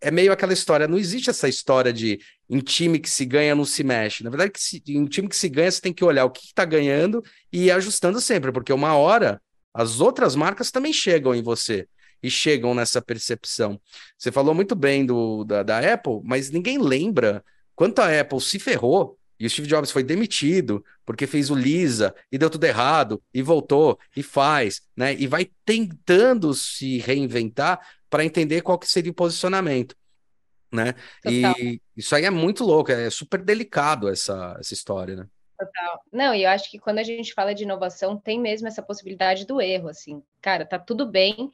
é 0.00 0.10
meio 0.10 0.32
aquela 0.32 0.52
história, 0.52 0.88
não 0.88 0.98
existe 0.98 1.30
essa 1.30 1.48
história 1.48 1.92
de 1.92 2.20
em 2.48 2.58
time 2.60 2.98
que 2.98 3.10
se 3.10 3.24
ganha 3.24 3.54
não 3.54 3.64
se 3.64 3.84
mexe. 3.84 4.24
Na 4.24 4.30
verdade, 4.30 4.52
se, 4.56 4.82
em 4.88 5.04
time 5.06 5.28
que 5.28 5.36
se 5.36 5.48
ganha, 5.48 5.70
você 5.70 5.80
tem 5.80 5.92
que 5.92 6.04
olhar 6.04 6.24
o 6.24 6.30
que 6.30 6.46
está 6.46 6.64
ganhando 6.64 7.22
e 7.52 7.64
ir 7.64 7.70
ajustando 7.70 8.20
sempre, 8.20 8.50
porque 8.52 8.72
uma 8.72 8.96
hora 8.96 9.40
as 9.72 10.00
outras 10.00 10.34
marcas 10.34 10.70
também 10.70 10.92
chegam 10.92 11.34
em 11.34 11.42
você 11.42 11.86
e 12.22 12.30
chegam 12.30 12.74
nessa 12.74 13.00
percepção. 13.00 13.80
Você 14.16 14.32
falou 14.32 14.54
muito 14.54 14.74
bem 14.74 15.06
do, 15.06 15.44
da, 15.44 15.62
da 15.62 15.94
Apple, 15.94 16.20
mas 16.24 16.50
ninguém 16.50 16.78
lembra 16.78 17.44
quanto 17.76 18.00
a 18.00 18.20
Apple 18.20 18.40
se 18.40 18.58
ferrou 18.58 19.16
e 19.38 19.46
o 19.46 19.50
Steve 19.50 19.68
Jobs 19.68 19.92
foi 19.92 20.02
demitido 20.02 20.84
porque 21.06 21.26
fez 21.26 21.48
o 21.48 21.54
Lisa 21.54 22.12
e 22.30 22.36
deu 22.36 22.50
tudo 22.50 22.64
errado 22.64 23.22
e 23.32 23.40
voltou 23.40 23.98
e 24.16 24.22
faz, 24.22 24.82
né? 24.96 25.14
E 25.14 25.28
vai 25.28 25.48
tentando 25.64 26.52
se 26.54 26.98
reinventar 26.98 27.78
para 28.10 28.24
entender 28.24 28.62
qual 28.62 28.78
que 28.78 28.88
seria 28.88 29.12
o 29.12 29.14
posicionamento, 29.14 29.94
né? 30.72 30.94
Total. 31.22 31.54
E 31.58 31.80
isso 31.96 32.14
aí 32.14 32.24
é 32.24 32.30
muito 32.30 32.64
louco, 32.64 32.92
é 32.92 33.10
super 33.10 33.42
delicado 33.42 34.08
essa, 34.08 34.56
essa 34.58 34.74
história, 34.74 35.16
né? 35.16 35.26
Total. 35.58 36.00
Não, 36.12 36.34
e 36.34 36.44
eu 36.44 36.50
acho 36.50 36.70
que 36.70 36.78
quando 36.78 36.98
a 36.98 37.02
gente 37.02 37.34
fala 37.34 37.52
de 37.52 37.64
inovação, 37.64 38.16
tem 38.16 38.40
mesmo 38.40 38.68
essa 38.68 38.80
possibilidade 38.82 39.44
do 39.44 39.60
erro, 39.60 39.88
assim. 39.88 40.22
Cara, 40.40 40.64
tá 40.64 40.78
tudo 40.78 41.04
bem 41.04 41.50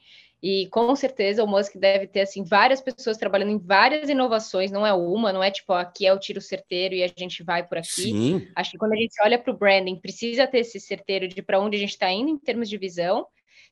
E 0.47 0.69
com 0.69 0.95
certeza 0.95 1.43
o 1.43 1.47
Musk 1.47 1.77
deve 1.77 2.07
ter 2.07 2.21
assim 2.21 2.45
várias 2.45 2.79
pessoas 2.79 3.17
trabalhando 3.17 3.53
em 3.53 3.59
várias 3.59 4.11
inovações, 4.11 4.71
não 4.71 4.87
é 4.87 4.93
uma, 4.93 5.33
não 5.33 5.43
é 5.43 5.51
tipo 5.51 5.73
aqui 5.73 6.07
é 6.07 6.13
o 6.13 6.19
tiro 6.19 6.39
certeiro 6.39 6.95
e 6.95 7.03
a 7.03 7.09
gente 7.17 7.43
vai 7.43 7.67
por 7.67 7.79
aqui. 7.79 7.89
Sim. 7.89 8.47
Acho 8.55 8.73
que 8.73 8.77
quando 8.77 8.93
a 8.93 8.97
gente 8.97 9.15
olha 9.23 9.39
para 9.39 9.51
o 9.51 9.57
branding, 9.57 9.97
precisa 9.99 10.47
ter 10.47 10.59
esse 10.59 10.79
certeiro 10.79 11.27
de 11.27 11.41
para 11.41 11.59
onde 11.59 11.79
a 11.79 11.81
gente 11.81 11.93
está 11.93 12.11
indo 12.11 12.29
em 12.29 12.37
termos 12.37 12.69
de 12.69 12.77
visão. 12.77 13.27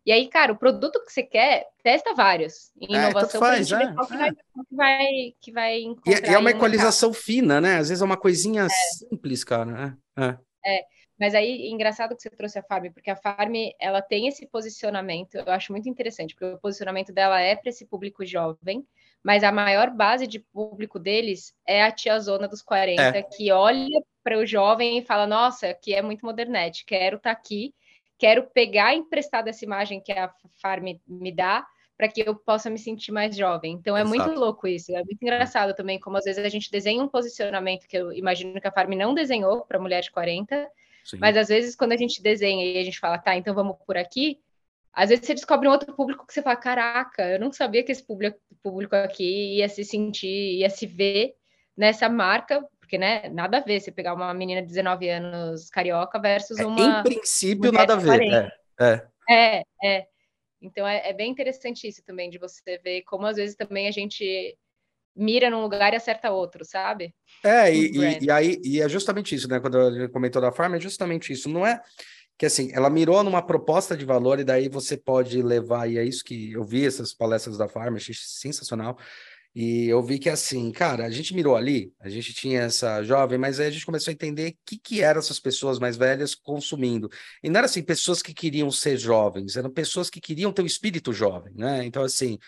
E 0.04 0.10
aí, 0.10 0.28
cara, 0.28 0.52
o 0.52 0.58
produto 0.58 1.02
que 1.04 1.12
você 1.12 1.22
quer, 1.22 1.68
testa 1.82 2.12
vários. 2.14 2.72
Em 2.80 2.94
é, 2.94 2.98
inovação, 2.98 3.40
faz, 3.40 3.70
é, 3.70 3.82
é. 3.82 3.92
qual 3.94 4.06
que, 4.06 4.16
vai, 4.16 4.30
que 4.30 4.74
vai, 4.74 5.34
que 5.40 5.52
vai 5.52 5.80
encontrar. 5.80 6.28
E, 6.28 6.34
é 6.34 6.38
uma 6.38 6.50
equalização 6.50 7.12
fina, 7.12 7.60
né? 7.60 7.76
Às 7.76 7.88
vezes 7.88 8.02
é 8.02 8.04
uma 8.04 8.16
coisinha 8.16 8.64
é. 8.64 8.68
simples, 8.68 9.44
cara. 9.44 9.96
É. 10.16 10.24
é. 10.24 10.38
é. 10.78 10.84
Mas 11.22 11.36
aí, 11.36 11.68
engraçado 11.70 12.16
que 12.16 12.22
você 12.22 12.30
trouxe 12.30 12.58
a 12.58 12.64
Farm, 12.64 12.90
porque 12.92 13.08
a 13.08 13.14
Farm, 13.14 13.52
ela 13.78 14.02
tem 14.02 14.26
esse 14.26 14.44
posicionamento, 14.44 15.36
eu 15.36 15.52
acho 15.52 15.70
muito 15.70 15.88
interessante, 15.88 16.34
porque 16.34 16.56
o 16.56 16.58
posicionamento 16.58 17.12
dela 17.12 17.40
é 17.40 17.54
para 17.54 17.70
esse 17.70 17.86
público 17.86 18.26
jovem, 18.26 18.84
mas 19.22 19.44
a 19.44 19.52
maior 19.52 19.88
base 19.88 20.26
de 20.26 20.40
público 20.40 20.98
deles 20.98 21.54
é 21.64 21.84
a 21.84 21.92
tia 21.92 22.18
zona 22.18 22.48
dos 22.48 22.60
40, 22.60 23.00
é. 23.00 23.22
que 23.22 23.52
olha 23.52 24.02
para 24.24 24.36
o 24.36 24.44
jovem 24.44 24.98
e 24.98 25.04
fala, 25.04 25.24
nossa, 25.24 25.68
aqui 25.68 25.94
é 25.94 26.02
muito 26.02 26.26
modernete, 26.26 26.84
quero 26.84 27.18
estar 27.18 27.32
tá 27.32 27.40
aqui, 27.40 27.72
quero 28.18 28.44
pegar 28.52 28.94
emprestada 28.94 29.50
essa 29.50 29.64
imagem 29.64 30.00
que 30.00 30.12
a 30.12 30.32
Farm 30.60 30.84
me 31.06 31.32
dá, 31.32 31.66
para 31.96 32.08
que 32.08 32.22
eu 32.26 32.34
possa 32.34 32.68
me 32.70 32.78
sentir 32.78 33.12
mais 33.12 33.36
jovem. 33.36 33.74
Então 33.74 33.96
é 33.96 34.02
Exato. 34.02 34.16
muito 34.16 34.38
louco 34.38 34.66
isso, 34.66 34.92
é 34.92 35.04
muito 35.04 35.22
engraçado 35.22 35.74
também, 35.74 36.00
como 36.00 36.16
às 36.16 36.24
vezes 36.24 36.44
a 36.44 36.48
gente 36.48 36.70
desenha 36.70 37.02
um 37.02 37.08
posicionamento 37.08 37.86
que 37.86 37.96
eu 37.96 38.12
imagino 38.12 38.60
que 38.60 38.66
a 38.66 38.72
Farm 38.72 38.92
não 38.92 39.14
desenhou 39.14 39.64
para 39.64 39.78
mulher 39.78 40.02
de 40.02 40.10
40, 40.10 40.68
Sim. 41.04 41.18
Mas 41.18 41.36
às 41.36 41.48
vezes, 41.48 41.74
quando 41.74 41.92
a 41.92 41.96
gente 41.96 42.22
desenha 42.22 42.64
e 42.64 42.78
a 42.78 42.84
gente 42.84 42.98
fala, 42.98 43.18
tá, 43.18 43.36
então 43.36 43.54
vamos 43.54 43.76
por 43.86 43.96
aqui, 43.96 44.40
às 44.92 45.08
vezes 45.08 45.26
você 45.26 45.34
descobre 45.34 45.68
um 45.68 45.72
outro 45.72 45.94
público 45.94 46.26
que 46.26 46.32
você 46.32 46.42
fala, 46.42 46.56
caraca, 46.56 47.22
eu 47.28 47.40
não 47.40 47.52
sabia 47.52 47.82
que 47.82 47.90
esse 47.90 48.04
público, 48.04 48.38
público 48.62 48.94
aqui 48.94 49.56
ia 49.56 49.68
se 49.68 49.84
sentir, 49.84 50.58
ia 50.58 50.70
se 50.70 50.86
ver 50.86 51.34
nessa 51.76 52.08
marca, 52.08 52.64
porque, 52.92 52.98
né, 52.98 53.26
nada 53.30 53.56
a 53.56 53.60
ver 53.60 53.80
você 53.80 53.90
pegar 53.90 54.12
uma 54.12 54.34
menina 54.34 54.60
de 54.60 54.68
19 54.68 55.08
anos 55.08 55.70
carioca 55.70 56.20
versus 56.20 56.58
é, 56.58 56.66
uma. 56.66 57.00
Em 57.00 57.02
princípio, 57.02 57.72
nada 57.72 57.94
a 57.94 57.96
ver. 57.96 58.20
É, 58.20 58.52
é. 58.78 59.06
é, 59.30 59.64
é. 59.82 60.06
Então 60.60 60.86
é, 60.86 61.08
é, 61.08 61.12
bem 61.14 61.30
interessante 61.30 61.88
isso 61.88 62.04
também, 62.04 62.28
de 62.28 62.36
você 62.36 62.78
ver 62.84 63.00
como 63.04 63.24
às 63.24 63.36
vezes 63.36 63.56
também 63.56 63.88
a 63.88 63.90
gente 63.90 64.54
mira 65.16 65.48
num 65.48 65.62
lugar 65.62 65.94
e 65.94 65.96
acerta 65.96 66.30
outro, 66.30 66.66
sabe? 66.66 67.14
É, 67.42 67.74
e, 67.74 67.92
e, 67.96 68.24
e, 68.24 68.30
aí 68.30 68.60
e 68.62 68.82
é 68.82 68.88
justamente 68.90 69.34
isso, 69.34 69.48
né? 69.48 69.58
Quando 69.58 69.78
a 69.78 69.90
gente 69.90 70.12
comentou 70.12 70.42
da 70.42 70.52
farm, 70.52 70.74
é 70.74 70.80
justamente 70.80 71.32
isso. 71.32 71.48
Não 71.48 71.66
é 71.66 71.80
que 72.38 72.44
assim, 72.44 72.72
ela 72.74 72.90
mirou 72.90 73.24
numa 73.24 73.40
proposta 73.40 73.96
de 73.96 74.04
valor 74.04 74.38
e 74.38 74.44
daí 74.44 74.68
você 74.68 74.98
pode 74.98 75.40
levar, 75.40 75.88
e 75.88 75.96
é 75.96 76.04
isso 76.04 76.22
que 76.22 76.52
eu 76.52 76.62
vi 76.62 76.84
essas 76.84 77.14
palestras 77.14 77.56
da 77.56 77.68
farm, 77.68 77.96
achei 77.96 78.14
sensacional. 78.14 78.98
E 79.54 79.86
eu 79.86 80.02
vi 80.02 80.18
que 80.18 80.30
assim, 80.30 80.72
cara, 80.72 81.04
a 81.04 81.10
gente 81.10 81.34
mirou 81.34 81.54
ali, 81.54 81.92
a 82.00 82.08
gente 82.08 82.32
tinha 82.32 82.62
essa 82.62 83.02
jovem, 83.02 83.38
mas 83.38 83.60
aí 83.60 83.66
a 83.66 83.70
gente 83.70 83.84
começou 83.84 84.10
a 84.10 84.14
entender 84.14 84.52
o 84.52 84.56
que, 84.64 84.78
que 84.78 85.02
eram 85.02 85.18
essas 85.18 85.38
pessoas 85.38 85.78
mais 85.78 85.96
velhas 85.96 86.34
consumindo. 86.34 87.10
E 87.42 87.50
não 87.50 87.58
era 87.58 87.66
assim, 87.66 87.82
pessoas 87.82 88.22
que 88.22 88.32
queriam 88.32 88.70
ser 88.70 88.96
jovens, 88.96 89.56
eram 89.56 89.70
pessoas 89.70 90.08
que 90.08 90.20
queriam 90.20 90.52
ter 90.52 90.62
o 90.62 90.64
um 90.64 90.66
espírito 90.66 91.12
jovem, 91.12 91.52
né? 91.54 91.84
Então, 91.84 92.02
assim, 92.02 92.38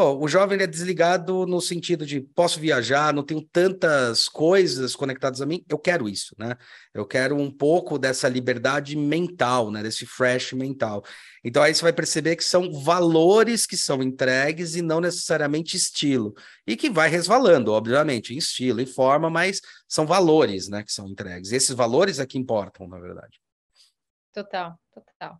Pô, 0.00 0.14
o 0.14 0.26
jovem 0.26 0.58
é 0.62 0.66
desligado 0.66 1.44
no 1.44 1.60
sentido 1.60 2.06
de 2.06 2.22
posso 2.22 2.58
viajar, 2.58 3.12
não 3.12 3.22
tenho 3.22 3.42
tantas 3.42 4.30
coisas 4.30 4.96
conectadas 4.96 5.42
a 5.42 5.46
mim, 5.46 5.62
eu 5.68 5.78
quero 5.78 6.08
isso, 6.08 6.34
né? 6.38 6.56
Eu 6.94 7.04
quero 7.04 7.36
um 7.36 7.50
pouco 7.50 7.98
dessa 7.98 8.26
liberdade 8.26 8.96
mental, 8.96 9.70
né? 9.70 9.82
Desse 9.82 10.06
fresh 10.06 10.54
mental. 10.54 11.04
Então 11.44 11.62
aí 11.62 11.74
você 11.74 11.82
vai 11.82 11.92
perceber 11.92 12.34
que 12.36 12.44
são 12.44 12.72
valores 12.82 13.66
que 13.66 13.76
são 13.76 14.02
entregues 14.02 14.74
e 14.74 14.80
não 14.80 15.02
necessariamente 15.02 15.76
estilo. 15.76 16.32
E 16.66 16.78
que 16.78 16.88
vai 16.88 17.10
resvalando, 17.10 17.70
obviamente, 17.70 18.32
em 18.32 18.38
estilo, 18.38 18.80
em 18.80 18.86
forma, 18.86 19.28
mas 19.28 19.60
são 19.86 20.06
valores, 20.06 20.66
né, 20.66 20.82
que 20.82 20.94
são 20.94 21.06
entregues. 21.10 21.52
E 21.52 21.56
esses 21.56 21.76
valores 21.76 22.18
é 22.18 22.24
que 22.24 22.38
importam, 22.38 22.88
na 22.88 22.98
verdade. 22.98 23.38
Total, 24.32 24.80
total. 24.94 25.38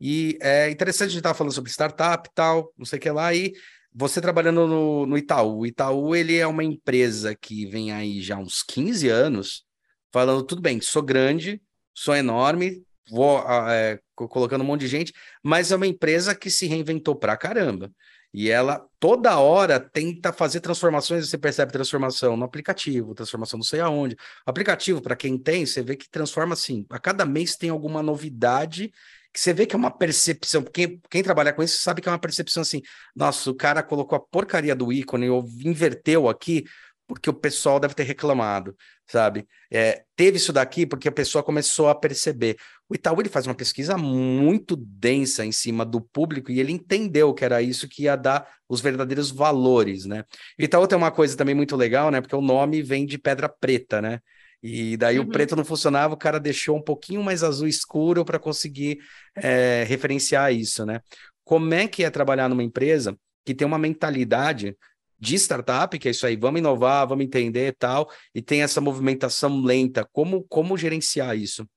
E 0.00 0.38
é 0.42 0.70
interessante 0.70 1.08
a 1.08 1.10
gente 1.10 1.18
estar 1.18 1.34
falando 1.34 1.52
sobre 1.52 1.70
startup 1.70 2.28
e 2.28 2.32
tal, 2.34 2.72
não 2.76 2.84
sei 2.84 2.98
o 2.98 3.02
que 3.02 3.10
lá, 3.10 3.32
e 3.32 3.52
você 3.94 4.20
trabalhando 4.20 4.66
no, 4.66 5.06
no 5.06 5.16
Itaú. 5.16 5.60
O 5.60 5.66
Itaú, 5.66 6.16
ele 6.16 6.36
é 6.36 6.46
uma 6.46 6.64
empresa 6.64 7.34
que 7.34 7.66
vem 7.66 7.92
aí 7.92 8.20
já 8.20 8.36
uns 8.36 8.62
15 8.62 9.08
anos, 9.08 9.64
falando, 10.12 10.42
tudo 10.42 10.60
bem, 10.60 10.80
sou 10.80 11.02
grande, 11.02 11.62
sou 11.94 12.14
enorme, 12.16 12.82
vou 13.08 13.38
ah, 13.38 13.72
é, 13.72 14.00
colocando 14.14 14.62
um 14.62 14.66
monte 14.66 14.80
de 14.80 14.88
gente, 14.88 15.12
mas 15.42 15.70
é 15.70 15.76
uma 15.76 15.86
empresa 15.86 16.34
que 16.34 16.50
se 16.50 16.66
reinventou 16.66 17.14
pra 17.14 17.36
caramba. 17.36 17.90
E 18.32 18.50
ela 18.50 18.84
toda 18.98 19.38
hora 19.38 19.78
tenta 19.78 20.32
fazer 20.32 20.58
transformações, 20.58 21.28
você 21.28 21.38
percebe 21.38 21.70
transformação 21.70 22.36
no 22.36 22.44
aplicativo, 22.44 23.14
transformação 23.14 23.58
não 23.58 23.64
sei 23.64 23.78
aonde. 23.78 24.16
O 24.44 24.50
aplicativo, 24.50 25.00
para 25.00 25.14
quem 25.14 25.38
tem, 25.38 25.64
você 25.64 25.82
vê 25.82 25.94
que 25.94 26.10
transforma 26.10 26.54
assim. 26.54 26.84
A 26.90 26.98
cada 26.98 27.24
mês 27.24 27.54
tem 27.54 27.70
alguma 27.70 28.02
novidade 28.02 28.92
que 29.34 29.40
você 29.40 29.52
vê 29.52 29.66
que 29.66 29.74
é 29.74 29.78
uma 29.78 29.90
percepção, 29.90 30.62
quem, 30.62 31.00
trabalha 31.24 31.52
com 31.52 31.60
isso 31.60 31.82
sabe 31.82 32.00
que 32.00 32.08
é 32.08 32.12
uma 32.12 32.20
percepção 32.20 32.60
assim, 32.62 32.80
nossa, 33.16 33.50
o 33.50 33.54
cara 33.54 33.82
colocou 33.82 34.16
a 34.16 34.20
porcaria 34.20 34.76
do 34.76 34.92
ícone 34.92 35.28
ou 35.28 35.44
inverteu 35.64 36.28
aqui, 36.28 36.64
porque 37.04 37.28
o 37.28 37.34
pessoal 37.34 37.80
deve 37.80 37.94
ter 37.94 38.04
reclamado, 38.04 38.76
sabe? 39.08 39.44
É, 39.70 40.04
teve 40.14 40.36
isso 40.36 40.52
daqui 40.52 40.86
porque 40.86 41.08
a 41.08 41.12
pessoa 41.12 41.42
começou 41.42 41.88
a 41.88 41.94
perceber. 41.96 42.56
O 42.88 42.94
Itaú 42.94 43.20
ele 43.20 43.28
faz 43.28 43.46
uma 43.46 43.56
pesquisa 43.56 43.98
muito 43.98 44.76
densa 44.76 45.44
em 45.44 45.52
cima 45.52 45.84
do 45.84 46.00
público 46.00 46.52
e 46.52 46.60
ele 46.60 46.72
entendeu 46.72 47.34
que 47.34 47.44
era 47.44 47.60
isso 47.60 47.88
que 47.88 48.04
ia 48.04 48.16
dar 48.16 48.48
os 48.68 48.80
verdadeiros 48.80 49.32
valores, 49.32 50.06
né? 50.06 50.24
O 50.58 50.62
Itaú 50.62 50.86
tem 50.86 50.96
uma 50.96 51.10
coisa 51.10 51.36
também 51.36 51.56
muito 51.56 51.74
legal, 51.74 52.10
né? 52.10 52.20
Porque 52.20 52.36
o 52.36 52.40
nome 52.40 52.82
vem 52.82 53.04
de 53.04 53.18
pedra 53.18 53.48
preta, 53.48 54.00
né? 54.00 54.20
E 54.66 54.96
daí 54.96 55.18
uhum. 55.18 55.26
o 55.26 55.28
preto 55.28 55.54
não 55.54 55.62
funcionava, 55.62 56.14
o 56.14 56.16
cara 56.16 56.40
deixou 56.40 56.74
um 56.74 56.80
pouquinho 56.80 57.22
mais 57.22 57.42
azul 57.42 57.68
escuro 57.68 58.24
para 58.24 58.38
conseguir 58.38 58.98
é, 59.36 59.84
referenciar 59.86 60.54
isso, 60.54 60.86
né? 60.86 61.02
Como 61.44 61.74
é 61.74 61.86
que 61.86 62.02
é 62.02 62.08
trabalhar 62.08 62.48
numa 62.48 62.62
empresa 62.62 63.14
que 63.44 63.54
tem 63.54 63.66
uma 63.66 63.78
mentalidade 63.78 64.74
de 65.20 65.34
startup, 65.34 65.98
que 65.98 66.08
é 66.08 66.12
isso 66.12 66.26
aí, 66.26 66.34
vamos 66.34 66.60
inovar, 66.60 67.06
vamos 67.06 67.26
entender 67.26 67.68
e 67.68 67.72
tal, 67.72 68.10
e 68.34 68.40
tem 68.40 68.62
essa 68.62 68.80
movimentação 68.80 69.60
lenta. 69.60 70.08
Como, 70.10 70.42
como 70.44 70.78
gerenciar 70.78 71.36
isso? 71.36 71.68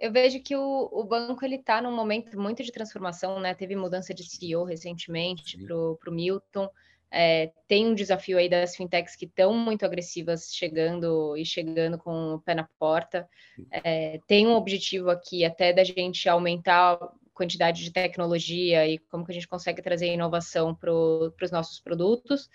Eu 0.00 0.10
vejo 0.10 0.42
que 0.42 0.56
o, 0.56 0.88
o 0.90 1.04
banco 1.04 1.44
ele 1.44 1.56
está 1.56 1.82
num 1.82 1.94
momento 1.94 2.40
muito 2.40 2.62
de 2.62 2.72
transformação, 2.72 3.40
né? 3.40 3.54
Teve 3.54 3.76
mudança 3.76 4.14
de 4.14 4.24
CEO 4.24 4.64
recentemente 4.64 5.62
para 5.66 5.76
o 6.10 6.14
Milton. 6.14 6.66
É, 7.10 7.52
tem 7.68 7.86
um 7.86 7.94
desafio 7.94 8.36
aí 8.36 8.48
das 8.48 8.74
fintechs 8.74 9.16
que 9.16 9.26
estão 9.26 9.54
muito 9.54 9.84
agressivas 9.84 10.52
chegando 10.52 11.36
e 11.36 11.44
chegando 11.44 11.98
com 11.98 12.34
o 12.34 12.40
pé 12.40 12.54
na 12.54 12.68
porta. 12.78 13.28
É, 13.70 14.20
tem 14.26 14.46
um 14.46 14.54
objetivo 14.54 15.10
aqui 15.10 15.44
até 15.44 15.72
da 15.72 15.84
gente 15.84 16.28
aumentar 16.28 16.94
a 16.94 17.08
quantidade 17.32 17.84
de 17.84 17.92
tecnologia 17.92 18.86
e 18.86 18.98
como 18.98 19.24
que 19.24 19.30
a 19.30 19.34
gente 19.34 19.48
consegue 19.48 19.82
trazer 19.82 20.12
inovação 20.12 20.74
para 20.74 20.92
os 20.92 21.50
nossos 21.50 21.80
produtos. 21.80 22.50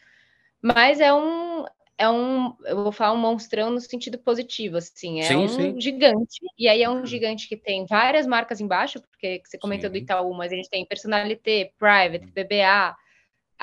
Mas 0.61 0.99
é 0.99 1.13
um, 1.13 1.65
é 1.97 2.09
um, 2.09 2.55
eu 2.65 2.83
vou 2.83 2.91
falar 2.91 3.13
um 3.13 3.17
monstrão 3.17 3.69
no 3.69 3.79
sentido 3.79 4.17
positivo, 4.17 4.77
assim, 4.77 5.19
é 5.19 5.23
sim, 5.23 5.35
um 5.35 5.47
sim. 5.47 5.79
gigante, 5.79 6.39
e 6.57 6.67
aí 6.67 6.81
é 6.81 6.89
um 6.89 7.05
gigante 7.05 7.47
que 7.47 7.55
tem 7.55 7.85
várias 7.85 8.25
marcas 8.27 8.59
embaixo, 8.59 8.99
porque 9.01 9.41
você 9.43 9.57
comentou 9.57 9.87
sim. 9.87 9.93
do 9.93 9.97
Itaú, 9.97 10.33
mas 10.33 10.51
a 10.51 10.55
gente 10.55 10.69
tem 10.69 10.85
Personalité, 10.85 11.71
Private, 11.77 12.25
BBA, 12.31 12.95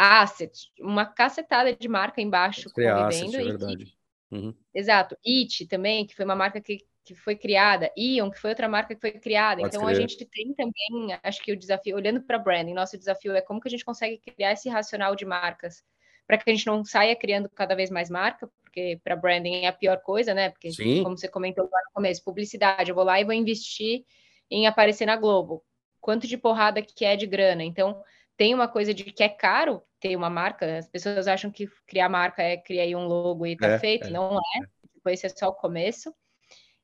Asset, 0.01 0.71
uma 0.79 1.05
cacetada 1.05 1.75
de 1.75 1.89
marca 1.89 2.21
embaixo 2.21 2.71
convivendo. 2.73 3.01
Asset, 3.01 3.37
é 3.37 3.43
verdade. 3.43 3.99
Uhum. 4.31 4.55
Exato. 4.73 5.17
It 5.27 5.67
também, 5.67 6.07
que 6.07 6.15
foi 6.15 6.25
uma 6.25 6.37
marca 6.37 6.61
que, 6.61 6.79
que 7.05 7.17
foi 7.17 7.35
criada. 7.35 7.91
Ion, 7.97 8.31
que 8.31 8.39
foi 8.39 8.51
outra 8.51 8.69
marca 8.69 8.95
que 8.95 9.01
foi 9.01 9.11
criada. 9.13 9.61
Pode 9.61 9.75
então 9.75 9.87
crer. 9.87 9.97
a 9.97 10.01
gente 10.01 10.25
tem 10.25 10.55
também, 10.55 11.19
acho 11.21 11.43
que 11.43 11.51
o 11.51 11.57
desafio, 11.57 11.97
olhando 11.97 12.23
para 12.23 12.39
branding, 12.39 12.75
nosso 12.75 12.97
desafio 12.97 13.35
é 13.35 13.41
como 13.41 13.61
que 13.61 13.67
a 13.67 13.71
gente 13.71 13.85
consegue 13.85 14.19
criar 14.19 14.53
esse 14.53 14.69
racional 14.69 15.17
de 15.17 15.25
marcas 15.25 15.83
para 16.29 16.39
que 16.39 16.49
a 16.49 16.55
gente 16.55 16.67
não 16.67 16.85
saia 16.85 17.17
criando 17.17 17.49
cada 17.49 17.75
vez 17.75 17.91
mais 17.91 18.09
marca, 18.09 18.49
porque 18.63 19.01
para 19.03 19.17
branding 19.17 19.65
é 19.65 19.67
a 19.67 19.73
pior 19.73 20.01
coisa, 20.03 20.33
né? 20.33 20.51
Porque, 20.51 20.71
Sim. 20.71 21.03
como 21.03 21.17
você 21.17 21.27
comentou 21.27 21.65
lá 21.65 21.81
no 21.87 21.93
começo, 21.95 22.23
publicidade, 22.23 22.91
eu 22.91 22.95
vou 22.95 23.03
lá 23.03 23.19
e 23.19 23.25
vou 23.25 23.33
investir 23.33 24.05
em 24.49 24.67
aparecer 24.69 25.07
na 25.07 25.17
Globo. 25.17 25.65
Quanto 26.01 26.29
de 26.29 26.37
porrada 26.37 26.81
que 26.83 27.05
é 27.05 27.17
de 27.17 27.27
grana? 27.27 27.65
Então, 27.65 28.01
tem 28.39 28.55
uma 28.55 28.69
coisa 28.69 28.95
de 28.95 29.05
que 29.05 29.23
é 29.23 29.29
caro 29.29 29.83
ter 30.01 30.17
uma 30.17 30.31
marca. 30.31 30.79
As 30.79 30.89
pessoas 30.89 31.27
acham 31.27 31.51
que 31.51 31.69
criar 31.87 32.09
marca 32.09 32.41
é 32.41 32.57
criar 32.57 32.97
um 32.97 33.07
logo 33.07 33.45
e 33.45 33.57
tá 33.57 33.67
é, 33.67 33.79
feito. 33.79 34.07
É, 34.07 34.11
não 34.11 34.39
é. 34.39 34.61
Tipo, 34.95 35.11
esse 35.11 35.27
é 35.27 35.29
só 35.29 35.49
o 35.49 35.55
começo. 35.55 36.15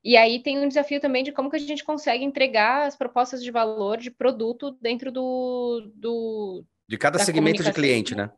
E 0.03 0.17
aí 0.17 0.43
tem 0.43 0.59
um 0.59 0.67
desafio 0.67 0.99
também 0.99 1.23
de 1.23 1.31
como 1.31 1.49
que 1.49 1.55
a 1.55 1.59
gente 1.59 1.83
consegue 1.83 2.23
entregar 2.23 2.85
as 2.85 2.95
propostas 2.95 3.41
de 3.41 3.49
valor 3.49 3.97
de 3.97 4.11
produto 4.11 4.77
dentro 4.79 5.11
do... 5.11 5.91
do 5.95 6.63
de 6.87 6.97
cada 6.97 7.17
segmento 7.17 7.63
de 7.63 7.73
cliente, 7.73 8.13
né? 8.13 8.29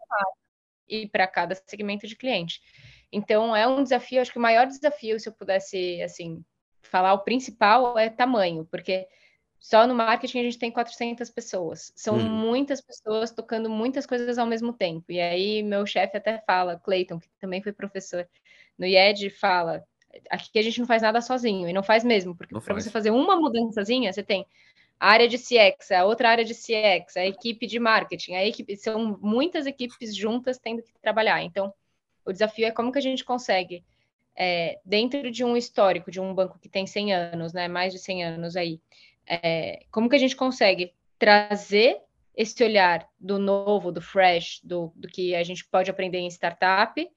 E 0.88 1.08
para 1.08 1.28
cada 1.28 1.56
segmento 1.66 2.08
de 2.08 2.16
cliente. 2.16 2.62
Então, 3.12 3.54
é 3.54 3.68
um 3.68 3.84
desafio, 3.84 4.22
acho 4.22 4.32
que 4.32 4.38
o 4.38 4.41
maior 4.41 4.66
desafio, 4.68 5.20
se 5.20 5.28
eu 5.28 5.34
pudesse, 5.34 6.02
assim, 6.02 6.41
falar 6.84 7.14
o 7.14 7.24
principal, 7.24 7.98
é 7.98 8.10
tamanho, 8.10 8.66
porque 8.72 9.06
Só 9.60 9.86
no 9.88 9.95
marketing 9.95 10.39
a 10.39 10.43
gente 10.43 10.60
tem 10.60 10.72
400 10.72 11.30
pessoas. 11.30 11.91
São 11.95 12.16
uhum. 12.16 12.30
muitas 12.30 12.80
pessoas 12.80 13.32
tocando 13.32 13.70
muitas 13.70 14.05
coisas 14.05 14.38
ao 14.38 14.45
mesmo 14.45 14.72
tempo. 14.72 15.12
E 15.12 15.20
aí 15.20 15.64
meu 15.64 15.86
chefe 15.86 16.18
até 16.18 16.41
fala, 16.45 16.80
Clayton, 16.80 17.20
que 17.20 17.30
também 17.39 17.62
foi 17.62 17.74
professor 17.74 18.28
no 18.78 18.86
IED, 18.86 19.30
fala, 19.30 19.84
aqui 20.30 20.60
a 20.60 20.62
gente 20.62 20.80
não 20.80 20.88
faz 20.88 21.01
nada 21.01 21.22
sozinho, 21.22 21.68
e 21.68 21.74
não 21.74 21.84
faz 21.84 22.03
mesmo, 22.03 22.36
porque 22.36 22.58
para 22.60 22.74
você 22.74 22.89
fazer 22.89 23.12
uma 23.12 23.36
mudançazinha, 23.36 24.12
você 24.12 24.24
tem 24.24 24.45
a 24.99 25.10
área 25.10 25.28
de 25.28 25.38
CX, 25.38 25.91
a 25.91 26.05
outra 26.05 26.30
área 26.30 26.45
de 26.45 26.53
CX, 26.53 27.18
a 27.18 27.26
equipe 27.26 27.68
de 27.68 27.80
marketing, 27.80 28.34
a 28.34 28.45
equipe, 28.45 28.76
são 28.78 29.18
muitas 29.22 29.66
equipes 29.66 30.16
juntas 30.16 30.58
tendo 30.58 30.82
que 30.82 30.91
trabalhar. 31.01 31.43
Então, 31.43 31.74
o 32.26 32.32
desafio 32.32 32.66
é 32.66 32.72
como 32.72 32.91
que 32.91 32.97
a 32.97 33.01
gente 33.01 33.24
consegue, 33.24 33.84
é, 34.36 34.80
dentro 34.84 35.30
de 35.32 35.43
um 35.43 35.55
histórico 35.55 36.10
de 36.10 36.20
um 36.20 36.34
banco 36.34 36.60
que 36.60 36.70
tem 36.70 36.88
100 36.88 37.14
anos, 37.14 37.53
né, 37.53 37.68
mais 37.68 37.93
de 37.93 37.99
100 37.99 38.24
anos 38.24 38.55
aí, 38.55 38.80
é, 39.28 39.86
como 39.92 40.10
que 40.10 40.16
a 40.16 40.20
gente 40.20 40.36
consegue 40.36 40.94
trazer 41.20 42.00
esse 42.36 42.64
olhar 42.64 43.08
do 43.20 43.40
novo, 43.40 43.92
do 43.92 44.00
fresh, 44.00 44.62
do, 44.64 44.94
do 44.96 45.08
que 45.08 45.36
a 45.36 45.44
gente 45.44 45.66
pode 45.66 45.90
aprender 45.90 46.20
em 46.20 46.28
startup, 46.28 47.10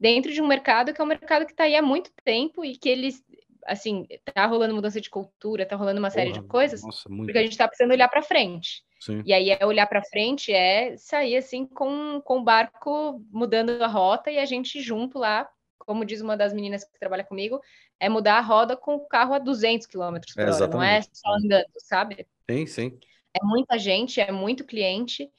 dentro 0.00 0.32
de 0.32 0.40
um 0.40 0.46
mercado 0.46 0.92
que 0.92 1.00
é 1.00 1.04
um 1.04 1.06
mercado 1.06 1.44
que 1.44 1.52
está 1.52 1.64
aí 1.64 1.76
há 1.76 1.82
muito 1.82 2.10
tempo 2.24 2.64
e 2.64 2.76
que 2.76 2.88
eles, 2.88 3.22
assim, 3.66 4.06
tá 4.34 4.46
rolando 4.46 4.74
mudança 4.74 5.00
de 5.00 5.10
cultura, 5.10 5.66
tá 5.66 5.76
rolando 5.76 6.00
uma 6.00 6.08
Porra, 6.08 6.20
série 6.22 6.32
de 6.32 6.42
coisas, 6.42 6.82
nossa, 6.82 7.08
porque 7.08 7.38
a 7.38 7.42
gente 7.42 7.52
está 7.52 7.68
precisando 7.68 7.92
olhar 7.92 8.08
para 8.08 8.22
frente. 8.22 8.82
Sim. 8.98 9.22
E 9.26 9.32
aí 9.32 9.50
é 9.50 9.66
olhar 9.66 9.86
para 9.86 10.02
frente 10.02 10.52
é 10.52 10.96
sair 10.96 11.36
assim 11.36 11.66
com, 11.66 12.20
com 12.24 12.38
o 12.38 12.44
barco 12.44 13.20
mudando 13.30 13.82
a 13.82 13.88
rota 13.88 14.30
e 14.30 14.38
a 14.38 14.44
gente 14.44 14.80
junto 14.80 15.18
lá, 15.18 15.48
como 15.86 16.04
diz 16.04 16.20
uma 16.20 16.36
das 16.36 16.52
meninas 16.52 16.84
que 16.84 16.98
trabalha 16.98 17.24
comigo, 17.24 17.60
é 17.98 18.08
mudar 18.08 18.38
a 18.38 18.40
roda 18.40 18.76
com 18.76 18.96
o 18.96 19.06
carro 19.06 19.34
a 19.34 19.38
200 19.38 19.86
km 19.86 20.18
por 20.34 20.42
é, 20.42 20.50
hora, 20.50 20.66
não 20.68 20.82
é 20.82 21.02
só 21.02 21.34
andando, 21.34 21.66
sabe? 21.78 22.26
Sim, 22.50 22.66
sim. 22.66 22.98
É 23.34 23.44
muita 23.44 23.78
gente, 23.78 24.20
é 24.20 24.30
muito 24.30 24.64
cliente 24.64 25.30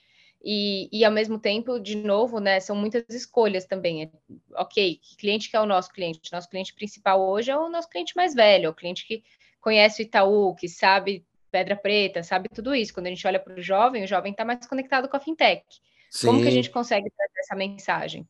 e, 0.43 0.89
e, 0.91 1.05
ao 1.05 1.11
mesmo 1.11 1.39
tempo, 1.39 1.79
de 1.79 1.95
novo, 1.95 2.39
né, 2.39 2.59
são 2.59 2.75
muitas 2.75 3.05
escolhas 3.09 3.65
também. 3.65 4.03
É, 4.03 4.09
ok, 4.55 4.99
que 5.01 5.15
cliente 5.15 5.49
que 5.49 5.55
é 5.55 5.61
o 5.61 5.65
nosso 5.65 5.91
cliente? 5.91 6.19
Nosso 6.33 6.49
cliente 6.49 6.73
principal 6.73 7.21
hoje 7.21 7.49
é 7.49 7.57
o 7.57 7.69
nosso 7.69 7.87
cliente 7.87 8.13
mais 8.13 8.33
velho, 8.33 8.65
é 8.65 8.69
o 8.69 8.73
cliente 8.73 9.07
que 9.07 9.23
conhece 9.61 10.01
o 10.01 10.03
Itaú, 10.03 10.53
que 10.53 10.67
sabe 10.67 11.25
Pedra 11.49 11.77
Preta, 11.77 12.23
sabe 12.23 12.49
tudo 12.49 12.75
isso. 12.75 12.93
Quando 12.93 13.07
a 13.07 13.09
gente 13.09 13.25
olha 13.25 13.39
para 13.39 13.53
o 13.53 13.61
jovem, 13.61 14.03
o 14.03 14.07
jovem 14.07 14.33
está 14.33 14.43
mais 14.43 14.67
conectado 14.67 15.07
com 15.07 15.15
a 15.15 15.19
fintech. 15.19 15.63
Sim. 16.11 16.27
Como 16.27 16.41
que 16.41 16.47
a 16.47 16.51
gente 16.51 16.69
consegue 16.69 17.09
trazer 17.09 17.39
essa 17.39 17.55
mensagem? 17.55 18.27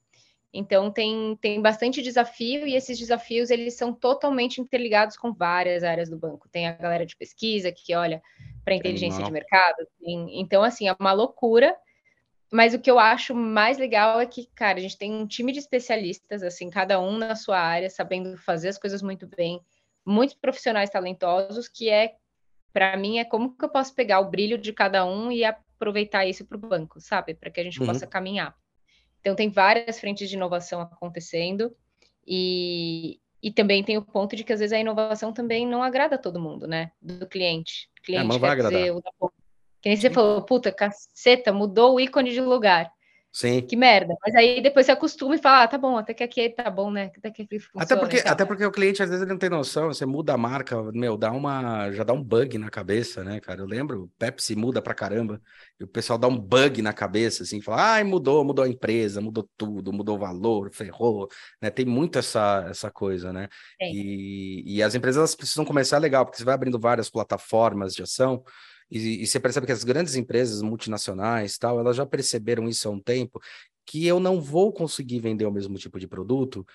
Então 0.53 0.91
tem, 0.91 1.35
tem 1.41 1.61
bastante 1.61 2.01
desafio 2.01 2.67
e 2.67 2.75
esses 2.75 2.99
desafios 2.99 3.49
eles 3.49 3.75
são 3.75 3.91
totalmente 3.91 4.61
interligados 4.61 5.17
com 5.17 5.33
várias 5.33 5.83
áreas 5.83 6.09
do 6.09 6.17
banco. 6.17 6.47
Tem 6.49 6.67
a 6.67 6.73
galera 6.73 7.05
de 7.05 7.15
pesquisa 7.15 7.71
que 7.71 7.95
olha 7.95 8.21
para 8.63 8.75
inteligência 8.75 9.23
de 9.23 9.31
mercado. 9.31 9.87
Tem, 9.99 10.39
então 10.39 10.63
assim 10.63 10.87
é 10.87 10.95
uma 10.99 11.11
loucura 11.11 11.75
mas 12.53 12.75
o 12.75 12.79
que 12.79 12.91
eu 12.91 12.99
acho 12.99 13.33
mais 13.33 13.79
legal 13.79 14.21
é 14.21 14.27
que, 14.27 14.45
cara, 14.53 14.77
a 14.77 14.81
gente 14.81 14.95
tem 14.95 15.11
um 15.11 15.25
time 15.25 15.51
de 15.51 15.57
especialistas, 15.57 16.43
assim, 16.43 16.69
cada 16.69 17.01
um 17.01 17.17
na 17.17 17.35
sua 17.35 17.57
área, 17.59 17.89
sabendo 17.89 18.37
fazer 18.37 18.69
as 18.69 18.77
coisas 18.77 19.01
muito 19.01 19.25
bem, 19.25 19.59
muitos 20.05 20.35
profissionais 20.35 20.91
talentosos, 20.91 21.67
que 21.67 21.89
é, 21.89 22.13
para 22.71 22.95
mim, 22.95 23.17
é 23.17 23.25
como 23.25 23.57
que 23.57 23.65
eu 23.65 23.69
posso 23.69 23.95
pegar 23.95 24.19
o 24.19 24.29
brilho 24.29 24.55
de 24.55 24.71
cada 24.71 25.03
um 25.03 25.31
e 25.31 25.43
aproveitar 25.43 26.27
isso 26.27 26.45
para 26.45 26.55
o 26.55 26.59
banco, 26.59 27.01
sabe? 27.01 27.33
Para 27.33 27.49
que 27.49 27.59
a 27.59 27.63
gente 27.63 27.79
uhum. 27.79 27.87
possa 27.87 28.05
caminhar. 28.05 28.55
Então, 29.23 29.35
tem 29.35 29.49
várias 29.49 30.01
frentes 30.01 30.29
de 30.29 30.35
inovação 30.35 30.81
acontecendo, 30.81 31.73
e, 32.27 33.21
e 33.41 33.51
também 33.51 33.81
tem 33.81 33.97
o 33.97 34.01
ponto 34.01 34.35
de 34.35 34.43
que 34.43 34.51
às 34.51 34.59
vezes 34.59 34.73
a 34.73 34.79
inovação 34.79 35.31
também 35.31 35.65
não 35.65 35.81
agrada 35.81 36.15
a 36.15 36.19
todo 36.19 36.41
mundo, 36.41 36.67
né? 36.67 36.91
Do 37.01 37.25
cliente. 37.25 37.89
O 37.99 38.03
cliente 38.03 38.25
é, 38.25 38.27
não 38.27 38.37
vai 38.37 38.49
quer 38.49 38.65
agradar. 38.65 38.79
dizer, 38.79 38.91
o 38.91 39.01
que 39.81 39.89
nem 39.89 39.97
você 39.97 40.09
falou, 40.09 40.41
puta, 40.41 40.71
caceta, 40.71 41.53
mudou 41.53 41.95
o 41.95 41.99
ícone 42.01 42.31
de 42.31 42.41
lugar. 42.41 42.91
Sim. 43.33 43.61
Que 43.61 43.75
merda. 43.75 44.15
Mas 44.23 44.35
aí 44.35 44.61
depois 44.61 44.85
você 44.85 44.91
acostuma 44.91 45.33
e 45.33 45.39
fala, 45.39 45.63
ah, 45.63 45.67
tá 45.67 45.75
bom, 45.75 45.97
até 45.97 46.13
que 46.13 46.23
aqui 46.23 46.49
tá 46.51 46.69
bom, 46.69 46.91
né? 46.91 47.09
Até 47.17 47.31
que 47.31 47.41
aqui 47.41 47.59
funciona, 47.59 47.83
até 47.83 47.95
porque, 47.95 48.17
até 48.17 48.45
porque 48.45 48.63
o 48.63 48.71
cliente 48.71 49.01
às 49.01 49.09
vezes 49.09 49.23
ele 49.23 49.31
não 49.31 49.39
tem 49.39 49.49
noção, 49.49 49.87
você 49.87 50.05
muda 50.05 50.33
a 50.35 50.37
marca, 50.37 50.79
meu, 50.91 51.17
dá 51.17 51.31
uma, 51.31 51.91
já 51.91 52.03
dá 52.03 52.13
um 52.13 52.23
bug 52.23 52.59
na 52.59 52.69
cabeça, 52.69 53.23
né, 53.23 53.39
cara? 53.39 53.59
Eu 53.61 53.65
lembro, 53.65 54.11
Pepsi 54.19 54.55
muda 54.55 54.83
pra 54.83 54.93
caramba, 54.93 55.41
e 55.79 55.83
o 55.83 55.87
pessoal 55.87 56.19
dá 56.19 56.27
um 56.27 56.37
bug 56.37 56.83
na 56.83 56.93
cabeça, 56.93 57.41
assim, 57.41 57.59
fala, 57.59 57.93
ai, 57.93 58.03
mudou, 58.03 58.45
mudou 58.45 58.63
a 58.63 58.69
empresa, 58.69 59.19
mudou 59.19 59.49
tudo, 59.57 59.91
mudou 59.91 60.15
o 60.15 60.19
valor, 60.19 60.71
ferrou, 60.71 61.27
né? 61.59 61.71
Tem 61.71 61.85
muito 61.85 62.19
essa, 62.19 62.67
essa 62.69 62.91
coisa, 62.91 63.33
né? 63.33 63.47
E, 63.81 64.63
e 64.75 64.83
as 64.83 64.93
empresas 64.93 65.33
precisam 65.33 65.65
começar 65.65 65.97
legal, 65.97 66.23
porque 66.23 66.37
você 66.37 66.45
vai 66.45 66.53
abrindo 66.53 66.79
várias 66.79 67.09
plataformas 67.09 67.95
de 67.95 68.03
ação, 68.03 68.43
e, 68.93 69.23
e 69.23 69.27
você 69.27 69.39
percebe 69.39 69.65
que 69.65 69.71
as 69.71 69.83
grandes 69.83 70.15
empresas 70.15 70.61
multinacionais, 70.61 71.57
tal, 71.57 71.79
elas 71.79 71.95
já 71.95 72.05
perceberam 72.05 72.67
isso 72.67 72.87
há 72.87 72.91
um 72.91 72.99
tempo, 72.99 73.39
que 73.85 74.05
eu 74.05 74.19
não 74.19 74.41
vou 74.41 74.71
conseguir 74.71 75.19
vender 75.19 75.45
o 75.45 75.51
mesmo 75.51 75.77
tipo 75.77 75.99
de 75.99 76.07
produto 76.07 76.65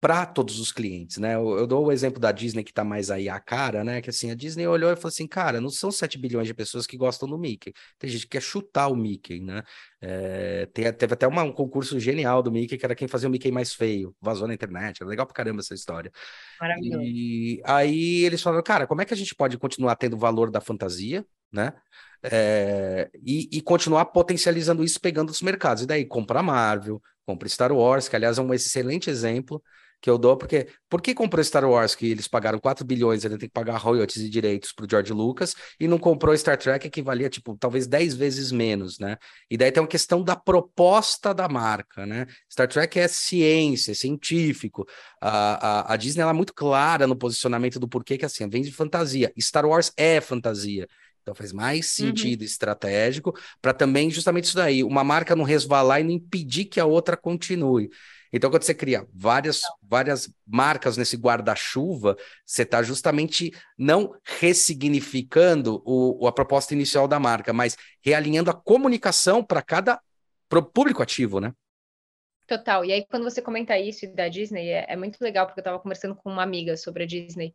para 0.00 0.26
todos 0.26 0.60
os 0.60 0.70
clientes, 0.70 1.16
né? 1.16 1.34
Eu, 1.34 1.58
eu, 1.58 1.66
dou 1.66 1.86
o 1.86 1.92
exemplo 1.92 2.20
da 2.20 2.30
Disney 2.30 2.62
que 2.62 2.70
está 2.70 2.84
mais 2.84 3.10
aí 3.10 3.28
a 3.28 3.40
cara, 3.40 3.82
né? 3.82 4.00
Que 4.02 4.10
assim, 4.10 4.30
a 4.30 4.34
Disney 4.34 4.66
olhou 4.66 4.92
e 4.92 4.96
falou 4.96 5.08
assim, 5.08 5.26
cara, 5.26 5.60
não 5.60 5.70
são 5.70 5.90
7 5.90 6.18
bilhões 6.18 6.46
de 6.46 6.54
pessoas 6.54 6.86
que 6.86 6.96
gostam 6.96 7.28
do 7.28 7.38
Mickey. 7.38 7.72
Tem 7.98 8.10
gente 8.10 8.22
que 8.22 8.28
quer 8.28 8.42
chutar 8.42 8.88
o 8.88 8.94
Mickey, 8.94 9.40
né? 9.40 9.62
É, 10.00 10.66
tem, 10.66 10.92
teve 10.92 11.14
até 11.14 11.26
uma, 11.26 11.42
um 11.42 11.52
concurso 11.52 11.98
genial 11.98 12.42
do 12.42 12.52
Mickey, 12.52 12.76
que 12.76 12.84
era 12.84 12.94
quem 12.94 13.08
fazia 13.08 13.28
o 13.28 13.32
Mickey 13.32 13.50
mais 13.50 13.72
feio. 13.72 14.14
Vazou 14.20 14.46
na 14.46 14.54
internet, 14.54 15.00
era 15.00 15.08
legal 15.08 15.26
pra 15.26 15.34
caramba 15.34 15.60
essa 15.60 15.74
história. 15.74 16.12
Maravilhoso. 16.60 17.02
E 17.02 17.62
aí 17.64 18.24
eles 18.24 18.42
falaram, 18.42 18.62
cara, 18.62 18.86
como 18.86 19.00
é 19.00 19.04
que 19.04 19.14
a 19.14 19.16
gente 19.16 19.34
pode 19.34 19.56
continuar 19.58 19.96
tendo 19.96 20.14
o 20.14 20.18
valor 20.18 20.50
da 20.50 20.60
fantasia, 20.60 21.24
né? 21.56 21.72
É, 22.22 23.10
e, 23.22 23.48
e, 23.52 23.60
continuar 23.60 24.06
potencializando 24.06 24.82
isso, 24.84 25.00
pegando 25.00 25.30
os 25.30 25.42
mercados. 25.42 25.82
E 25.82 25.86
daí, 25.86 26.04
compra 26.04 26.42
Marvel, 26.42 27.00
compra 27.24 27.48
Star 27.48 27.72
Wars, 27.72 28.08
que 28.08 28.16
aliás 28.16 28.38
é 28.38 28.42
um 28.42 28.54
excelente 28.54 29.10
exemplo 29.10 29.62
que 30.00 30.10
eu 30.10 30.18
dou, 30.18 30.36
porque 30.36 30.68
por 30.88 31.00
que 31.00 31.14
comprou 31.14 31.42
Star 31.42 31.64
Wars, 31.64 31.94
que 31.94 32.10
eles 32.10 32.28
pagaram 32.28 32.58
4 32.58 32.84
bilhões, 32.84 33.24
ele 33.24 33.38
tem 33.38 33.48
que 33.48 33.52
pagar 33.52 33.76
royalties 33.78 34.22
e 34.22 34.28
direitos 34.28 34.72
para 34.72 34.84
o 34.84 34.88
George 34.88 35.12
Lucas, 35.12 35.54
e 35.80 35.88
não 35.88 35.98
comprou 35.98 36.36
Star 36.36 36.56
Trek, 36.56 36.88
que 36.90 37.02
valia, 37.02 37.28
tipo, 37.28 37.56
talvez 37.58 37.86
10 37.86 38.14
vezes 38.14 38.52
menos, 38.52 38.98
né? 38.98 39.16
E 39.50 39.56
daí 39.56 39.72
tem 39.72 39.82
uma 39.82 39.88
questão 39.88 40.22
da 40.22 40.36
proposta 40.36 41.34
da 41.34 41.48
marca, 41.48 42.06
né? 42.06 42.26
Star 42.50 42.68
Trek 42.68 42.98
é 42.98 43.08
ciência, 43.08 43.92
é 43.92 43.94
científico. 43.94 44.86
A, 45.20 45.90
a, 45.90 45.94
a 45.94 45.96
Disney, 45.96 46.22
ela 46.22 46.30
é 46.30 46.34
muito 46.34 46.54
clara 46.54 47.06
no 47.06 47.16
posicionamento 47.16 47.80
do 47.80 47.88
porquê 47.88 48.18
que, 48.18 48.24
assim, 48.24 48.48
vem 48.48 48.62
de 48.62 48.72
fantasia. 48.72 49.32
Star 49.40 49.64
Wars 49.66 49.92
é 49.96 50.20
fantasia. 50.20 50.86
Então 51.26 51.34
faz 51.34 51.52
mais 51.52 51.86
uhum. 51.98 52.06
sentido 52.06 52.42
uhum. 52.42 52.46
estratégico 52.46 53.34
para 53.60 53.74
também 53.74 54.08
justamente 54.08 54.44
isso 54.44 54.54
daí, 54.54 54.84
uma 54.84 55.02
marca 55.02 55.34
não 55.34 55.42
resvalar 55.42 56.00
e 56.00 56.04
não 56.04 56.12
impedir 56.12 56.66
que 56.66 56.78
a 56.78 56.86
outra 56.86 57.16
continue. 57.16 57.90
Então, 58.32 58.48
quando 58.48 58.62
você 58.62 58.74
cria 58.74 59.04
várias, 59.12 59.62
várias 59.82 60.32
marcas 60.46 60.96
nesse 60.96 61.16
guarda-chuva, 61.16 62.16
você 62.44 62.62
está 62.62 62.80
justamente 62.80 63.52
não 63.76 64.14
ressignificando 64.22 65.82
o, 65.84 66.28
a 66.28 66.32
proposta 66.32 66.74
inicial 66.74 67.08
da 67.08 67.18
marca, 67.18 67.52
mas 67.52 67.76
realinhando 68.00 68.50
a 68.50 68.54
comunicação 68.54 69.42
para 69.42 69.62
cada 69.62 70.00
pro 70.48 70.62
público 70.62 71.02
ativo, 71.02 71.40
né? 71.40 71.52
Total. 72.46 72.84
E 72.84 72.92
aí, 72.92 73.04
quando 73.10 73.24
você 73.24 73.42
comenta 73.42 73.76
isso 73.76 74.06
da 74.14 74.28
Disney, 74.28 74.68
é, 74.68 74.86
é 74.88 74.96
muito 74.96 75.18
legal, 75.20 75.46
porque 75.46 75.58
eu 75.58 75.62
estava 75.62 75.80
conversando 75.80 76.14
com 76.14 76.30
uma 76.30 76.44
amiga 76.44 76.76
sobre 76.76 77.02
a 77.02 77.06
Disney. 77.06 77.52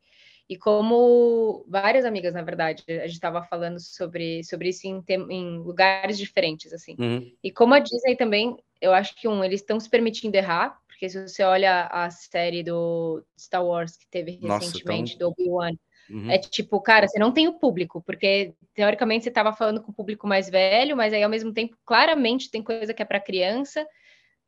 E 0.52 0.58
como 0.58 1.64
várias 1.66 2.04
amigas, 2.04 2.34
na 2.34 2.42
verdade, 2.42 2.84
a 2.90 3.08
gente 3.08 3.14
estava 3.14 3.42
falando 3.42 3.80
sobre, 3.80 4.44
sobre 4.44 4.68
isso 4.68 4.86
em, 4.86 5.02
em 5.30 5.60
lugares 5.60 6.18
diferentes, 6.18 6.74
assim. 6.74 6.94
Uhum. 7.00 7.32
E 7.42 7.50
como 7.50 7.74
a 7.74 7.80
Disney 7.80 8.18
também, 8.18 8.58
eu 8.82 8.92
acho 8.92 9.16
que, 9.16 9.30
um, 9.30 9.42
eles 9.46 9.62
estão 9.62 9.80
se 9.80 9.90
permitindo 9.90 10.36
errar, 10.36 10.78
porque 10.90 11.08
se 11.08 11.26
você 11.26 11.42
olha 11.42 11.86
a 11.86 12.10
série 12.10 12.64
do 12.64 13.24
Star 13.40 13.66
Wars 13.66 13.96
que 13.96 14.06
teve 14.10 14.32
recentemente, 14.32 15.18
Nossa, 15.18 15.20
do 15.20 15.30
Obi-Wan, 15.30 15.72
uhum. 16.10 16.30
é 16.30 16.38
tipo, 16.38 16.82
cara, 16.82 17.08
você 17.08 17.18
não 17.18 17.32
tem 17.32 17.48
o 17.48 17.58
público, 17.58 18.04
porque 18.06 18.54
teoricamente 18.74 19.24
você 19.24 19.30
estava 19.30 19.54
falando 19.54 19.82
com 19.82 19.94
o 19.94 19.96
público 19.96 20.28
mais 20.28 20.50
velho, 20.50 20.98
mas 20.98 21.14
aí 21.14 21.24
ao 21.24 21.30
mesmo 21.30 21.54
tempo, 21.54 21.78
claramente 21.86 22.52
tem 22.52 22.62
coisa 22.62 22.94
que 22.94 23.02
é 23.02 23.06
para 23.06 23.22
criança, 23.22 23.88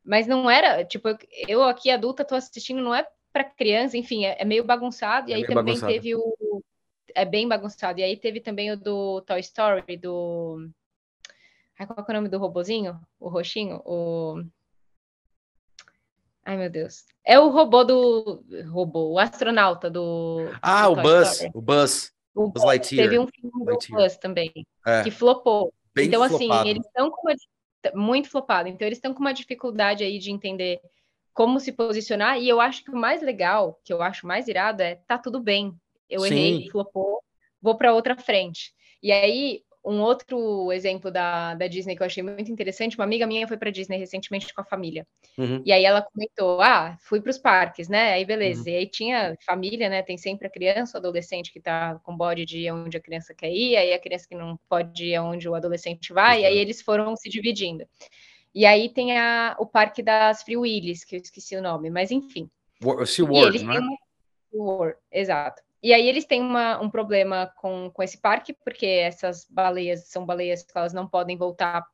mas 0.04 0.26
não 0.26 0.50
era, 0.50 0.84
tipo, 0.84 1.08
eu, 1.08 1.16
eu 1.48 1.62
aqui 1.62 1.90
adulta 1.90 2.26
tô 2.26 2.34
assistindo, 2.34 2.82
não 2.82 2.94
é 2.94 3.06
para 3.34 3.42
criança, 3.42 3.98
enfim, 3.98 4.24
é, 4.24 4.36
é, 4.40 4.44
meio 4.44 4.62
bagunçado. 4.62 5.28
E 5.28 5.32
é 5.32 5.36
aí 5.36 5.42
também 5.42 5.74
bagunçado. 5.74 5.92
teve 5.92 6.14
o. 6.14 6.62
É 7.12 7.24
bem 7.24 7.48
bagunçado. 7.48 7.98
E 7.98 8.04
aí 8.04 8.16
teve 8.16 8.40
também 8.40 8.70
o 8.70 8.76
do 8.76 9.20
Toy 9.22 9.40
Story, 9.40 9.96
do. 9.96 10.70
Ai, 11.76 11.84
qual 11.84 12.06
é 12.08 12.10
o 12.12 12.14
nome 12.14 12.28
do 12.28 12.38
robozinho? 12.38 12.98
O 13.18 13.28
roxinho? 13.28 13.82
O. 13.84 14.40
Ai, 16.44 16.56
meu 16.56 16.70
Deus. 16.70 17.04
É 17.24 17.38
o 17.40 17.48
robô 17.48 17.82
do. 17.82 18.44
Robô, 18.70 19.10
o 19.10 19.18
astronauta 19.18 19.90
do. 19.90 20.48
Ah, 20.62 20.86
do 20.86 20.92
o, 20.92 21.02
Buzz, 21.02 21.40
o 21.52 21.60
Buzz. 21.60 22.12
O 22.32 22.48
Buzz. 22.50 22.64
Lightyear. 22.64 23.08
Teve 23.08 23.18
um 23.18 23.26
filme 23.26 23.64
Lightyear. 23.64 24.00
do 24.00 24.04
Buzz 24.04 24.16
também, 24.16 24.52
é. 24.86 25.02
que 25.02 25.10
flopou. 25.10 25.74
Bem 25.92 26.06
então, 26.06 26.22
assim, 26.22 26.46
flopado. 26.46 26.60
assim, 26.60 26.70
eles 26.70 26.86
estão 26.86 27.10
com 27.10 27.28
uma. 27.28 27.34
Muito 27.94 28.30
flopado. 28.30 28.68
Então, 28.68 28.86
eles 28.86 28.98
estão 28.98 29.12
com 29.12 29.20
uma 29.20 29.34
dificuldade 29.34 30.04
aí 30.04 30.18
de 30.20 30.30
entender 30.30 30.80
como 31.34 31.60
se 31.60 31.72
posicionar. 31.72 32.38
E 32.40 32.48
eu 32.48 32.60
acho 32.60 32.84
que 32.84 32.90
o 32.90 32.96
mais 32.96 33.20
legal, 33.22 33.80
que 33.84 33.92
eu 33.92 34.00
acho 34.02 34.26
mais 34.26 34.48
irado, 34.48 34.82
é 34.82 34.94
tá 35.06 35.18
tudo 35.18 35.40
bem. 35.42 35.74
Eu 36.08 36.20
Sim. 36.20 36.34
errei, 36.34 36.70
flopou, 36.70 37.22
vou 37.60 37.76
para 37.76 37.92
outra 37.92 38.16
frente. 38.16 38.72
E 39.02 39.12
aí, 39.12 39.62
um 39.84 40.00
outro 40.00 40.72
exemplo 40.72 41.10
da, 41.10 41.54
da 41.54 41.66
Disney 41.66 41.94
que 41.94 42.02
eu 42.02 42.06
achei 42.06 42.22
muito 42.22 42.50
interessante, 42.50 42.96
uma 42.96 43.04
amiga 43.04 43.26
minha 43.26 43.46
foi 43.46 43.58
para 43.58 43.70
Disney 43.70 43.98
recentemente 43.98 44.52
com 44.54 44.62
a 44.62 44.64
família. 44.64 45.06
Uhum. 45.36 45.62
E 45.64 45.72
aí 45.72 45.84
ela 45.84 46.00
comentou: 46.02 46.60
"Ah, 46.62 46.96
fui 47.02 47.20
para 47.20 47.30
os 47.30 47.38
parques, 47.38 47.88
né? 47.88 48.12
Aí 48.14 48.24
beleza. 48.24 48.62
Uhum. 48.62 48.74
E 48.74 48.76
aí 48.78 48.86
tinha 48.88 49.36
família, 49.44 49.88
né? 49.90 50.02
Tem 50.02 50.16
sempre 50.16 50.46
a 50.46 50.50
criança, 50.50 50.96
o 50.96 51.00
adolescente 51.00 51.52
que 51.52 51.60
tá 51.60 52.00
com 52.02 52.16
bode 52.16 52.44
de 52.46 52.60
ir 52.60 52.72
onde 52.72 52.96
a 52.96 53.00
criança 53.00 53.34
quer 53.34 53.50
ir, 53.52 53.76
aí 53.76 53.92
a 53.92 53.98
criança 53.98 54.26
que 54.28 54.34
não 54.34 54.58
pode 54.68 55.04
ir 55.04 55.18
onde 55.18 55.48
o 55.48 55.54
adolescente 55.54 56.12
vai, 56.12 56.42
e 56.42 56.46
aí 56.46 56.56
eles 56.58 56.80
foram 56.80 57.14
se 57.16 57.28
dividindo. 57.28 57.84
E 58.54 58.64
aí 58.64 58.88
tem 58.88 59.18
a, 59.18 59.56
o 59.58 59.66
parque 59.66 60.02
das 60.02 60.42
Free 60.42 60.56
Willies, 60.56 61.04
que 61.04 61.16
eu 61.16 61.20
esqueci 61.20 61.56
o 61.56 61.62
nome, 61.62 61.90
mas 61.90 62.10
enfim. 62.10 62.48
SeaWorld, 63.06 63.64
né? 63.64 63.80
Uma... 64.52 64.94
Exato. 65.10 65.62
E 65.82 65.92
aí 65.92 66.08
eles 66.08 66.24
têm 66.24 66.40
uma, 66.40 66.80
um 66.80 66.88
problema 66.88 67.52
com, 67.56 67.90
com 67.92 68.02
esse 68.02 68.16
parque, 68.18 68.52
porque 68.52 68.86
essas 68.86 69.46
baleias 69.50 70.08
são 70.08 70.24
baleias 70.24 70.62
que 70.62 70.72
elas 70.76 70.92
não 70.92 71.06
podem 71.06 71.36
voltar 71.36 71.84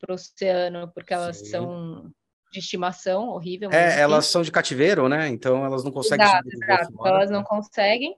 para 0.00 0.12
o 0.12 0.14
oceano, 0.14 0.90
porque 0.94 1.12
elas 1.12 1.38
Sim. 1.38 1.46
são 1.46 2.10
de 2.52 2.60
estimação, 2.60 3.28
horrível. 3.28 3.70
É, 3.72 4.00
elas 4.00 4.26
são 4.26 4.42
de 4.42 4.52
cativeiro, 4.52 5.08
né? 5.08 5.28
Então 5.28 5.64
elas 5.64 5.82
não 5.82 5.90
conseguem. 5.90 6.24
Exato, 6.24 6.48
exato. 6.48 7.06
Elas 7.06 7.30
não 7.30 7.42
conseguem. 7.42 8.16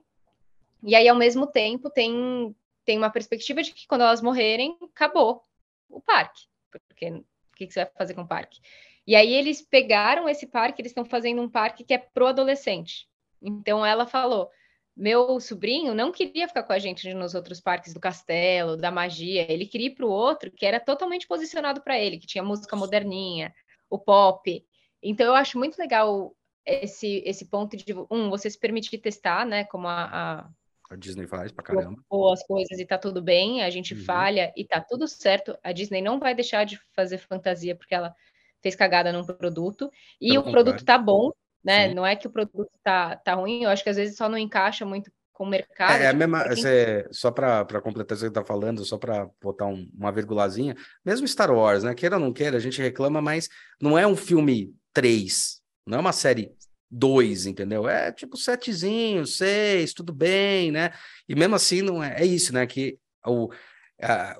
E 0.83 0.95
aí, 0.95 1.07
ao 1.07 1.15
mesmo 1.15 1.47
tempo, 1.47 1.89
tem, 1.89 2.55
tem 2.85 2.97
uma 2.97 3.09
perspectiva 3.09 3.63
de 3.63 3.73
que 3.73 3.87
quando 3.87 4.01
elas 4.01 4.21
morrerem, 4.21 4.77
acabou 4.93 5.41
o 5.89 5.99
parque. 5.99 6.43
Porque 6.87 7.23
o 7.57 7.59
que, 7.59 7.67
que 7.67 7.73
você 7.73 7.83
vai 7.83 7.93
fazer 7.97 8.13
com 8.13 8.21
o 8.21 8.27
parque? 8.27 8.59
E 9.05 9.15
aí 9.15 9.33
eles 9.33 9.61
pegaram 9.61 10.27
esse 10.27 10.45
parque, 10.45 10.81
eles 10.81 10.91
estão 10.91 11.05
fazendo 11.05 11.41
um 11.41 11.49
parque 11.49 11.83
que 11.83 11.93
é 11.93 11.97
pro 11.97 12.27
adolescente. 12.27 13.07
Então 13.41 13.85
ela 13.85 14.05
falou: 14.05 14.49
meu 14.95 15.39
sobrinho 15.39 15.93
não 15.93 16.11
queria 16.11 16.47
ficar 16.47 16.63
com 16.63 16.73
a 16.73 16.79
gente 16.79 17.13
nos 17.13 17.35
outros 17.35 17.61
parques 17.61 17.93
do 17.93 17.99
castelo, 17.99 18.75
da 18.75 18.91
magia. 18.91 19.49
Ele 19.51 19.65
queria 19.65 19.87
ir 19.87 19.95
para 19.95 20.05
o 20.05 20.09
outro 20.09 20.51
que 20.51 20.65
era 20.65 20.79
totalmente 20.79 21.27
posicionado 21.27 21.81
para 21.81 21.99
ele, 21.99 22.17
que 22.17 22.27
tinha 22.27 22.43
música 22.43 22.75
moderninha, 22.75 23.53
o 23.89 23.99
pop. 23.99 24.65
Então 25.01 25.25
eu 25.27 25.35
acho 25.35 25.57
muito 25.57 25.77
legal 25.77 26.35
esse 26.65 27.23
esse 27.25 27.45
ponto 27.45 27.77
de 27.77 27.93
um 28.11 28.29
você 28.29 28.49
se 28.49 28.59
permitir 28.59 28.97
testar, 28.97 29.45
né? 29.45 29.63
Como 29.65 29.87
a, 29.87 30.05
a, 30.05 30.49
a 30.89 30.95
Disney 30.95 31.27
faz 31.27 31.51
para 31.51 31.63
caramba. 31.63 32.01
As 32.31 32.45
coisas 32.45 32.79
e 32.79 32.85
tá 32.85 32.97
tudo 32.97 33.21
bem, 33.21 33.63
a 33.63 33.69
gente 33.69 33.93
uhum. 33.93 34.03
falha 34.03 34.53
e 34.55 34.65
tá 34.65 34.79
tudo 34.79 35.07
certo. 35.07 35.57
A 35.63 35.71
Disney 35.71 36.01
não 36.01 36.19
vai 36.19 36.33
deixar 36.33 36.63
de 36.65 36.79
fazer 36.95 37.17
fantasia 37.17 37.75
porque 37.75 37.93
ela 37.93 38.15
fez 38.61 38.75
cagada 38.75 39.11
num 39.11 39.25
produto 39.25 39.91
e 40.19 40.29
Pelo 40.29 40.39
o 40.39 40.43
contrário. 40.43 40.65
produto 40.65 40.85
tá 40.85 40.97
bom 40.97 41.31
né? 41.67 41.89
Sim. 41.89 41.95
Não 41.95 42.05
é 42.05 42.15
que 42.15 42.27
o 42.27 42.29
produto 42.29 42.71
tá, 42.81 43.17
tá 43.17 43.33
ruim, 43.33 43.63
eu 43.63 43.69
acho 43.69 43.83
que 43.83 43.89
às 43.89 43.97
vezes 43.97 44.15
só 44.15 44.29
não 44.29 44.37
encaixa 44.37 44.85
muito 44.85 45.11
com 45.33 45.43
o 45.43 45.49
mercado. 45.49 46.01
É, 46.01 46.05
é 46.05 46.07
a 46.07 46.13
mesma, 46.13 46.43
quem... 46.45 46.63
só 47.11 47.29
para 47.29 47.81
completar 47.81 48.15
o 48.15 48.17
que 48.17 48.21
você 48.21 48.27
está 48.27 48.43
falando, 48.43 48.85
só 48.85 48.97
para 48.97 49.29
botar 49.41 49.65
um, 49.65 49.89
uma 49.93 50.11
virgulazinha, 50.11 50.75
mesmo 51.03 51.27
Star 51.27 51.51
Wars, 51.51 51.83
né? 51.83 51.93
Queira 51.93 52.15
ou 52.15 52.21
não 52.21 52.31
queira, 52.31 52.55
a 52.55 52.59
gente 52.61 52.81
reclama, 52.81 53.21
mas 53.21 53.49
não 53.81 53.97
é 53.97 54.07
um 54.07 54.15
filme 54.15 54.73
3, 54.93 55.61
não 55.85 55.97
é 55.97 56.01
uma 56.01 56.13
série 56.13 56.55
2, 56.89 57.45
entendeu? 57.45 57.87
É 57.87 58.11
tipo 58.11 58.37
setezinho, 58.37 59.25
seis, 59.25 59.93
tudo 59.93 60.13
bem, 60.13 60.71
né? 60.71 60.91
E 61.27 61.35
mesmo 61.35 61.55
assim 61.55 61.81
não 61.81 62.03
é, 62.03 62.21
é 62.21 62.25
isso, 62.25 62.53
né? 62.53 62.65
Que 62.65 62.97
o, 63.25 63.49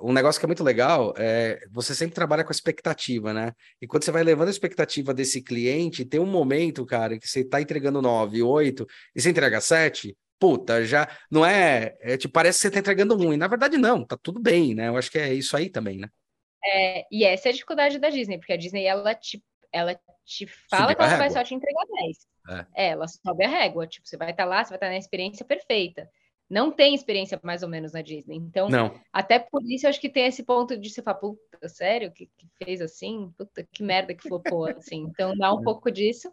um 0.01 0.13
negócio 0.13 0.39
que 0.39 0.45
é 0.45 0.47
muito 0.47 0.63
legal 0.63 1.13
é 1.17 1.59
você 1.71 1.95
sempre 1.95 2.13
trabalha 2.13 2.43
com 2.43 2.51
a 2.51 2.55
expectativa, 2.55 3.33
né? 3.33 3.53
E 3.81 3.87
quando 3.87 4.03
você 4.03 4.11
vai 4.11 4.23
levando 4.23 4.47
a 4.47 4.51
expectativa 4.51 5.13
desse 5.13 5.41
cliente, 5.41 6.05
tem 6.05 6.19
um 6.19 6.25
momento, 6.25 6.85
cara, 6.85 7.19
que 7.19 7.27
você 7.27 7.43
tá 7.43 7.61
entregando 7.61 8.01
9, 8.01 8.41
8 8.43 8.85
e 9.15 9.21
você 9.21 9.29
entrega 9.29 9.59
7, 9.59 10.15
puta, 10.39 10.85
já 10.85 11.09
não 11.29 11.45
é, 11.45 11.95
é 12.01 12.17
tipo, 12.17 12.33
parece 12.33 12.59
que 12.59 12.61
você 12.63 12.71
tá 12.71 12.79
entregando 12.79 13.15
ruim. 13.15 13.37
Na 13.37 13.47
verdade, 13.47 13.77
não, 13.77 14.05
tá 14.05 14.17
tudo 14.21 14.39
bem, 14.39 14.75
né? 14.75 14.89
Eu 14.89 14.97
acho 14.97 15.11
que 15.11 15.17
é 15.17 15.33
isso 15.33 15.57
aí 15.57 15.69
também, 15.69 15.97
né? 15.97 16.09
É, 16.63 17.05
e 17.11 17.23
essa 17.23 17.47
é 17.47 17.51
a 17.51 17.53
dificuldade 17.53 17.97
da 17.97 18.09
Disney, 18.09 18.37
porque 18.37 18.53
a 18.53 18.57
Disney 18.57 18.85
ela 18.85 19.15
te, 19.15 19.43
ela 19.71 19.99
te 20.25 20.45
fala 20.69 20.93
que 20.93 21.01
ela 21.01 21.17
vai 21.17 21.29
só 21.31 21.43
te 21.43 21.55
entregar 21.55 21.83
10. 22.03 22.17
É. 22.47 22.65
é. 22.75 22.89
ela 22.89 23.07
sobe 23.07 23.43
a 23.43 23.49
régua, 23.49 23.87
tipo, 23.87 24.07
você 24.07 24.17
vai 24.17 24.31
estar 24.31 24.43
tá 24.43 24.49
lá, 24.49 24.63
você 24.63 24.69
vai 24.69 24.77
estar 24.77 24.87
tá 24.87 24.91
na 24.91 24.97
experiência 24.97 25.45
perfeita 25.45 26.09
não 26.49 26.71
tem 26.71 26.95
experiência 26.95 27.39
mais 27.43 27.61
ou 27.61 27.69
menos 27.69 27.91
na 27.91 28.01
Disney. 28.01 28.37
Então, 28.37 28.69
não. 28.69 28.93
até 29.11 29.37
por 29.37 29.61
isso 29.65 29.85
eu 29.85 29.89
acho 29.89 29.99
que 29.99 30.09
tem 30.09 30.25
esse 30.25 30.43
ponto 30.43 30.77
de 30.77 30.89
se 30.89 31.01
falar, 31.01 31.17
puta, 31.17 31.67
sério? 31.67 32.11
Que, 32.11 32.29
que 32.37 32.47
fez 32.63 32.81
assim? 32.81 33.33
Puta, 33.37 33.67
que 33.71 33.83
merda 33.83 34.13
que 34.13 34.27
flopou, 34.27 34.65
assim. 34.71 35.01
Então, 35.09 35.35
dá 35.37 35.53
um 35.53 35.61
pouco 35.61 35.91
disso. 35.91 36.31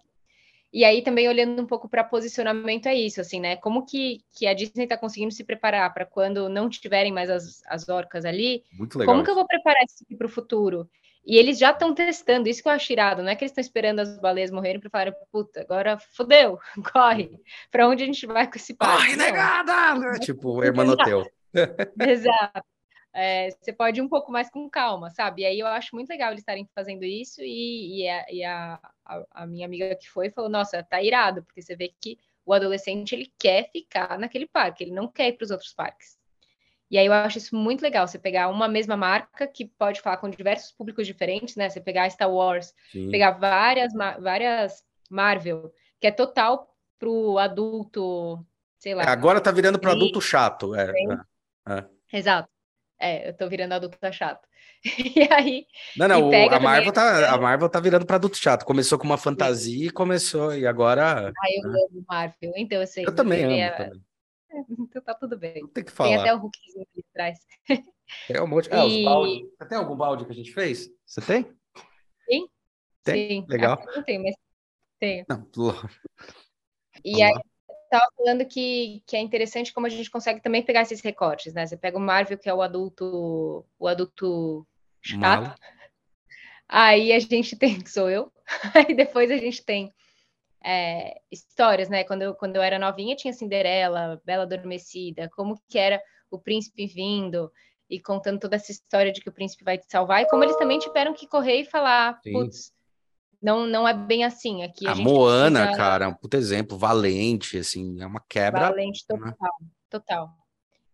E 0.72 0.84
aí, 0.84 1.02
também 1.02 1.28
olhando 1.28 1.62
um 1.62 1.66
pouco 1.66 1.88
para 1.88 2.02
posicionamento, 2.02 2.86
é 2.86 2.94
isso, 2.94 3.20
assim, 3.20 3.40
né? 3.40 3.56
Como 3.56 3.86
que, 3.86 4.24
que 4.32 4.46
a 4.46 4.54
Disney 4.54 4.84
está 4.84 4.96
conseguindo 4.96 5.32
se 5.32 5.44
preparar 5.44 5.92
para 5.94 6.04
quando 6.04 6.48
não 6.48 6.68
tiverem 6.68 7.12
mais 7.12 7.30
as, 7.30 7.62
as 7.66 7.88
orcas 7.88 8.24
ali? 8.24 8.64
Muito 8.72 8.98
legal. 8.98 9.14
Como 9.14 9.24
que 9.24 9.30
eu 9.30 9.36
vou 9.36 9.46
preparar 9.46 9.84
isso 9.84 10.02
aqui 10.04 10.16
para 10.16 10.26
o 10.26 10.30
futuro? 10.30 10.88
E 11.26 11.36
eles 11.36 11.58
já 11.58 11.70
estão 11.70 11.94
testando, 11.94 12.48
isso 12.48 12.62
que 12.62 12.68
eu 12.68 12.72
acho 12.72 12.92
irado, 12.92 13.22
não 13.22 13.30
é 13.30 13.34
que 13.34 13.44
eles 13.44 13.50
estão 13.50 13.62
esperando 13.62 14.00
as 14.00 14.18
baleias 14.18 14.50
morrerem 14.50 14.78
para 14.78 14.90
falar, 14.90 15.12
puta, 15.32 15.62
agora 15.62 15.98
fodeu, 15.98 16.58
corre. 16.92 17.40
Para 17.70 17.88
onde 17.88 18.02
a 18.02 18.06
gente 18.06 18.26
vai 18.26 18.46
com 18.46 18.56
esse 18.56 18.74
parque? 18.74 19.04
Corre, 19.04 19.16
negada! 19.16 20.18
Tipo, 20.20 20.50
o 20.50 20.62
Hermanoteu. 20.62 21.26
Exato. 21.98 22.64
É, 23.16 23.50
você 23.50 23.72
pode 23.72 24.00
ir 24.00 24.02
um 24.02 24.08
pouco 24.08 24.32
mais 24.32 24.50
com 24.50 24.68
calma, 24.68 25.08
sabe? 25.08 25.42
E 25.42 25.46
aí 25.46 25.60
eu 25.60 25.68
acho 25.68 25.94
muito 25.94 26.08
legal 26.08 26.30
eles 26.30 26.40
estarem 26.40 26.68
fazendo 26.74 27.04
isso 27.04 27.40
e, 27.40 28.00
e, 28.00 28.08
a, 28.08 28.26
e 28.28 28.44
a, 28.44 28.80
a, 29.30 29.46
minha 29.46 29.64
amiga 29.64 29.94
que 29.94 30.10
foi 30.10 30.30
falou, 30.30 30.50
nossa, 30.50 30.82
tá 30.82 31.00
irado, 31.00 31.44
porque 31.44 31.62
você 31.62 31.76
vê 31.76 31.94
que 32.00 32.18
o 32.44 32.52
adolescente 32.52 33.14
ele 33.14 33.32
quer 33.38 33.70
ficar 33.70 34.18
naquele 34.18 34.48
parque, 34.48 34.82
ele 34.82 34.90
não 34.90 35.06
quer 35.06 35.28
ir 35.28 35.34
para 35.34 35.44
os 35.44 35.52
outros 35.52 35.72
parques. 35.72 36.18
E 36.90 36.98
aí 36.98 37.06
eu 37.06 37.12
acho 37.12 37.38
isso 37.38 37.56
muito 37.56 37.82
legal, 37.82 38.06
você 38.06 38.18
pegar 38.18 38.48
uma 38.48 38.68
mesma 38.68 38.96
marca 38.96 39.46
que 39.46 39.64
pode 39.64 40.00
falar 40.00 40.18
com 40.18 40.28
diversos 40.28 40.70
públicos 40.72 41.06
diferentes, 41.06 41.56
né? 41.56 41.68
Você 41.68 41.80
pegar 41.80 42.08
Star 42.10 42.30
Wars, 42.30 42.74
Sim. 42.92 43.10
pegar 43.10 43.32
várias, 43.32 43.92
várias 43.92 44.84
Marvel, 45.10 45.72
que 46.00 46.06
é 46.06 46.10
total 46.10 46.74
pro 46.98 47.38
adulto, 47.38 48.44
sei 48.78 48.94
lá. 48.94 49.02
É, 49.02 49.08
agora 49.08 49.40
tá 49.40 49.50
virando 49.50 49.78
para 49.78 49.92
adulto 49.92 50.20
chato, 50.20 50.74
é, 50.74 50.90
é, 50.90 51.74
é. 51.74 51.84
Exato. 52.12 52.48
É, 52.98 53.28
eu 53.28 53.36
tô 53.36 53.48
virando 53.48 53.72
adulto 53.72 53.98
chato. 54.12 54.46
E 55.16 55.26
aí. 55.32 55.66
Não, 55.96 56.06
não, 56.06 56.52
a 56.52 56.60
Marvel, 56.60 56.92
tá, 56.92 57.34
a 57.34 57.38
Marvel 57.38 57.68
tá 57.70 57.80
virando 57.80 58.04
para 58.04 58.16
adulto 58.16 58.36
chato. 58.36 58.64
Começou 58.64 58.98
com 58.98 59.04
uma 59.04 59.16
fantasia 59.16 59.86
e 59.86 59.90
começou, 59.90 60.54
e 60.54 60.66
agora. 60.66 61.28
Ah, 61.30 61.50
eu 61.50 61.70
né? 61.70 61.78
amo 61.90 62.04
Marvel, 62.06 62.52
então 62.54 62.80
eu 62.80 62.86
sei. 62.86 63.06
Eu 63.06 63.14
também 63.14 63.62
amo. 63.64 63.76
Também. 63.76 64.02
Então 64.78 65.02
tá 65.02 65.14
tudo 65.14 65.38
bem. 65.38 65.66
Tem 65.68 65.84
que 65.84 65.92
falar. 65.92 66.10
Tem 66.10 66.18
até 66.18 66.34
o 66.34 66.38
Hulkzinho 66.38 66.86
ali 66.92 67.04
atrás. 67.10 67.38
Tem 68.28 68.40
um 68.40 68.46
monte. 68.46 68.68
Ah, 68.70 68.86
e... 68.86 69.04
Você 69.04 69.68
tem 69.68 69.78
algum 69.78 69.96
balde 69.96 70.26
que 70.26 70.32
a 70.32 70.34
gente 70.34 70.52
fez? 70.52 70.90
Você 71.06 71.22
tem? 71.22 71.44
Sim. 72.28 72.48
Tem? 73.02 73.40
Sim. 73.40 73.46
Legal. 73.48 73.82
não 73.94 74.02
tenho, 74.02 74.22
mas 74.22 74.36
tenho. 75.00 75.24
Não, 75.26 75.48
e 77.02 77.22
aí, 77.22 77.32
estava 77.84 78.06
falando 78.16 78.44
que, 78.44 79.02
que 79.06 79.16
é 79.16 79.20
interessante 79.20 79.72
como 79.72 79.86
a 79.86 79.90
gente 79.90 80.10
consegue 80.10 80.40
também 80.40 80.62
pegar 80.62 80.82
esses 80.82 81.00
recortes, 81.00 81.52
né? 81.54 81.66
Você 81.66 81.76
pega 81.76 81.96
o 81.96 82.00
Marvel, 82.00 82.38
que 82.38 82.48
é 82.48 82.54
o 82.54 82.62
adulto, 82.62 83.64
o 83.78 83.88
adulto 83.88 84.66
chato. 85.02 85.20
Malo. 85.20 85.54
Aí 86.68 87.12
a 87.12 87.18
gente 87.18 87.56
tem, 87.58 87.80
que 87.80 87.90
sou 87.90 88.10
eu. 88.10 88.32
Aí 88.74 88.94
depois 88.94 89.30
a 89.30 89.36
gente 89.36 89.64
tem 89.64 89.92
é, 90.64 91.20
histórias, 91.30 91.88
né? 91.88 92.04
Quando 92.04 92.22
eu, 92.22 92.34
quando 92.34 92.56
eu 92.56 92.62
era 92.62 92.78
novinha, 92.78 93.14
tinha 93.14 93.32
Cinderela, 93.32 94.20
Bela 94.24 94.44
Adormecida, 94.44 95.30
como 95.36 95.60
que 95.68 95.78
era 95.78 96.00
o 96.30 96.38
príncipe 96.38 96.86
vindo 96.86 97.52
e 97.88 98.00
contando 98.00 98.40
toda 98.40 98.56
essa 98.56 98.72
história 98.72 99.12
de 99.12 99.20
que 99.20 99.28
o 99.28 99.32
príncipe 99.32 99.62
vai 99.62 99.76
te 99.76 99.84
salvar, 99.88 100.22
e 100.22 100.28
como 100.28 100.42
eles 100.42 100.56
também 100.56 100.78
tiveram 100.78 101.12
que 101.12 101.28
correr 101.28 101.60
e 101.60 101.64
falar, 101.66 102.18
putz, 102.32 102.72
não, 103.42 103.66
não 103.66 103.86
é 103.86 103.92
bem 103.92 104.24
assim. 104.24 104.62
Aqui 104.62 104.86
a, 104.86 104.92
a 104.92 104.94
Moana, 104.94 105.60
precisa... 105.60 105.76
cara, 105.76 106.04
é 106.06 106.08
um 106.08 106.14
puto 106.14 106.36
exemplo, 106.36 106.78
valente, 106.78 107.58
assim, 107.58 108.00
é 108.00 108.06
uma 108.06 108.24
quebra. 108.26 108.70
Valente 108.70 109.06
total, 109.06 109.26
né? 109.26 109.68
total. 109.90 110.30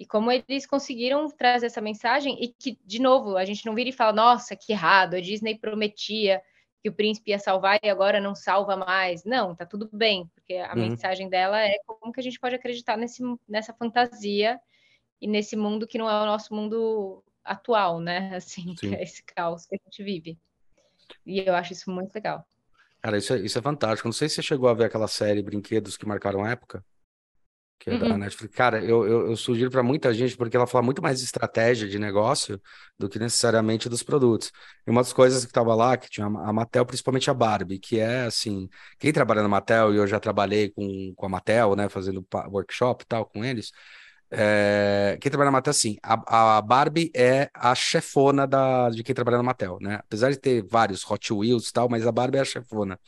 E 0.00 0.04
como 0.04 0.32
eles 0.32 0.66
conseguiram 0.66 1.28
trazer 1.28 1.66
essa 1.66 1.80
mensagem, 1.80 2.42
e 2.42 2.48
que, 2.48 2.76
de 2.84 3.00
novo, 3.00 3.36
a 3.36 3.44
gente 3.44 3.64
não 3.64 3.74
vira 3.74 3.90
e 3.90 3.92
fala, 3.92 4.12
nossa, 4.12 4.56
que 4.56 4.72
errado, 4.72 5.14
a 5.14 5.20
Disney 5.20 5.58
prometia 5.58 6.42
que 6.82 6.88
o 6.88 6.92
príncipe 6.92 7.30
ia 7.30 7.38
salvar 7.38 7.78
e 7.82 7.88
agora 7.88 8.20
não 8.20 8.34
salva 8.34 8.76
mais. 8.76 9.24
Não, 9.24 9.54
tá 9.54 9.66
tudo 9.66 9.88
bem, 9.92 10.30
porque 10.34 10.54
a 10.54 10.74
uhum. 10.74 10.88
mensagem 10.88 11.28
dela 11.28 11.60
é 11.60 11.76
como 11.86 12.12
que 12.12 12.20
a 12.20 12.22
gente 12.22 12.40
pode 12.40 12.54
acreditar 12.54 12.96
nesse, 12.96 13.22
nessa 13.48 13.72
fantasia 13.74 14.58
e 15.20 15.26
nesse 15.26 15.56
mundo 15.56 15.86
que 15.86 15.98
não 15.98 16.08
é 16.08 16.22
o 16.22 16.26
nosso 16.26 16.54
mundo 16.54 17.22
atual, 17.44 18.00
né? 18.00 18.34
Assim, 18.36 18.74
que 18.74 18.94
é 18.94 19.02
esse 19.02 19.22
caos 19.22 19.66
que 19.66 19.76
a 19.76 19.78
gente 19.84 20.02
vive. 20.02 20.38
E 21.26 21.40
eu 21.40 21.54
acho 21.54 21.72
isso 21.72 21.90
muito 21.90 22.14
legal. 22.14 22.46
Cara, 23.02 23.18
isso 23.18 23.34
é, 23.34 23.40
isso 23.40 23.58
é 23.58 23.62
fantástico. 23.62 24.08
Não 24.08 24.12
sei 24.12 24.28
se 24.28 24.36
você 24.36 24.42
chegou 24.42 24.68
a 24.68 24.74
ver 24.74 24.84
aquela 24.84 25.08
série 25.08 25.42
Brinquedos 25.42 25.96
que 25.96 26.06
marcaram 26.06 26.44
a 26.44 26.50
época 26.50 26.84
que 27.80 27.90
é 27.90 27.94
uhum. 27.94 28.08
da 28.10 28.18
Netflix. 28.18 28.54
Cara, 28.54 28.84
eu, 28.84 29.06
eu, 29.08 29.30
eu 29.30 29.36
sugiro 29.36 29.70
para 29.70 29.82
muita 29.82 30.12
gente, 30.14 30.36
porque 30.36 30.56
ela 30.56 30.66
fala 30.66 30.84
muito 30.84 31.02
mais 31.02 31.18
de 31.18 31.24
estratégia 31.24 31.88
de 31.88 31.98
negócio 31.98 32.60
do 32.98 33.08
que 33.08 33.18
necessariamente 33.18 33.88
dos 33.88 34.02
produtos. 34.02 34.52
E 34.86 34.90
uma 34.90 35.00
das 35.02 35.12
coisas 35.14 35.44
que 35.44 35.50
estava 35.50 35.74
lá, 35.74 35.96
que 35.96 36.10
tinha 36.10 36.26
a 36.26 36.52
Mattel, 36.52 36.86
principalmente 36.86 37.30
a 37.30 37.34
Barbie, 37.34 37.78
que 37.78 37.98
é 37.98 38.24
assim, 38.24 38.68
quem 38.98 39.12
trabalha 39.12 39.42
na 39.42 39.48
Mattel, 39.48 39.94
e 39.94 39.96
eu 39.96 40.06
já 40.06 40.20
trabalhei 40.20 40.70
com, 40.70 41.14
com 41.16 41.26
a 41.26 41.28
Mattel, 41.30 41.74
né, 41.74 41.88
fazendo 41.88 42.24
workshop 42.48 43.04
e 43.04 43.06
tal 43.06 43.26
com 43.26 43.44
eles, 43.44 43.72
É, 44.32 45.18
quem 45.20 45.30
trabalha 45.30 45.50
na 45.50 45.58
Mattel, 45.58 45.72
sim. 45.72 45.96
A, 46.02 46.58
a, 46.58 46.62
Barbie 46.62 47.10
é 47.16 47.50
a 47.54 47.74
chefona 47.74 48.46
da, 48.46 48.88
de 48.90 49.02
quem 49.02 49.14
trabalha 49.14 49.38
na 49.38 49.42
Mattel, 49.42 49.78
né? 49.80 49.96
Apesar 49.96 50.30
de 50.30 50.38
ter 50.38 50.64
vários 50.64 51.08
Hot 51.10 51.32
Wheels 51.32 51.68
e 51.68 51.72
tal, 51.72 51.88
mas 51.88 52.06
a 52.06 52.12
Barbie 52.12 52.38
é 52.38 52.40
a 52.42 52.44
chefona. 52.44 52.98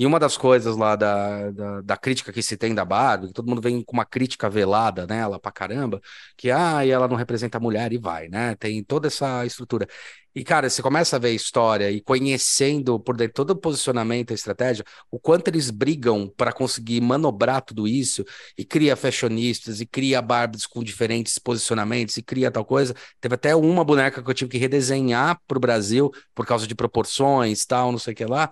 E 0.00 0.06
uma 0.06 0.18
das 0.18 0.34
coisas 0.34 0.78
lá 0.78 0.96
da, 0.96 1.50
da, 1.50 1.80
da, 1.82 1.96
crítica 1.98 2.32
que 2.32 2.42
se 2.42 2.56
tem 2.56 2.74
da 2.74 2.86
Barbie, 2.86 3.26
que 3.26 3.34
todo 3.34 3.46
mundo 3.46 3.60
vem 3.60 3.82
com 3.84 3.92
uma 3.92 4.06
crítica 4.06 4.48
velada 4.48 5.06
nela 5.06 5.38
pra 5.38 5.52
caramba, 5.52 6.00
que 6.38 6.50
ah, 6.50 6.86
e 6.86 6.88
ela 6.88 7.06
não 7.06 7.16
representa 7.16 7.58
a 7.58 7.60
mulher 7.60 7.92
e 7.92 7.98
vai, 7.98 8.26
né? 8.26 8.54
Tem 8.56 8.82
toda 8.82 9.08
essa 9.08 9.44
estrutura. 9.44 9.86
E, 10.34 10.42
cara, 10.42 10.70
você 10.70 10.80
começa 10.80 11.16
a 11.16 11.18
ver 11.18 11.28
a 11.28 11.32
história 11.32 11.90
e 11.90 12.00
conhecendo 12.00 12.98
por 12.98 13.14
dentro 13.14 13.34
todo 13.34 13.50
o 13.50 13.56
posicionamento, 13.56 14.30
a 14.30 14.34
estratégia, 14.34 14.86
o 15.10 15.18
quanto 15.20 15.48
eles 15.48 15.68
brigam 15.68 16.32
para 16.34 16.50
conseguir 16.50 17.02
manobrar 17.02 17.60
tudo 17.60 17.86
isso 17.86 18.24
e 18.56 18.64
cria 18.64 18.96
fashionistas 18.96 19.82
e 19.82 19.86
cria 19.86 20.22
Barbies 20.22 20.64
com 20.66 20.82
diferentes 20.82 21.38
posicionamentos 21.38 22.16
e 22.16 22.22
cria 22.22 22.50
tal 22.50 22.64
coisa. 22.64 22.94
Teve 23.20 23.34
até 23.34 23.54
uma 23.54 23.84
boneca 23.84 24.22
que 24.22 24.30
eu 24.30 24.34
tive 24.34 24.52
que 24.52 24.58
redesenhar 24.58 25.38
para 25.46 25.58
o 25.58 25.60
Brasil 25.60 26.10
por 26.34 26.46
causa 26.46 26.66
de 26.66 26.74
proporções, 26.74 27.66
tal, 27.66 27.92
não 27.92 27.98
sei 27.98 28.14
o 28.14 28.16
que 28.16 28.24
lá. 28.24 28.50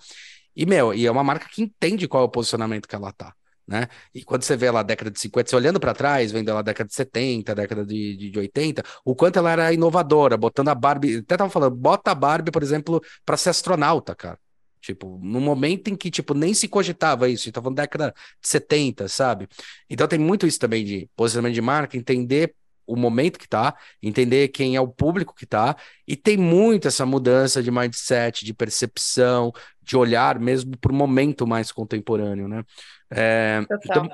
E, 0.59 0.67
meu, 0.67 0.93
e 0.93 1.07
é 1.07 1.11
uma 1.11 1.23
marca 1.23 1.47
que 1.49 1.63
entende 1.63 2.09
qual 2.09 2.25
é 2.25 2.27
o 2.27 2.29
posicionamento 2.29 2.89
que 2.89 2.95
ela 2.97 3.13
tá. 3.13 3.33
Né? 3.65 3.87
E 4.13 4.25
quando 4.25 4.43
você 4.43 4.57
vê 4.57 4.69
lá 4.69 4.81
a 4.81 4.83
década 4.83 5.09
de 5.09 5.21
50, 5.21 5.49
você 5.49 5.55
olhando 5.55 5.79
para 5.79 5.95
trás, 5.95 6.33
vendo 6.33 6.49
ela 6.51 6.59
a 6.59 6.63
década 6.63 6.89
de 6.89 6.95
70, 6.95 7.55
década 7.55 7.87
de, 7.87 8.17
de, 8.17 8.31
de 8.31 8.39
80, 8.41 8.83
o 9.05 9.15
quanto 9.15 9.39
ela 9.39 9.53
era 9.53 9.73
inovadora, 9.73 10.37
botando 10.37 10.69
a 10.69 10.75
Barbie. 10.75 11.19
Até 11.19 11.37
tava 11.37 11.49
falando, 11.49 11.77
bota 11.77 12.11
a 12.11 12.15
Barbie, 12.15 12.51
por 12.51 12.63
exemplo, 12.63 13.01
para 13.25 13.37
ser 13.37 13.51
astronauta, 13.51 14.17
cara. 14.17 14.37
Tipo, 14.81 15.21
no 15.23 15.41
momento 15.41 15.89
em 15.89 15.97
que, 15.97 16.11
tipo, 16.11 16.35
nem 16.35 16.53
se 16.55 16.67
cogitava 16.67 17.29
isso, 17.29 17.49
então 17.49 17.63
falando 17.63 17.77
década 17.77 18.13
de 18.43 18.49
70, 18.49 19.07
sabe? 19.07 19.47
Então 19.89 20.09
tem 20.09 20.19
muito 20.19 20.45
isso 20.45 20.59
também 20.59 20.85
de 20.85 21.09
posicionamento 21.15 21.55
de 21.55 21.63
marca, 21.63 21.97
entender 21.97 22.53
o 22.89 22.97
momento 22.97 23.39
que 23.39 23.49
tá, 23.49 23.77
entender 24.03 24.49
quem 24.49 24.75
é 24.75 24.81
o 24.81 24.89
público 24.89 25.35
que 25.35 25.47
tá, 25.47 25.77
e 26.07 26.17
tem 26.17 26.37
muito 26.37 26.89
essa 26.89 27.05
mudança 27.05 27.63
de 27.63 27.71
mindset, 27.71 28.45
de 28.45 28.55
percepção, 28.55 29.53
de 29.83 29.97
olhar 29.97 30.39
mesmo 30.41 30.77
para 30.77 30.93
o 30.93 30.95
momento 30.95 31.47
mais 31.47 31.71
contemporâneo, 31.71 32.49
né? 32.49 32.65
É, 33.11 33.61
então, 33.85 34.09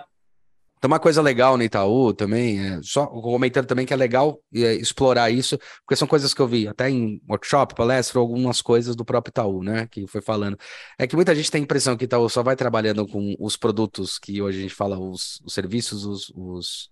então, 0.84 0.90
uma 0.90 1.00
coisa 1.00 1.22
legal 1.22 1.56
no 1.56 1.62
Itaú 1.62 2.12
também, 2.12 2.60
é, 2.60 2.78
só 2.82 3.06
comentando 3.06 3.64
também 3.66 3.86
que 3.86 3.94
é 3.94 3.96
legal 3.96 4.38
é, 4.54 4.74
explorar 4.74 5.30
isso, 5.30 5.58
porque 5.78 5.96
são 5.96 6.06
coisas 6.06 6.34
que 6.34 6.42
eu 6.42 6.46
vi 6.46 6.68
até 6.68 6.90
em 6.90 7.22
workshop, 7.26 7.74
palestra, 7.74 8.20
algumas 8.20 8.60
coisas 8.60 8.94
do 8.94 9.02
próprio 9.02 9.30
Itaú, 9.30 9.62
né, 9.62 9.86
que 9.90 10.06
foi 10.06 10.20
falando. 10.20 10.58
É 10.98 11.06
que 11.06 11.16
muita 11.16 11.34
gente 11.34 11.50
tem 11.50 11.62
a 11.62 11.64
impressão 11.64 11.96
que 11.96 12.04
Itaú 12.04 12.28
só 12.28 12.42
vai 12.42 12.54
trabalhando 12.54 13.08
com 13.08 13.34
os 13.40 13.56
produtos 13.56 14.18
que 14.18 14.42
hoje 14.42 14.58
a 14.58 14.60
gente 14.60 14.74
fala, 14.74 14.98
os, 14.98 15.40
os 15.42 15.54
serviços, 15.54 16.04
os, 16.04 16.30
os 16.36 16.90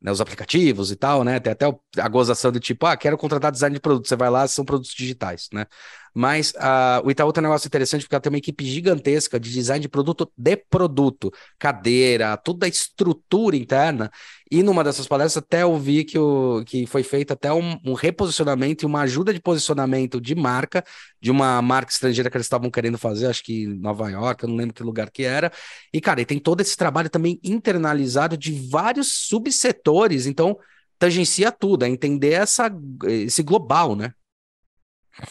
né, 0.00 0.12
os 0.12 0.20
aplicativos 0.20 0.90
e 0.90 0.96
tal, 0.96 1.24
né? 1.24 1.40
Tem 1.40 1.52
até 1.52 1.66
a 1.98 2.08
gozação 2.08 2.52
do 2.52 2.60
tipo, 2.60 2.86
ah, 2.86 2.96
quero 2.96 3.16
contratar 3.16 3.50
design 3.50 3.74
de 3.74 3.80
produto. 3.80 4.08
Você 4.08 4.16
vai 4.16 4.30
lá, 4.30 4.46
são 4.46 4.64
produtos 4.64 4.94
digitais, 4.94 5.48
né? 5.52 5.66
Mas 6.14 6.52
uh, 6.52 7.04
o 7.04 7.10
Itaú 7.10 7.32
tem 7.32 7.42
um 7.42 7.46
negócio 7.46 7.66
interessante 7.66 8.02
porque 8.02 8.14
ela 8.14 8.20
tem 8.22 8.32
uma 8.32 8.38
equipe 8.38 8.64
gigantesca 8.64 9.38
de 9.38 9.52
design 9.52 9.82
de 9.82 9.88
produto 9.88 10.32
de 10.36 10.56
produto, 10.56 11.30
cadeira, 11.58 12.36
toda 12.38 12.66
a 12.66 12.68
estrutura 12.68 13.56
interna. 13.56 14.10
E 14.50 14.62
numa 14.62 14.84
dessas 14.84 15.08
palestras 15.08 15.42
até 15.42 15.62
eu 15.62 15.76
vi 15.76 16.04
que, 16.04 16.18
o, 16.18 16.62
que 16.64 16.86
foi 16.86 17.02
feito 17.02 17.32
até 17.32 17.52
um, 17.52 17.80
um 17.84 17.94
reposicionamento 17.94 18.84
e 18.84 18.86
uma 18.86 19.00
ajuda 19.00 19.34
de 19.34 19.40
posicionamento 19.40 20.20
de 20.20 20.36
marca, 20.36 20.84
de 21.20 21.32
uma 21.32 21.60
marca 21.60 21.90
estrangeira 21.90 22.30
que 22.30 22.36
eles 22.36 22.46
estavam 22.46 22.70
querendo 22.70 22.96
fazer, 22.96 23.26
acho 23.26 23.42
que 23.42 23.66
Nova 23.66 24.08
York, 24.08 24.44
eu 24.44 24.48
não 24.48 24.56
lembro 24.56 24.74
que 24.74 24.84
lugar 24.84 25.10
que 25.10 25.24
era. 25.24 25.50
E, 25.92 26.00
cara, 26.00 26.20
e 26.20 26.24
tem 26.24 26.38
todo 26.38 26.60
esse 26.60 26.76
trabalho 26.76 27.10
também 27.10 27.40
internalizado 27.42 28.36
de 28.36 28.52
vários 28.70 29.26
subsetores, 29.26 30.26
então 30.26 30.56
tangencia 30.96 31.50
tudo, 31.50 31.84
é 31.84 31.88
entender 31.88 32.32
essa, 32.32 32.70
esse 33.04 33.42
global, 33.42 33.96
né? 33.96 34.12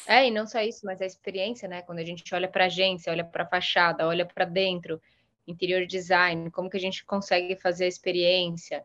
É, 0.08 0.28
e 0.28 0.32
não 0.32 0.48
só 0.48 0.60
isso, 0.62 0.86
mas 0.86 1.02
a 1.02 1.06
experiência, 1.06 1.70
né? 1.70 1.82
Quando 1.84 2.00
a 2.00 2.04
gente 2.04 2.34
olha 2.34 2.48
para 2.48 2.64
a 2.64 2.68
agência, 2.68 3.12
olha 3.12 3.24
para 3.24 3.44
a 3.44 3.48
fachada, 3.48 4.08
olha 4.08 4.26
para 4.26 4.44
dentro, 4.44 5.00
interior 5.48 5.86
design, 5.86 6.50
como 6.52 6.70
que 6.70 6.78
a 6.78 6.80
gente 6.80 7.06
consegue 7.06 7.56
fazer 7.56 7.86
a 7.86 7.88
experiência, 7.88 8.84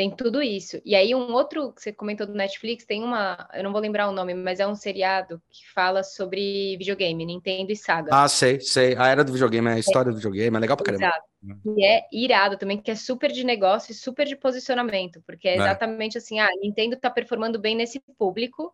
tem 0.00 0.10
tudo 0.10 0.42
isso. 0.42 0.80
E 0.82 0.94
aí 0.94 1.14
um 1.14 1.30
outro 1.34 1.74
que 1.74 1.82
você 1.82 1.92
comentou 1.92 2.26
do 2.26 2.32
Netflix, 2.32 2.86
tem 2.86 3.04
uma, 3.04 3.46
eu 3.52 3.62
não 3.62 3.70
vou 3.70 3.82
lembrar 3.82 4.08
o 4.08 4.12
nome, 4.12 4.32
mas 4.32 4.58
é 4.58 4.66
um 4.66 4.74
seriado 4.74 5.42
que 5.50 5.70
fala 5.74 6.02
sobre 6.02 6.74
videogame, 6.78 7.26
Nintendo 7.26 7.70
e 7.70 7.76
Saga. 7.76 8.08
Ah, 8.10 8.26
sei, 8.26 8.58
sei. 8.60 8.96
A 8.96 9.08
era 9.08 9.22
do 9.22 9.30
videogame, 9.30 9.68
a 9.68 9.78
história 9.78 10.08
é. 10.08 10.10
do 10.10 10.16
videogame, 10.16 10.56
é 10.56 10.60
legal 10.60 10.74
pra 10.74 10.86
caramba. 10.86 11.04
Exato. 11.04 11.28
E 11.76 11.84
é 11.84 12.06
irado 12.10 12.56
também, 12.56 12.78
que 12.80 12.90
é 12.90 12.94
super 12.94 13.30
de 13.30 13.44
negócio 13.44 13.92
e 13.92 13.94
super 13.94 14.26
de 14.26 14.36
posicionamento, 14.36 15.22
porque 15.26 15.46
é, 15.46 15.52
é. 15.52 15.56
exatamente 15.56 16.16
é. 16.16 16.18
assim, 16.18 16.40
ah, 16.40 16.48
Nintendo 16.62 16.96
tá 16.96 17.10
performando 17.10 17.58
bem 17.58 17.76
nesse 17.76 18.00
público, 18.18 18.72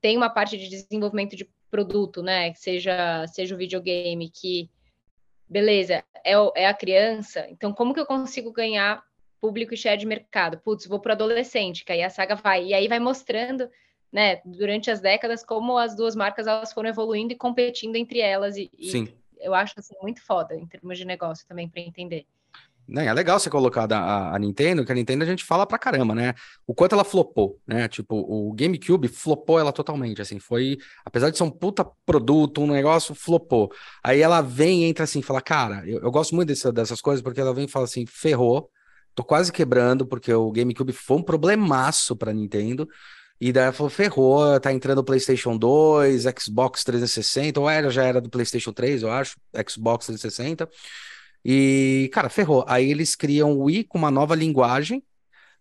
tem 0.00 0.16
uma 0.16 0.30
parte 0.30 0.56
de 0.56 0.70
desenvolvimento 0.70 1.36
de 1.36 1.46
produto, 1.70 2.22
né? 2.22 2.54
Seja, 2.54 3.26
seja 3.26 3.54
o 3.54 3.58
videogame, 3.58 4.30
que 4.30 4.70
beleza, 5.46 6.02
é, 6.24 6.32
é 6.56 6.66
a 6.66 6.72
criança. 6.72 7.46
Então, 7.50 7.74
como 7.74 7.92
que 7.92 8.00
eu 8.00 8.06
consigo 8.06 8.50
ganhar 8.50 9.04
público 9.42 9.74
e 9.74 9.76
share 9.76 9.98
de 9.98 10.06
mercado? 10.06 10.58
Putz, 10.58 10.86
vou 10.86 11.00
para 11.00 11.14
adolescente, 11.14 11.84
que 11.84 11.90
aí 11.90 12.02
a 12.02 12.08
saga 12.08 12.36
vai. 12.36 12.66
E 12.66 12.74
aí 12.74 12.86
vai 12.86 13.00
mostrando, 13.00 13.68
né, 14.12 14.40
durante 14.44 14.88
as 14.88 15.00
décadas, 15.00 15.44
como 15.44 15.76
as 15.76 15.96
duas 15.96 16.14
marcas 16.14 16.46
elas 16.46 16.72
foram 16.72 16.88
evoluindo 16.88 17.32
e 17.32 17.36
competindo 17.36 17.96
entre 17.96 18.20
elas. 18.20 18.56
E, 18.56 18.70
Sim. 18.80 19.08
E 19.36 19.44
eu 19.44 19.52
acho 19.52 19.74
assim, 19.76 19.96
muito 20.00 20.24
foda 20.24 20.54
em 20.54 20.64
termos 20.64 20.96
de 20.96 21.04
negócio 21.04 21.44
também 21.48 21.68
para 21.68 21.82
entender. 21.82 22.24
Né, 22.86 23.06
é 23.06 23.12
legal 23.12 23.38
você 23.38 23.48
colocar 23.48 23.90
a, 23.92 24.34
a, 24.34 24.38
Nintendo, 24.38 24.84
que 24.84 24.90
a 24.90 24.94
Nintendo 24.94 25.22
a 25.22 25.26
gente 25.26 25.44
fala 25.44 25.64
pra 25.64 25.78
caramba, 25.78 26.14
né? 26.14 26.34
O 26.66 26.74
quanto 26.74 26.94
ela 26.94 27.04
flopou, 27.04 27.58
né? 27.66 27.88
Tipo, 27.88 28.16
o 28.16 28.52
GameCube 28.52 29.06
flopou 29.06 29.58
ela 29.58 29.72
totalmente, 29.72 30.20
assim, 30.20 30.40
foi, 30.40 30.78
apesar 31.04 31.30
de 31.30 31.38
ser 31.38 31.44
um 31.44 31.50
puta 31.50 31.88
produto, 32.04 32.60
um 32.60 32.66
negócio, 32.66 33.14
flopou. 33.14 33.72
Aí 34.02 34.20
ela 34.20 34.40
vem, 34.40 34.84
entra 34.84 35.04
assim, 35.04 35.22
fala, 35.22 35.40
cara, 35.40 35.88
eu, 35.88 36.00
eu 36.00 36.10
gosto 36.10 36.34
muito 36.34 36.48
desse, 36.48 36.70
dessas 36.72 37.00
coisas, 37.00 37.22
porque 37.22 37.40
ela 37.40 37.54
vem 37.54 37.66
e 37.66 37.68
fala 37.68 37.84
assim, 37.84 38.04
ferrou, 38.04 38.68
tô 39.14 39.24
quase 39.24 39.52
quebrando, 39.52 40.06
porque 40.06 40.32
o 40.32 40.50
GameCube 40.50 40.92
foi 40.92 41.18
um 41.18 41.22
problemaço 41.22 42.16
pra 42.16 42.32
Nintendo, 42.32 42.88
e 43.40 43.52
daí 43.52 43.64
ela 43.64 43.72
falou, 43.72 43.90
ferrou, 43.90 44.60
tá 44.60 44.72
entrando 44.72 44.98
o 44.98 45.04
PlayStation 45.04 45.56
2, 45.56 46.24
Xbox 46.38 46.84
360, 46.84 47.60
ou 47.60 47.68
era, 47.68 47.90
já 47.90 48.04
era 48.04 48.20
do 48.20 48.30
PlayStation 48.30 48.72
3, 48.72 49.02
eu 49.02 49.10
acho, 49.10 49.36
Xbox 49.68 50.06
360, 50.06 50.68
e, 51.44 52.08
cara, 52.12 52.28
ferrou. 52.28 52.64
Aí 52.68 52.90
eles 52.90 53.16
criam 53.16 53.52
o 53.52 53.64
Wii 53.64 53.84
com 53.84 53.98
uma 53.98 54.10
nova 54.10 54.34
linguagem, 54.34 55.02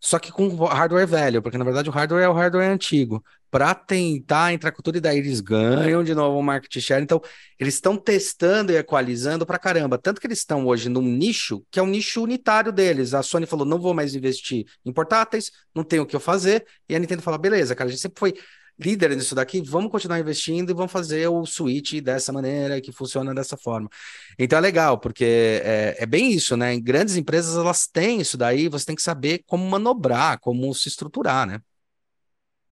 só 0.03 0.17
que 0.17 0.31
com 0.31 0.49
hardware 0.65 1.07
velho, 1.07 1.41
porque 1.43 1.59
na 1.59 1.63
verdade 1.63 1.87
o 1.87 1.91
hardware 1.91 2.23
é 2.23 2.27
o 2.27 2.33
hardware 2.33 2.71
antigo, 2.71 3.23
para 3.51 3.75
tentar 3.75 4.51
entrar 4.53 4.71
com 4.71 4.81
tudo 4.81 4.97
e 4.97 5.01
daí 5.01 5.19
eles 5.19 5.41
ganham 5.41 6.03
de 6.03 6.15
novo 6.15 6.39
o 6.39 6.41
market 6.41 6.81
share. 6.81 7.03
Então, 7.03 7.21
eles 7.59 7.75
estão 7.75 7.97
testando 7.97 8.71
e 8.71 8.77
equalizando 8.77 9.45
para 9.45 9.59
caramba. 9.59 9.97
Tanto 9.97 10.21
que 10.21 10.25
eles 10.25 10.39
estão 10.39 10.65
hoje 10.65 10.87
num 10.87 11.01
nicho 11.01 11.61
que 11.69 11.77
é 11.77 11.83
um 11.83 11.87
nicho 11.87 12.23
unitário 12.23 12.71
deles. 12.71 13.13
A 13.13 13.21
Sony 13.21 13.45
falou: 13.45 13.65
não 13.65 13.77
vou 13.77 13.93
mais 13.93 14.15
investir 14.15 14.65
em 14.85 14.91
portáteis, 14.93 15.51
não 15.75 15.83
tenho 15.83 16.03
o 16.03 16.05
que 16.05 16.15
eu 16.15 16.19
fazer. 16.19 16.65
E 16.89 16.95
a 16.95 16.99
Nintendo 16.99 17.21
fala: 17.21 17.37
beleza, 17.37 17.75
cara, 17.75 17.89
a 17.89 17.91
gente 17.91 18.01
sempre 18.01 18.19
foi 18.19 18.33
líder 18.81 19.15
nisso 19.15 19.35
daqui, 19.35 19.61
vamos 19.61 19.91
continuar 19.91 20.19
investindo 20.19 20.71
e 20.71 20.73
vamos 20.73 20.91
fazer 20.91 21.27
o 21.27 21.45
switch 21.45 22.01
dessa 22.01 22.33
maneira, 22.33 22.81
que 22.81 22.91
funciona 22.91 23.33
dessa 23.33 23.55
forma. 23.55 23.89
Então 24.37 24.57
é 24.57 24.61
legal, 24.61 24.99
porque 24.99 25.61
é, 25.63 25.95
é 25.99 26.05
bem 26.05 26.31
isso, 26.31 26.57
né? 26.57 26.73
Em 26.73 26.81
grandes 26.81 27.15
empresas 27.15 27.55
elas 27.55 27.87
têm 27.87 28.21
isso 28.21 28.37
daí, 28.37 28.67
você 28.67 28.85
tem 28.85 28.95
que 28.95 29.01
saber 29.01 29.43
como 29.45 29.67
manobrar, 29.69 30.39
como 30.39 30.73
se 30.73 30.87
estruturar, 30.87 31.45
né? 31.47 31.61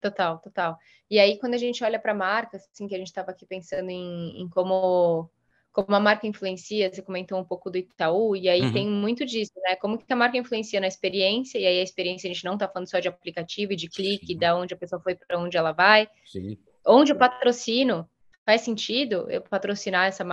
Total, 0.00 0.38
total. 0.38 0.78
E 1.10 1.18
aí, 1.18 1.38
quando 1.38 1.54
a 1.54 1.58
gente 1.58 1.82
olha 1.82 1.98
para 1.98 2.14
marcas, 2.14 2.68
assim, 2.72 2.86
que 2.86 2.94
a 2.94 2.98
gente 2.98 3.08
estava 3.08 3.30
aqui 3.30 3.46
pensando 3.46 3.90
em, 3.90 4.42
em 4.42 4.48
como 4.48 5.28
como 5.84 5.96
a 5.96 6.00
marca 6.00 6.26
influencia, 6.26 6.92
você 6.92 7.00
comentou 7.00 7.38
um 7.38 7.44
pouco 7.44 7.70
do 7.70 7.78
Itaú, 7.78 8.34
e 8.34 8.48
aí 8.48 8.62
uhum. 8.62 8.72
tem 8.72 8.88
muito 8.88 9.24
disso, 9.24 9.52
né? 9.62 9.76
Como 9.76 9.96
que 9.96 10.12
a 10.12 10.16
marca 10.16 10.36
influencia 10.36 10.80
na 10.80 10.88
experiência, 10.88 11.56
e 11.56 11.64
aí 11.64 11.78
a 11.78 11.82
experiência 11.84 12.28
a 12.28 12.32
gente 12.32 12.44
não 12.44 12.54
está 12.54 12.66
falando 12.66 12.90
só 12.90 12.98
de 12.98 13.06
aplicativo 13.06 13.72
e 13.72 13.76
de 13.76 13.88
clique, 13.88 14.32
Sim. 14.32 14.38
da 14.38 14.56
onde 14.56 14.74
a 14.74 14.76
pessoa 14.76 15.00
foi 15.00 15.14
para 15.14 15.38
onde 15.38 15.56
ela 15.56 15.70
vai. 15.70 16.08
Sim. 16.26 16.58
Onde 16.84 17.12
o 17.12 17.16
patrocínio 17.16 18.08
faz 18.44 18.62
sentido 18.62 19.30
eu 19.30 19.40
patrocinar 19.40 20.08
essa 20.08 20.24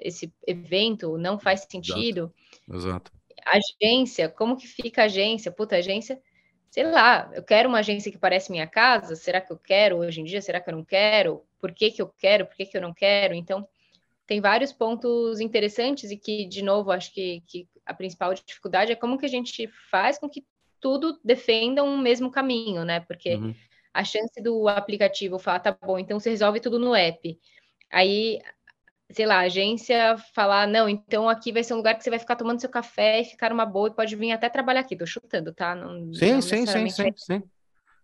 esse 0.00 0.32
evento, 0.44 1.16
não 1.16 1.38
faz 1.38 1.64
sentido. 1.70 2.32
Exato. 2.68 2.88
Exato. 2.88 3.12
Agência, 3.80 4.28
como 4.28 4.56
que 4.56 4.66
fica 4.66 5.02
a 5.02 5.04
agência? 5.04 5.52
Puta, 5.52 5.76
agência, 5.76 6.20
sei 6.68 6.90
lá, 6.90 7.30
eu 7.34 7.42
quero 7.44 7.68
uma 7.68 7.78
agência 7.78 8.10
que 8.10 8.18
parece 8.18 8.50
minha 8.50 8.66
casa, 8.66 9.14
será 9.14 9.40
que 9.40 9.52
eu 9.52 9.58
quero 9.58 9.98
hoje 9.98 10.20
em 10.20 10.24
dia? 10.24 10.42
Será 10.42 10.60
que 10.60 10.68
eu 10.68 10.74
não 10.74 10.84
quero? 10.84 11.44
Por 11.60 11.70
que 11.72 11.92
que 11.92 12.02
eu 12.02 12.12
quero? 12.18 12.46
Por 12.46 12.56
que 12.56 12.66
que 12.66 12.76
eu 12.76 12.82
não 12.82 12.92
quero? 12.92 13.32
Então, 13.32 13.68
tem 14.26 14.40
vários 14.40 14.72
pontos 14.72 15.40
interessantes 15.40 16.10
e 16.10 16.16
que, 16.16 16.46
de 16.46 16.62
novo, 16.62 16.90
acho 16.90 17.12
que, 17.12 17.42
que 17.46 17.68
a 17.84 17.92
principal 17.92 18.32
dificuldade 18.34 18.92
é 18.92 18.96
como 18.96 19.18
que 19.18 19.26
a 19.26 19.28
gente 19.28 19.68
faz 19.90 20.18
com 20.18 20.28
que 20.28 20.44
tudo 20.80 21.18
defenda 21.24 21.82
um 21.82 21.98
mesmo 21.98 22.30
caminho, 22.30 22.84
né? 22.84 23.00
Porque 23.00 23.34
uhum. 23.34 23.54
a 23.92 24.04
chance 24.04 24.40
do 24.42 24.68
aplicativo 24.68 25.38
falar, 25.38 25.60
tá 25.60 25.76
bom, 25.80 25.98
então 25.98 26.18
você 26.18 26.30
resolve 26.30 26.60
tudo 26.60 26.78
no 26.78 26.94
app. 26.94 27.38
Aí 27.90 28.40
sei 29.12 29.26
lá, 29.26 29.36
a 29.36 29.40
agência 29.40 30.16
falar, 30.34 30.66
não, 30.66 30.88
então 30.88 31.28
aqui 31.28 31.52
vai 31.52 31.62
ser 31.62 31.74
um 31.74 31.78
lugar 31.78 31.94
que 31.96 32.02
você 32.02 32.10
vai 32.10 32.18
ficar 32.18 32.36
tomando 32.36 32.60
seu 32.60 32.70
café 32.70 33.20
e 33.20 33.24
ficar 33.24 33.52
uma 33.52 33.66
boa 33.66 33.88
e 33.88 33.94
pode 33.94 34.16
vir 34.16 34.32
até 34.32 34.48
trabalhar 34.48 34.80
aqui. 34.80 34.96
Tô 34.96 35.06
chutando, 35.06 35.52
tá? 35.52 35.74
Não, 35.74 36.12
sim, 36.14 36.32
não 36.32 36.42
sim, 36.42 36.66
sim, 36.66 36.88
sim, 36.88 37.12
sim. 37.16 37.42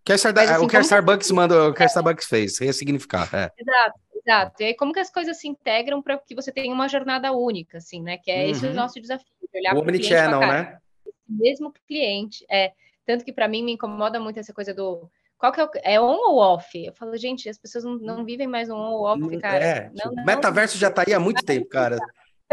Mas, 0.09 0.25
assim, 0.25 0.65
o 0.65 0.69
que 0.69 0.77
a 0.77 0.81
Starbucks 0.81 1.31
manda, 1.33 1.69
o 1.69 1.75
que 1.75 1.83
a 1.83 1.87
Starbucks 1.87 2.27
fez, 2.27 2.59
ressignificar. 2.59 3.29
É. 3.35 3.51
Exato, 3.59 4.01
exato. 4.29 4.63
E 4.63 4.67
aí, 4.67 4.75
como 4.75 4.93
que 4.93 5.01
as 5.01 5.11
coisas 5.11 5.39
se 5.39 5.49
integram 5.49 6.03
para 6.03 6.19
que 6.19 6.35
você 6.35 6.53
tenha 6.53 6.73
uma 6.73 6.89
jornada 6.89 7.33
única, 7.33 7.79
assim, 7.79 8.03
né? 8.03 8.19
Que 8.19 8.31
é 8.31 8.45
uhum. 8.45 8.51
esse 8.51 8.67
o 8.67 8.75
nosso 8.75 9.01
desafio. 9.01 9.27
Olhar 9.55 9.75
o 9.75 9.81
Omnichannel, 9.81 10.41
né? 10.41 10.79
Mesmo 11.27 11.73
cliente. 11.87 12.45
É, 12.51 12.73
tanto 13.07 13.25
que 13.25 13.33
para 13.33 13.49
mim 13.49 13.63
me 13.63 13.73
incomoda 13.73 14.21
muito 14.21 14.39
essa 14.39 14.53
coisa 14.53 14.75
do 14.75 15.11
qual 15.39 15.53
que 15.53 15.61
é, 15.61 15.65
o, 15.65 15.71
é 15.85 16.01
on 16.01 16.17
ou 16.17 16.39
off? 16.39 16.85
Eu 16.85 16.93
falo, 16.93 17.17
gente, 17.17 17.49
as 17.49 17.57
pessoas 17.57 17.85
não, 17.85 17.97
não 17.97 18.25
vivem 18.25 18.47
mais 18.47 18.69
um 18.69 18.75
on 18.75 18.93
ou 18.93 19.05
off, 19.05 19.39
cara. 19.39 19.65
É, 19.65 19.91
não, 19.95 20.13
não, 20.13 20.25
metaverso 20.25 20.77
já 20.77 20.91
tá 20.91 21.05
aí 21.07 21.15
há 21.15 21.21
muito 21.21 21.45
tempo, 21.45 21.67
cara. 21.69 21.99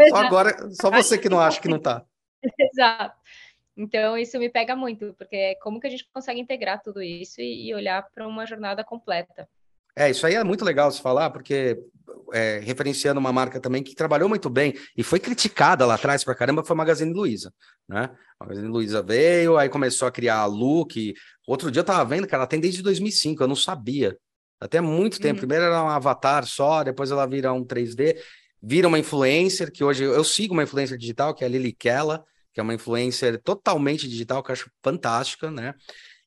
Só 0.08 0.16
agora, 0.16 0.70
só 0.70 0.90
você 0.90 1.18
que 1.18 1.28
não 1.28 1.40
acha 1.40 1.60
que 1.60 1.68
não 1.68 1.78
tá. 1.78 2.04
Exato. 2.58 3.16
Então, 3.76 4.16
isso 4.16 4.38
me 4.38 4.48
pega 4.48 4.74
muito, 4.74 5.14
porque 5.18 5.36
é 5.36 5.54
como 5.56 5.80
que 5.80 5.86
a 5.86 5.90
gente 5.90 6.08
consegue 6.12 6.40
integrar 6.40 6.80
tudo 6.80 7.02
isso 7.02 7.40
e, 7.40 7.68
e 7.68 7.74
olhar 7.74 8.06
para 8.14 8.26
uma 8.26 8.46
jornada 8.46 8.82
completa. 8.82 9.48
É, 9.96 10.10
isso 10.10 10.26
aí 10.26 10.34
é 10.34 10.44
muito 10.44 10.64
legal 10.64 10.90
se 10.92 11.00
falar, 11.00 11.30
porque 11.30 11.78
é, 12.32 12.60
referenciando 12.62 13.18
uma 13.18 13.32
marca 13.32 13.60
também 13.60 13.82
que 13.82 13.94
trabalhou 13.94 14.28
muito 14.28 14.50
bem 14.50 14.74
e 14.96 15.02
foi 15.02 15.18
criticada 15.18 15.86
lá 15.86 15.94
atrás 15.94 16.22
pra 16.22 16.34
caramba, 16.34 16.64
foi 16.64 16.74
a 16.74 16.76
Magazine 16.76 17.12
Luiza, 17.12 17.52
né? 17.88 18.10
A 18.38 18.44
Magazine 18.44 18.68
Luiza 18.68 19.02
veio, 19.02 19.56
aí 19.56 19.68
começou 19.68 20.06
a 20.06 20.12
criar 20.12 20.38
a 20.38 20.46
look. 20.46 21.14
Outro 21.46 21.70
dia 21.70 21.80
eu 21.80 21.84
tava 21.84 22.04
vendo, 22.04 22.26
cara, 22.26 22.42
ela 22.42 22.46
tem 22.46 22.60
desde 22.60 22.82
2005, 22.82 23.42
eu 23.42 23.48
não 23.48 23.56
sabia. 23.56 24.16
Até 24.60 24.80
muito 24.80 25.18
tempo. 25.18 25.34
Uhum. 25.34 25.40
Primeiro 25.40 25.64
era 25.64 25.82
um 25.82 25.88
avatar 25.88 26.46
só, 26.46 26.82
depois 26.82 27.10
ela 27.10 27.26
vira 27.26 27.52
um 27.52 27.64
3D, 27.64 28.16
vira 28.62 28.88
uma 28.88 28.98
influencer, 28.98 29.70
que 29.70 29.84
hoje 29.84 30.04
eu 30.04 30.24
sigo 30.24 30.54
uma 30.54 30.62
influencer 30.62 30.98
digital, 30.98 31.34
que 31.34 31.44
é 31.44 31.46
a 31.46 31.50
Lily 31.50 31.72
Kella, 31.72 32.24
que 32.52 32.60
é 32.60 32.62
uma 32.62 32.74
influencer 32.74 33.40
totalmente 33.42 34.08
digital, 34.08 34.42
que 34.42 34.50
eu 34.50 34.54
acho 34.54 34.70
fantástica, 34.82 35.50
né? 35.50 35.74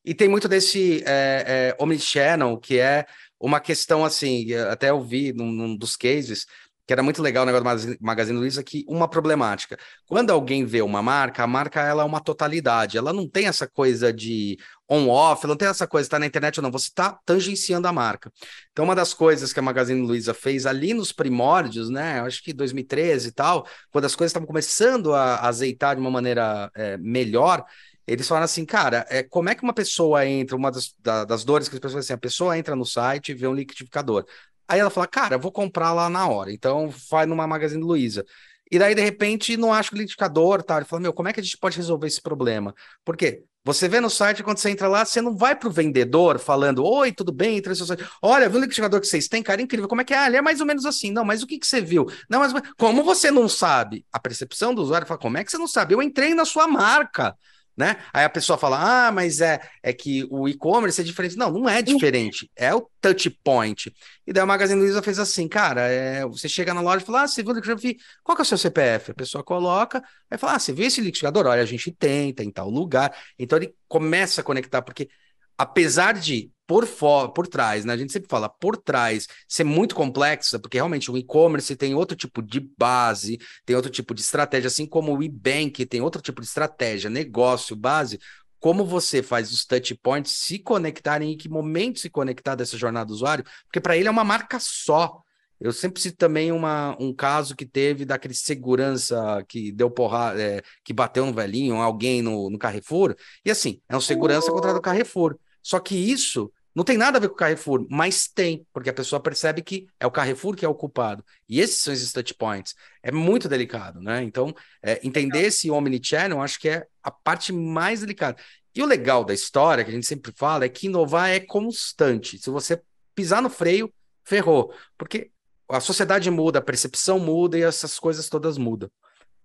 E 0.04 0.14
tem 0.14 0.28
muito 0.28 0.48
desse 0.48 1.02
é, 1.04 1.74
é, 1.76 1.82
omnichannel, 1.82 2.56
que 2.56 2.78
é 2.78 3.04
uma 3.40 3.58
questão 3.60 4.04
assim, 4.04 4.52
até 4.54 4.90
eu 4.90 5.00
vi 5.02 5.32
num, 5.32 5.50
num 5.50 5.76
dos 5.76 5.96
cases, 5.96 6.46
que 6.90 6.92
era 6.92 7.04
muito 7.04 7.22
legal 7.22 7.44
o 7.44 7.46
negócio 7.46 7.94
do 7.94 7.96
Magazine 8.00 8.36
Luiza, 8.36 8.64
que 8.64 8.84
uma 8.88 9.06
problemática. 9.06 9.78
Quando 10.08 10.30
alguém 10.30 10.64
vê 10.64 10.82
uma 10.82 11.00
marca, 11.00 11.44
a 11.44 11.46
marca 11.46 11.80
ela 11.80 12.02
é 12.02 12.04
uma 12.04 12.18
totalidade, 12.18 12.98
ela 12.98 13.12
não 13.12 13.28
tem 13.28 13.46
essa 13.46 13.64
coisa 13.64 14.12
de 14.12 14.58
on-off, 14.88 15.46
não 15.46 15.54
tem 15.54 15.68
essa 15.68 15.86
coisa, 15.86 16.06
está 16.06 16.18
na 16.18 16.26
internet 16.26 16.58
ou 16.58 16.64
não, 16.64 16.70
você 16.72 16.88
está 16.88 17.16
tangenciando 17.24 17.86
a 17.86 17.92
marca. 17.92 18.32
Então, 18.72 18.84
uma 18.84 18.96
das 18.96 19.14
coisas 19.14 19.52
que 19.52 19.60
a 19.60 19.62
Magazine 19.62 20.04
Luiza 20.04 20.34
fez 20.34 20.66
ali 20.66 20.92
nos 20.92 21.12
primórdios, 21.12 21.88
né, 21.88 22.20
acho 22.22 22.42
que 22.42 22.52
2013 22.52 23.28
e 23.28 23.32
tal, 23.32 23.64
quando 23.92 24.06
as 24.06 24.16
coisas 24.16 24.30
estavam 24.30 24.48
começando 24.48 25.14
a 25.14 25.46
azeitar 25.46 25.94
de 25.94 26.00
uma 26.00 26.10
maneira 26.10 26.72
é, 26.74 26.96
melhor, 26.98 27.64
eles 28.12 28.26
falaram 28.26 28.44
assim, 28.44 28.64
cara, 28.64 29.06
é, 29.08 29.22
como 29.22 29.48
é 29.48 29.54
que 29.54 29.62
uma 29.62 29.72
pessoa 29.72 30.26
entra, 30.26 30.56
uma 30.56 30.70
das, 30.70 30.92
da, 30.98 31.24
das 31.24 31.44
dores 31.44 31.68
que 31.68 31.76
as 31.76 31.80
pessoas 31.80 32.04
assim, 32.04 32.12
a 32.12 32.18
pessoa 32.18 32.58
entra 32.58 32.74
no 32.74 32.84
site 32.84 33.30
e 33.30 33.34
vê 33.34 33.46
um 33.46 33.54
liquidificador. 33.54 34.24
Aí 34.66 34.80
ela 34.80 34.90
fala, 34.90 35.06
cara, 35.06 35.38
vou 35.38 35.52
comprar 35.52 35.92
lá 35.92 36.10
na 36.10 36.28
hora. 36.28 36.52
Então 36.52 36.92
vai 37.08 37.24
numa 37.24 37.46
Magazine 37.46 37.82
Luiza. 37.82 38.24
E 38.70 38.78
daí, 38.78 38.94
de 38.94 39.02
repente, 39.02 39.56
não 39.56 39.72
acha 39.72 39.92
o 39.92 39.96
liquidificador, 39.96 40.62
tá? 40.62 40.76
Ele 40.76 40.86
fala, 40.86 41.02
meu, 41.02 41.12
como 41.12 41.28
é 41.28 41.32
que 41.32 41.40
a 41.40 41.42
gente 41.42 41.56
pode 41.56 41.76
resolver 41.76 42.08
esse 42.08 42.20
problema? 42.20 42.74
Por 43.04 43.16
quê? 43.16 43.44
Você 43.64 43.88
vê 43.88 44.00
no 44.00 44.10
site, 44.10 44.42
quando 44.42 44.58
você 44.58 44.70
entra 44.70 44.88
lá, 44.88 45.04
você 45.04 45.20
não 45.20 45.36
vai 45.36 45.54
para 45.54 45.68
o 45.68 45.72
vendedor 45.72 46.38
falando, 46.38 46.84
oi, 46.84 47.12
tudo 47.12 47.30
bem, 47.30 47.58
entra 47.58 47.70
no 47.70 47.76
seu 47.76 47.86
site. 47.86 48.04
Olha, 48.22 48.48
viu 48.48 48.58
o 48.58 48.60
liquidificador 48.60 49.00
que 49.00 49.06
vocês 49.06 49.28
têm, 49.28 49.42
cara, 49.42 49.60
incrível. 49.62 49.86
Como 49.86 50.00
é 50.00 50.04
que 50.04 50.14
é? 50.14 50.18
Ah, 50.18 50.26
ele 50.26 50.36
é 50.36 50.42
mais 50.42 50.60
ou 50.60 50.66
menos 50.66 50.86
assim. 50.86 51.12
Não, 51.12 51.24
mas 51.24 51.42
o 51.42 51.46
que, 51.46 51.58
que 51.58 51.66
você 51.66 51.80
viu? 51.80 52.06
Não, 52.28 52.40
mas 52.40 52.52
como 52.76 53.04
você 53.04 53.30
não 53.30 53.48
sabe? 53.48 54.04
A 54.12 54.18
percepção 54.18 54.74
do 54.74 54.82
usuário 54.82 55.06
fala, 55.06 55.20
como 55.20 55.36
é 55.36 55.44
que 55.44 55.50
você 55.50 55.58
não 55.58 55.68
sabe? 55.68 55.94
Eu 55.94 56.02
entrei 56.02 56.34
na 56.34 56.44
sua 56.44 56.66
marca 56.66 57.36
né? 57.80 57.96
Aí 58.12 58.24
a 58.24 58.28
pessoa 58.28 58.58
fala, 58.58 59.08
ah, 59.08 59.10
mas 59.10 59.40
é, 59.40 59.58
é 59.82 59.90
que 59.92 60.28
o 60.30 60.46
e-commerce 60.46 61.00
é 61.00 61.04
diferente. 61.04 61.36
Não, 61.36 61.50
não 61.50 61.68
é 61.68 61.80
diferente, 61.80 62.50
é 62.54 62.74
o 62.74 62.86
touch 63.00 63.30
point. 63.42 63.90
E 64.26 64.32
daí 64.32 64.42
a 64.42 64.46
Magazine 64.46 64.78
Luiza 64.78 65.02
fez 65.02 65.18
assim, 65.18 65.48
cara, 65.48 65.80
é, 65.88 66.24
você 66.26 66.48
chega 66.48 66.74
na 66.74 66.82
loja 66.82 67.02
e 67.02 67.06
fala, 67.06 67.22
ah, 67.22 67.26
você 67.26 67.42
viu 67.42 67.52
o 67.52 67.54
liquidificador? 67.54 68.04
Qual 68.22 68.36
que 68.36 68.42
é 68.42 68.44
o 68.44 68.46
seu 68.46 68.58
CPF? 68.58 69.12
A 69.12 69.14
pessoa 69.14 69.42
coloca, 69.42 70.04
aí 70.30 70.36
fala, 70.36 70.56
ah, 70.56 70.58
você 70.58 70.72
viu 70.72 70.86
esse 70.86 71.00
liquidificador? 71.00 71.46
Olha, 71.46 71.62
a 71.62 71.66
gente 71.66 71.90
tem, 71.90 72.34
tem 72.34 72.50
tal 72.50 72.68
lugar. 72.68 73.16
Então 73.38 73.58
ele 73.58 73.74
começa 73.88 74.42
a 74.42 74.44
conectar, 74.44 74.82
porque 74.82 75.08
apesar 75.56 76.12
de 76.12 76.50
por 76.70 76.86
fora, 76.86 77.28
por 77.28 77.48
trás, 77.48 77.84
né? 77.84 77.92
A 77.92 77.96
gente 77.96 78.12
sempre 78.12 78.28
fala 78.28 78.48
por 78.48 78.76
trás 78.76 79.26
ser 79.48 79.64
muito 79.64 79.92
complexa, 79.92 80.56
porque 80.56 80.78
realmente 80.78 81.10
o 81.10 81.18
e-commerce 81.18 81.74
tem 81.74 81.96
outro 81.96 82.16
tipo 82.16 82.40
de 82.40 82.60
base, 82.60 83.40
tem 83.66 83.74
outro 83.74 83.90
tipo 83.90 84.14
de 84.14 84.20
estratégia, 84.20 84.68
assim 84.68 84.86
como 84.86 85.18
o 85.18 85.20
e-bank 85.20 85.84
tem 85.84 86.00
outro 86.00 86.22
tipo 86.22 86.40
de 86.40 86.46
estratégia, 86.46 87.10
negócio, 87.10 87.74
base. 87.74 88.20
Como 88.60 88.84
você 88.84 89.20
faz 89.20 89.50
os 89.50 89.64
touch 89.64 89.96
points 89.96 90.30
se 90.30 90.60
conectarem, 90.60 91.32
em 91.32 91.36
que 91.36 91.48
momento 91.48 91.98
se 91.98 92.08
conectar 92.08 92.54
dessa 92.54 92.78
jornada 92.78 93.06
do 93.06 93.14
usuário, 93.14 93.44
porque 93.64 93.80
para 93.80 93.96
ele 93.96 94.06
é 94.06 94.10
uma 94.12 94.22
marca 94.22 94.60
só. 94.60 95.20
Eu 95.58 95.72
sempre 95.72 96.00
cito 96.00 96.18
também 96.18 96.52
uma, 96.52 96.96
um 97.00 97.12
caso 97.12 97.56
que 97.56 97.66
teve 97.66 98.04
daquele 98.04 98.32
segurança 98.32 99.44
que 99.48 99.72
deu 99.72 99.90
porrada, 99.90 100.40
é, 100.40 100.62
que 100.84 100.92
bateu 100.92 101.26
no 101.26 101.32
velhinho, 101.32 101.74
alguém 101.74 102.22
no, 102.22 102.48
no 102.48 102.56
Carrefour, 102.56 103.16
e 103.44 103.50
assim, 103.50 103.80
é 103.88 103.96
um 103.96 104.00
segurança 104.00 104.52
contra 104.52 104.72
o 104.72 104.80
Carrefour. 104.80 105.36
Só 105.62 105.78
que 105.78 105.94
isso 105.94 106.50
não 106.74 106.84
tem 106.84 106.96
nada 106.96 107.18
a 107.18 107.20
ver 107.20 107.28
com 107.28 107.34
o 107.34 107.36
Carrefour, 107.36 107.86
mas 107.90 108.28
tem, 108.28 108.66
porque 108.72 108.90
a 108.90 108.94
pessoa 108.94 109.20
percebe 109.20 109.60
que 109.62 109.86
é 109.98 110.06
o 110.06 110.10
Carrefour 110.10 110.54
que 110.54 110.64
é 110.64 110.68
o 110.68 110.74
culpado. 110.74 111.24
E 111.48 111.60
esses 111.60 111.78
são 111.78 111.92
os 111.92 112.12
touch 112.12 112.34
points. 112.34 112.74
É 113.02 113.10
muito 113.10 113.48
delicado, 113.48 114.00
né? 114.00 114.22
Então, 114.22 114.54
é, 114.82 115.00
entender 115.02 115.42
esse 115.42 115.70
omnichannel, 115.70 116.40
acho 116.40 116.60
que 116.60 116.68
é 116.68 116.86
a 117.02 117.10
parte 117.10 117.52
mais 117.52 118.00
delicada. 118.00 118.40
E 118.74 118.82
o 118.82 118.86
legal 118.86 119.24
da 119.24 119.34
história, 119.34 119.84
que 119.84 119.90
a 119.90 119.94
gente 119.94 120.06
sempre 120.06 120.32
fala, 120.36 120.64
é 120.64 120.68
que 120.68 120.86
inovar 120.86 121.30
é 121.30 121.40
constante. 121.40 122.38
Se 122.38 122.50
você 122.50 122.80
pisar 123.14 123.42
no 123.42 123.50
freio, 123.50 123.92
ferrou. 124.24 124.72
Porque 124.96 125.30
a 125.68 125.80
sociedade 125.80 126.30
muda, 126.30 126.60
a 126.60 126.62
percepção 126.62 127.18
muda 127.18 127.58
e 127.58 127.62
essas 127.62 127.98
coisas 127.98 128.28
todas 128.28 128.56
mudam. 128.56 128.88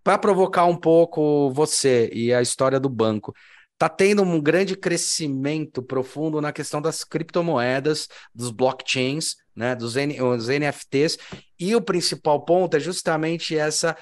Para 0.03 0.19
provocar 0.19 0.65
um 0.65 0.77
pouco 0.77 1.49
você 1.51 2.09
e 2.13 2.31
a 2.31 2.41
história 2.41 2.79
do 2.79 2.87
banco, 2.87 3.33
está 3.75 3.89
tendo 3.89 4.23
um 4.23 4.41
grande 4.41 4.75
crescimento 4.75 5.83
profundo 5.83 6.39
na 6.39 6.53
questão 6.53 6.81
das 6.81 7.03
criptomoedas, 7.03 8.07
dos 8.33 8.49
blockchains, 8.49 9.35
né, 9.55 9.75
dos 9.75 9.97
N, 9.97 10.17
NFTs, 10.17 11.17
e 11.59 11.75
o 11.75 11.81
principal 11.81 12.43
ponto 12.43 12.75
é 12.77 12.79
justamente 12.79 13.57
essa 13.57 13.95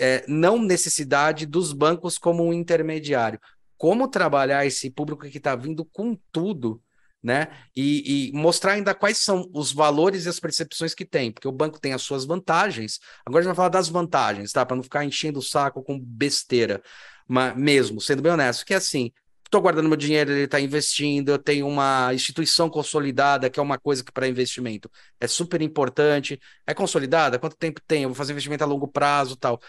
é, 0.00 0.24
não 0.26 0.60
necessidade 0.60 1.46
dos 1.46 1.72
bancos 1.72 2.18
como 2.18 2.44
um 2.44 2.52
intermediário. 2.52 3.40
Como 3.76 4.08
trabalhar 4.08 4.66
esse 4.66 4.90
público 4.90 5.28
que 5.28 5.38
está 5.38 5.54
vindo 5.54 5.84
com 5.84 6.18
tudo, 6.32 6.82
né? 7.22 7.48
E, 7.76 8.30
e, 8.30 8.32
mostrar 8.32 8.72
ainda 8.72 8.94
quais 8.94 9.18
são 9.18 9.48
os 9.54 9.72
valores 9.72 10.24
e 10.24 10.28
as 10.28 10.40
percepções 10.40 10.94
que 10.94 11.04
tem, 11.04 11.30
porque 11.30 11.48
o 11.48 11.52
banco 11.52 11.78
tem 11.78 11.92
as 11.92 12.02
suas 12.02 12.24
vantagens. 12.24 12.98
Agora 13.24 13.40
a 13.40 13.42
gente 13.42 13.48
vai 13.48 13.56
falar 13.56 13.68
das 13.68 13.88
vantagens, 13.88 14.52
tá? 14.52 14.64
Para 14.64 14.76
não 14.76 14.82
ficar 14.82 15.04
enchendo 15.04 15.38
o 15.38 15.42
saco 15.42 15.82
com 15.82 15.98
besteira 15.98 16.82
mas 17.30 17.56
mesmo, 17.56 18.00
sendo 18.00 18.22
bem 18.22 18.32
honesto, 18.32 18.66
que 18.66 18.74
é 18.74 18.76
assim, 18.76 19.12
estou 19.44 19.60
guardando 19.62 19.88
meu 19.88 19.96
dinheiro, 19.96 20.32
ele 20.32 20.44
está 20.46 20.60
investindo, 20.60 21.28
eu 21.30 21.38
tenho 21.38 21.68
uma 21.68 22.12
instituição 22.12 22.68
consolidada, 22.68 23.48
que 23.48 23.60
é 23.60 23.62
uma 23.62 23.78
coisa 23.78 24.02
que 24.02 24.10
para 24.10 24.26
investimento 24.26 24.90
é 25.20 25.28
super 25.28 25.62
importante, 25.62 26.40
é 26.66 26.74
consolidada, 26.74 27.38
quanto 27.38 27.56
tempo 27.56 27.80
tem, 27.86 28.02
eu 28.02 28.08
vou 28.08 28.16
fazer 28.16 28.32
investimento 28.32 28.64
a 28.64 28.66
longo 28.66 28.88
prazo 28.88 29.36
tal. 29.36 29.60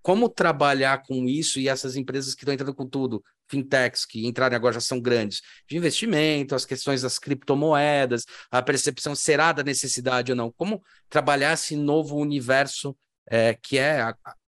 como 0.00 0.28
trabalhar 0.28 1.02
com 1.02 1.26
isso 1.26 1.58
e 1.58 1.68
essas 1.68 1.96
empresas 1.96 2.34
que 2.36 2.42
estão 2.42 2.54
entrando 2.54 2.72
com 2.74 2.86
tudo, 2.88 3.20
fintechs 3.48 4.04
que 4.06 4.24
entraram 4.24 4.54
agora 4.54 4.74
já 4.74 4.80
são 4.80 5.00
grandes, 5.00 5.42
de 5.68 5.76
investimento, 5.76 6.54
as 6.54 6.64
questões 6.64 7.02
das 7.02 7.18
criptomoedas, 7.18 8.24
a 8.48 8.62
percepção 8.62 9.16
será 9.16 9.50
da 9.50 9.64
necessidade 9.64 10.30
ou 10.30 10.36
não, 10.36 10.52
como 10.52 10.80
trabalhar 11.08 11.54
esse 11.54 11.74
novo 11.74 12.16
universo 12.16 12.96
é, 13.28 13.54
que 13.54 13.76
é 13.76 14.00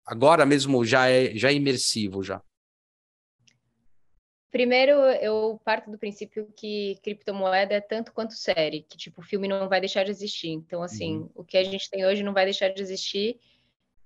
agora 0.06 0.46
mesmo 0.46 0.84
já 0.86 1.10
é, 1.10 1.36
já 1.36 1.50
é 1.50 1.54
imersivo 1.54 2.24
já? 2.24 2.42
Primeiro, 4.52 4.92
eu 5.20 5.60
parto 5.66 5.90
do 5.90 5.98
princípio 5.98 6.48
que 6.56 7.00
criptomoeda 7.02 7.74
é 7.74 7.82
tanto 7.82 8.14
quanto 8.14 8.36
série, 8.36 8.86
que 8.88 8.96
tipo, 8.96 9.20
o 9.20 9.24
filme 9.24 9.48
não 9.48 9.68
vai 9.68 9.80
deixar 9.80 10.04
de 10.04 10.12
existir. 10.12 10.50
Então, 10.50 10.84
assim, 10.84 11.18
uhum. 11.18 11.30
o 11.34 11.44
que 11.44 11.58
a 11.58 11.64
gente 11.64 11.90
tem 11.90 12.06
hoje 12.06 12.22
não 12.22 12.34
vai 12.34 12.46
deixar 12.46 12.70
de 12.70 12.80
existir. 12.80 13.40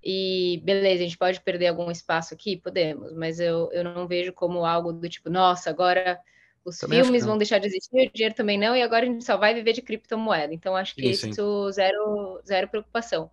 E 0.02 0.62
beleza, 0.64 1.02
a 1.02 1.06
gente 1.06 1.18
pode 1.18 1.38
perder 1.42 1.66
algum 1.66 1.90
espaço 1.90 2.32
aqui? 2.32 2.56
Podemos, 2.56 3.12
mas 3.12 3.40
eu, 3.40 3.70
eu 3.72 3.84
não 3.84 4.08
vejo 4.08 4.32
como 4.32 4.64
algo 4.64 4.90
do 4.90 5.06
tipo, 5.06 5.28
nossa, 5.28 5.68
agora 5.68 6.18
os 6.64 6.78
também 6.78 7.02
filmes 7.02 7.26
vão 7.26 7.36
deixar 7.36 7.58
de 7.58 7.66
existir, 7.66 8.08
o 8.08 8.12
dinheiro 8.12 8.34
também 8.34 8.58
não, 8.58 8.74
e 8.74 8.82
agora 8.82 9.04
a 9.04 9.08
gente 9.08 9.24
só 9.24 9.36
vai 9.36 9.52
viver 9.52 9.74
de 9.74 9.82
criptomoeda. 9.82 10.54
Então, 10.54 10.74
acho 10.74 10.94
que 10.94 11.14
sim, 11.14 11.30
isso 11.30 11.66
sim. 11.66 11.72
zero, 11.72 12.40
zero 12.46 12.68
preocupação. 12.68 13.30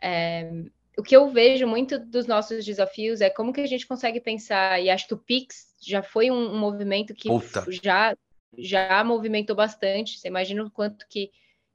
É, 0.00 0.48
o 0.96 1.02
que 1.02 1.16
eu 1.16 1.28
vejo 1.28 1.66
muito 1.66 1.98
dos 1.98 2.26
nossos 2.26 2.64
desafios 2.64 3.20
é 3.20 3.28
como 3.28 3.52
que 3.52 3.60
a 3.60 3.66
gente 3.66 3.86
consegue 3.86 4.20
pensar, 4.20 4.80
e 4.80 4.90
acho 4.90 5.08
que 5.08 5.14
o 5.14 5.18
Pix 5.18 5.74
já 5.80 6.02
foi 6.02 6.30
um, 6.30 6.54
um 6.54 6.58
movimento 6.58 7.14
que 7.14 7.28
já, 7.82 8.16
já 8.56 9.02
movimentou 9.04 9.56
bastante. 9.56 10.18
Você 10.18 10.28
imagina 10.28 10.64
o 10.64 10.70
quanto 10.70 11.06
que 11.08 11.30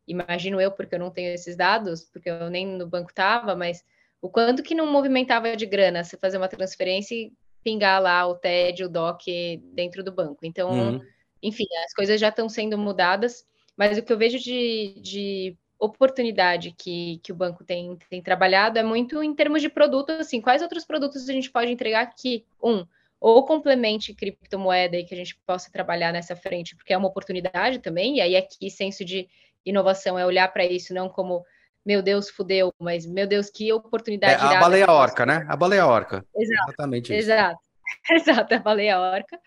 imagino 0.07 0.59
eu, 0.59 0.71
porque 0.71 0.95
eu 0.95 0.99
não 0.99 1.11
tenho 1.11 1.33
esses 1.33 1.55
dados, 1.55 2.03
porque 2.03 2.29
eu 2.29 2.49
nem 2.49 2.65
no 2.65 2.87
banco 2.87 3.09
estava, 3.09 3.55
mas 3.55 3.83
o 4.21 4.29
quanto 4.29 4.63
que 4.63 4.73
não 4.73 4.91
movimentava 4.91 5.55
de 5.55 5.65
grana 5.65 6.03
você 6.03 6.17
fazer 6.17 6.37
uma 6.37 6.47
transferência 6.47 7.13
e 7.13 7.31
pingar 7.63 8.01
lá 8.01 8.25
o 8.25 8.35
TED, 8.35 8.83
o 8.83 8.89
DOC 8.89 9.61
dentro 9.73 10.03
do 10.03 10.11
banco. 10.11 10.45
Então, 10.45 10.71
uhum. 10.71 11.01
enfim, 11.43 11.65
as 11.85 11.93
coisas 11.93 12.19
já 12.19 12.29
estão 12.29 12.49
sendo 12.49 12.77
mudadas, 12.77 13.45
mas 13.77 13.97
o 13.97 14.01
que 14.01 14.11
eu 14.11 14.17
vejo 14.17 14.39
de, 14.39 14.99
de 15.01 15.57
oportunidade 15.79 16.75
que, 16.77 17.19
que 17.23 17.31
o 17.31 17.35
banco 17.35 17.63
tem, 17.63 17.97
tem 18.09 18.21
trabalhado 18.21 18.77
é 18.77 18.83
muito 18.83 19.23
em 19.23 19.33
termos 19.33 19.61
de 19.61 19.69
produto, 19.69 20.11
assim, 20.11 20.41
quais 20.41 20.61
outros 20.61 20.85
produtos 20.85 21.29
a 21.29 21.33
gente 21.33 21.49
pode 21.49 21.71
entregar 21.71 22.01
aqui? 22.01 22.45
Um, 22.61 22.85
ou 23.19 23.45
complemente 23.45 24.13
criptomoeda 24.13 24.97
e 24.97 25.03
que 25.03 25.13
a 25.13 25.17
gente 25.17 25.37
possa 25.45 25.71
trabalhar 25.71 26.11
nessa 26.11 26.35
frente, 26.35 26.75
porque 26.75 26.93
é 26.93 26.97
uma 26.97 27.07
oportunidade 27.07 27.79
também, 27.79 28.17
e 28.17 28.21
aí 28.21 28.35
aqui 28.35 28.69
senso 28.69 29.03
de 29.03 29.27
inovação 29.65 30.17
é 30.17 30.25
olhar 30.25 30.51
para 30.51 30.65
isso 30.65 30.93
não 30.93 31.09
como 31.09 31.45
meu 31.85 32.01
Deus, 32.01 32.29
fudeu, 32.29 32.73
mas 32.79 33.05
meu 33.05 33.25
Deus, 33.25 33.49
que 33.49 33.71
oportunidade. 33.71 34.43
É, 34.43 34.57
a 34.57 34.59
baleia 34.59 34.91
orca, 34.91 35.25
né? 35.25 35.45
A 35.47 35.55
baleia 35.55 35.87
orca. 35.87 36.25
Exato. 36.35 36.69
Exatamente 36.69 37.05
isso. 37.05 37.31
Exato, 37.31 37.59
exato, 38.11 38.53
a 38.53 38.59
baleia 38.59 38.99
orca. 38.99 39.39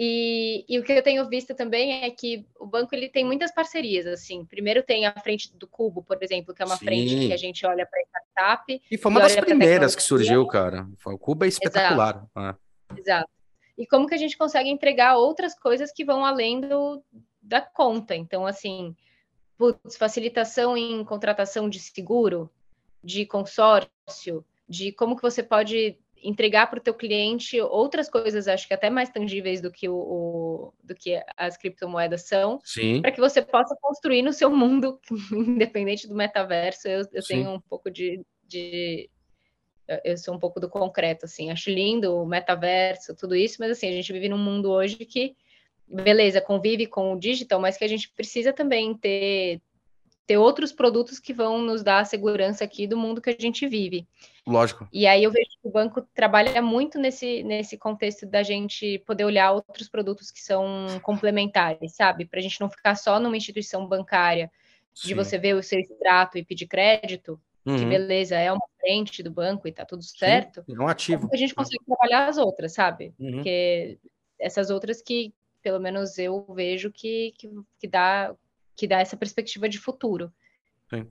E, 0.00 0.64
e, 0.68 0.78
o 0.78 0.84
que 0.84 0.92
eu 0.92 1.02
tenho 1.02 1.28
visto 1.28 1.56
também 1.56 2.04
é 2.04 2.10
que 2.12 2.46
o 2.60 2.64
banco 2.64 2.94
ele 2.94 3.08
tem 3.08 3.24
muitas 3.24 3.52
parcerias, 3.52 4.06
assim. 4.06 4.44
Primeiro 4.44 4.80
tem 4.80 5.06
a 5.06 5.12
frente 5.20 5.52
do 5.56 5.66
Cubo, 5.66 6.04
por 6.04 6.22
exemplo, 6.22 6.54
que 6.54 6.62
é 6.62 6.64
uma 6.64 6.76
Sim. 6.76 6.84
frente 6.84 7.26
que 7.26 7.32
a 7.32 7.36
gente 7.36 7.66
olha 7.66 7.84
para 7.84 8.00
startup. 8.02 8.82
E 8.88 8.96
foi 8.96 9.10
uma 9.10 9.20
das 9.20 9.34
primeiras 9.34 9.96
que 9.96 10.02
surgiu, 10.02 10.46
cara. 10.46 10.86
O 11.04 11.18
Cubo 11.18 11.44
é 11.44 11.48
espetacular. 11.48 12.14
Exato. 12.14 12.30
Ah. 12.36 12.56
Exato. 12.96 13.28
E 13.76 13.84
como 13.88 14.06
que 14.06 14.14
a 14.14 14.18
gente 14.18 14.38
consegue 14.38 14.70
entregar 14.70 15.16
outras 15.16 15.58
coisas 15.58 15.90
que 15.90 16.04
vão 16.04 16.24
além 16.24 16.60
do, 16.60 17.02
da 17.42 17.60
conta. 17.60 18.14
Então, 18.14 18.46
assim, 18.46 18.94
putz, 19.56 19.96
facilitação 19.96 20.76
em 20.76 21.04
contratação 21.04 21.68
de 21.68 21.80
seguro, 21.80 22.48
de 23.02 23.26
consórcio, 23.26 24.44
de 24.68 24.92
como 24.92 25.16
que 25.16 25.22
você 25.22 25.42
pode 25.42 25.98
entregar 26.22 26.68
para 26.68 26.78
o 26.78 26.82
teu 26.82 26.94
cliente 26.94 27.60
outras 27.60 28.08
coisas, 28.08 28.48
acho 28.48 28.66
que 28.66 28.74
até 28.74 28.90
mais 28.90 29.10
tangíveis 29.10 29.60
do 29.60 29.70
que, 29.70 29.88
o, 29.88 29.94
o 29.94 30.74
do 30.82 30.94
que 30.94 31.22
as 31.36 31.56
criptomoedas 31.56 32.22
são, 32.22 32.58
para 33.00 33.12
que 33.12 33.20
você 33.20 33.42
possa 33.42 33.76
construir 33.80 34.22
no 34.22 34.32
seu 34.32 34.50
mundo, 34.50 35.00
independente 35.32 36.06
do 36.08 36.14
metaverso. 36.14 36.88
Eu, 36.88 37.06
eu 37.12 37.22
tenho 37.22 37.50
um 37.50 37.60
pouco 37.60 37.90
de, 37.90 38.22
de, 38.46 39.08
eu 40.04 40.16
sou 40.16 40.34
um 40.34 40.38
pouco 40.38 40.60
do 40.60 40.68
concreto, 40.68 41.24
assim, 41.24 41.50
acho 41.50 41.70
lindo 41.70 42.14
o 42.16 42.26
metaverso, 42.26 43.14
tudo 43.14 43.34
isso, 43.34 43.56
mas 43.58 43.70
assim, 43.70 43.88
a 43.88 43.92
gente 43.92 44.12
vive 44.12 44.28
num 44.28 44.38
mundo 44.38 44.70
hoje 44.70 44.96
que 44.96 45.36
beleza, 45.88 46.40
convive 46.40 46.86
com 46.86 47.12
o 47.12 47.18
digital, 47.18 47.60
mas 47.60 47.76
que 47.76 47.84
a 47.84 47.88
gente 47.88 48.10
precisa 48.10 48.52
também 48.52 48.94
ter, 48.94 49.60
ter 50.28 50.36
outros 50.36 50.72
produtos 50.72 51.18
que 51.18 51.32
vão 51.32 51.62
nos 51.62 51.82
dar 51.82 52.00
a 52.00 52.04
segurança 52.04 52.62
aqui 52.62 52.86
do 52.86 52.98
mundo 52.98 53.18
que 53.18 53.30
a 53.30 53.36
gente 53.40 53.66
vive. 53.66 54.06
Lógico. 54.46 54.86
E 54.92 55.06
aí 55.06 55.24
eu 55.24 55.30
vejo 55.30 55.48
que 55.48 55.66
o 55.66 55.70
banco 55.70 56.02
trabalha 56.14 56.60
muito 56.60 56.98
nesse, 56.98 57.42
nesse 57.42 57.78
contexto 57.78 58.26
da 58.26 58.42
gente 58.42 58.98
poder 59.06 59.24
olhar 59.24 59.52
outros 59.52 59.88
produtos 59.88 60.30
que 60.30 60.42
são 60.42 60.86
complementares, 61.00 61.94
sabe? 61.94 62.26
Para 62.26 62.40
a 62.40 62.42
gente 62.42 62.60
não 62.60 62.68
ficar 62.68 62.94
só 62.94 63.18
numa 63.18 63.38
instituição 63.38 63.86
bancária, 63.86 64.52
Sim. 64.92 65.08
de 65.08 65.14
você 65.14 65.38
ver 65.38 65.54
o 65.54 65.62
seu 65.62 65.80
extrato 65.80 66.36
e 66.36 66.44
pedir 66.44 66.66
crédito, 66.66 67.40
uhum. 67.64 67.78
que 67.78 67.86
beleza, 67.86 68.36
é 68.36 68.52
uma 68.52 68.66
frente 68.78 69.22
do 69.22 69.30
banco 69.30 69.66
e 69.66 69.72
tá 69.72 69.86
tudo 69.86 70.02
certo. 70.02 70.62
Sim, 70.66 70.76
é 70.76 70.78
um 70.78 70.88
ativo. 70.88 71.30
A 71.32 71.36
gente 71.38 71.54
consegue 71.54 71.82
trabalhar 71.86 72.28
as 72.28 72.36
outras, 72.36 72.74
sabe? 72.74 73.14
Uhum. 73.18 73.32
Porque 73.32 73.98
essas 74.38 74.68
outras 74.68 75.00
que, 75.00 75.32
pelo 75.62 75.80
menos 75.80 76.18
eu 76.18 76.44
vejo 76.54 76.92
que, 76.92 77.32
que, 77.38 77.48
que, 77.80 77.88
dá, 77.88 78.34
que 78.78 78.86
dá 78.86 79.00
essa 79.00 79.16
perspectiva 79.16 79.68
de 79.68 79.76
futuro. 79.76 80.32
Sim. 80.88 81.04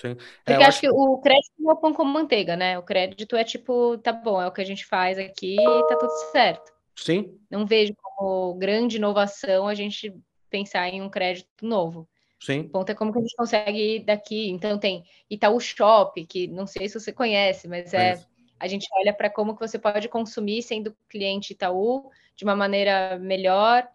Sim. 0.00 0.12
É, 0.12 0.14
Porque 0.14 0.52
acho, 0.52 0.68
acho 0.68 0.80
que 0.80 0.88
o 0.88 1.18
crédito 1.18 1.52
não 1.58 1.72
é 1.72 1.76
pão 1.76 1.92
com 1.92 2.04
manteiga, 2.04 2.56
né? 2.56 2.78
O 2.78 2.82
crédito 2.82 3.36
é 3.36 3.44
tipo, 3.44 3.98
tá 3.98 4.12
bom, 4.12 4.40
é 4.40 4.46
o 4.46 4.52
que 4.52 4.62
a 4.62 4.64
gente 4.64 4.86
faz 4.86 5.18
aqui 5.18 5.56
e 5.60 5.86
tá 5.88 5.96
tudo 5.96 6.12
certo. 6.30 6.72
Sim. 6.94 7.36
Não 7.50 7.66
vejo 7.66 7.92
como 8.00 8.54
grande 8.54 8.96
inovação 8.96 9.66
a 9.66 9.74
gente 9.74 10.14
pensar 10.48 10.88
em 10.88 11.02
um 11.02 11.10
crédito 11.10 11.48
novo. 11.60 12.08
Sim. 12.38 12.60
O 12.60 12.68
ponto 12.70 12.90
é 12.90 12.94
como 12.94 13.12
que 13.12 13.18
a 13.18 13.22
gente 13.22 13.36
consegue 13.36 13.96
ir 13.96 14.04
daqui. 14.04 14.48
Então 14.48 14.78
tem 14.78 15.04
Itaú 15.28 15.60
Shop, 15.60 16.24
que 16.24 16.46
não 16.46 16.66
sei 16.66 16.88
se 16.88 16.98
você 16.98 17.12
conhece, 17.12 17.68
mas 17.68 17.92
é, 17.92 18.12
é 18.12 18.24
a 18.58 18.68
gente 18.68 18.86
olha 18.94 19.12
para 19.12 19.28
como 19.28 19.54
que 19.54 19.66
você 19.66 19.78
pode 19.78 20.08
consumir 20.08 20.62
sendo 20.62 20.96
cliente 21.08 21.52
Itaú 21.52 22.10
de 22.36 22.44
uma 22.44 22.56
maneira 22.56 23.18
melhor, 23.18 23.86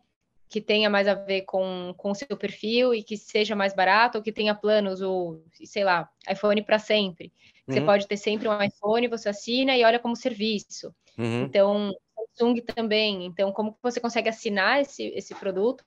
que 0.50 0.62
tenha 0.62 0.89
mais 0.89 1.08
a 1.08 1.14
ver 1.14 1.41
com 1.41 1.93
o 1.98 2.16
seu 2.16 2.38
perfil 2.38 2.93
e 2.93 3.04
que 3.04 3.18
seja 3.18 3.56
mais 3.56 3.74
barato, 3.74 4.18
ou 4.18 4.24
que 4.24 4.32
tenha 4.32 4.56
planos, 4.56 5.02
ou 5.02 5.43
sei 5.64 5.84
lá, 5.84 6.10
iPhone 6.30 6.62
para 6.64 6.80
sempre. 6.80 7.32
Uhum. 7.68 7.74
Você 7.74 7.82
pode 7.82 8.08
ter 8.08 8.18
sempre 8.18 8.48
um 8.48 8.62
iPhone, 8.62 9.08
você 9.08 9.30
assina 9.30 9.76
e 9.76 9.84
olha 9.84 10.00
como 10.00 10.16
serviço. 10.16 10.93
Uhum. 11.18 11.43
Então, 11.43 11.91
Samsung 12.36 12.62
também. 12.62 13.26
Então, 13.26 13.52
como 13.52 13.78
você 13.82 14.00
consegue 14.00 14.30
assinar 14.30 14.82
esse, 14.82 15.04
esse 15.16 15.34
produto, 15.34 15.84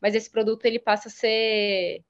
mas 0.00 0.14
esse 0.14 0.30
produto 0.30 0.64
ele 0.64 0.78
passa 0.78 1.08
a 1.08 1.12
ser 1.12 2.02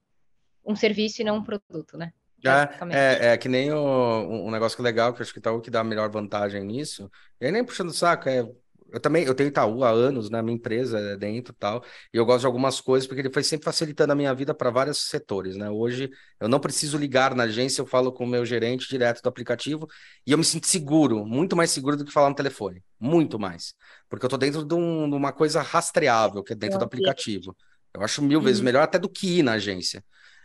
um 0.65 0.75
serviço 0.75 1.21
e 1.21 1.25
não 1.25 1.37
um 1.37 1.43
produto, 1.43 1.97
né? 1.97 2.13
É, 2.43 3.27
é, 3.29 3.33
é, 3.33 3.37
que 3.37 3.47
nem 3.47 3.71
o, 3.71 4.47
um 4.47 4.49
negócio 4.49 4.81
legal, 4.81 5.13
que 5.13 5.21
acho 5.21 5.31
que 5.31 5.37
Itaú 5.37 5.61
que 5.61 5.69
dá 5.69 5.81
a 5.81 5.83
melhor 5.83 6.09
vantagem 6.09 6.63
nisso. 6.63 7.11
E 7.39 7.45
aí 7.45 7.51
nem 7.51 7.63
puxando 7.63 7.89
o 7.89 7.93
saco, 7.93 8.27
é. 8.27 8.47
Eu 8.91 8.99
também, 8.99 9.23
eu 9.23 9.33
tenho 9.33 9.47
Itaú 9.47 9.83
há 9.83 9.89
anos, 9.89 10.29
na 10.29 10.39
né, 10.39 10.43
minha 10.43 10.55
empresa 10.55 10.99
é 10.99 11.17
dentro 11.17 11.53
e 11.53 11.57
tal, 11.57 11.83
e 12.13 12.17
eu 12.17 12.25
gosto 12.25 12.41
de 12.41 12.45
algumas 12.45 12.81
coisas 12.81 13.07
porque 13.07 13.21
ele 13.21 13.31
foi 13.31 13.43
sempre 13.43 13.65
facilitando 13.65 14.11
a 14.11 14.15
minha 14.15 14.33
vida 14.33 14.53
para 14.53 14.69
vários 14.69 15.09
setores, 15.09 15.55
né? 15.55 15.69
Hoje 15.69 16.09
eu 16.39 16.49
não 16.49 16.59
preciso 16.59 16.97
ligar 16.97 17.33
na 17.33 17.43
agência, 17.43 17.81
eu 17.81 17.85
falo 17.85 18.11
com 18.11 18.25
o 18.25 18.27
meu 18.27 18.45
gerente 18.45 18.89
direto 18.89 19.21
do 19.21 19.29
aplicativo 19.29 19.87
e 20.27 20.31
eu 20.31 20.37
me 20.37 20.43
sinto 20.43 20.67
seguro, 20.67 21.25
muito 21.25 21.55
mais 21.55 21.71
seguro 21.71 21.95
do 21.95 22.03
que 22.03 22.11
falar 22.11 22.29
no 22.29 22.35
telefone, 22.35 22.83
muito 22.99 23.39
mais, 23.39 23.73
porque 24.09 24.25
eu 24.25 24.29
tô 24.29 24.37
dentro 24.37 24.65
de, 24.65 24.75
um, 24.75 25.09
de 25.09 25.15
uma 25.15 25.31
coisa 25.31 25.61
rastreável 25.61 26.43
que 26.43 26.53
é 26.53 26.55
dentro 26.55 26.77
do 26.77 26.85
aplicativo. 26.85 27.55
Eu 27.93 28.01
acho 28.03 28.21
mil 28.21 28.41
vezes 28.41 28.59
uhum. 28.59 28.65
melhor 28.65 28.83
até 28.83 28.97
do 28.97 29.09
que 29.09 29.39
ir 29.39 29.43
na 29.43 29.53
agência. 29.53 30.03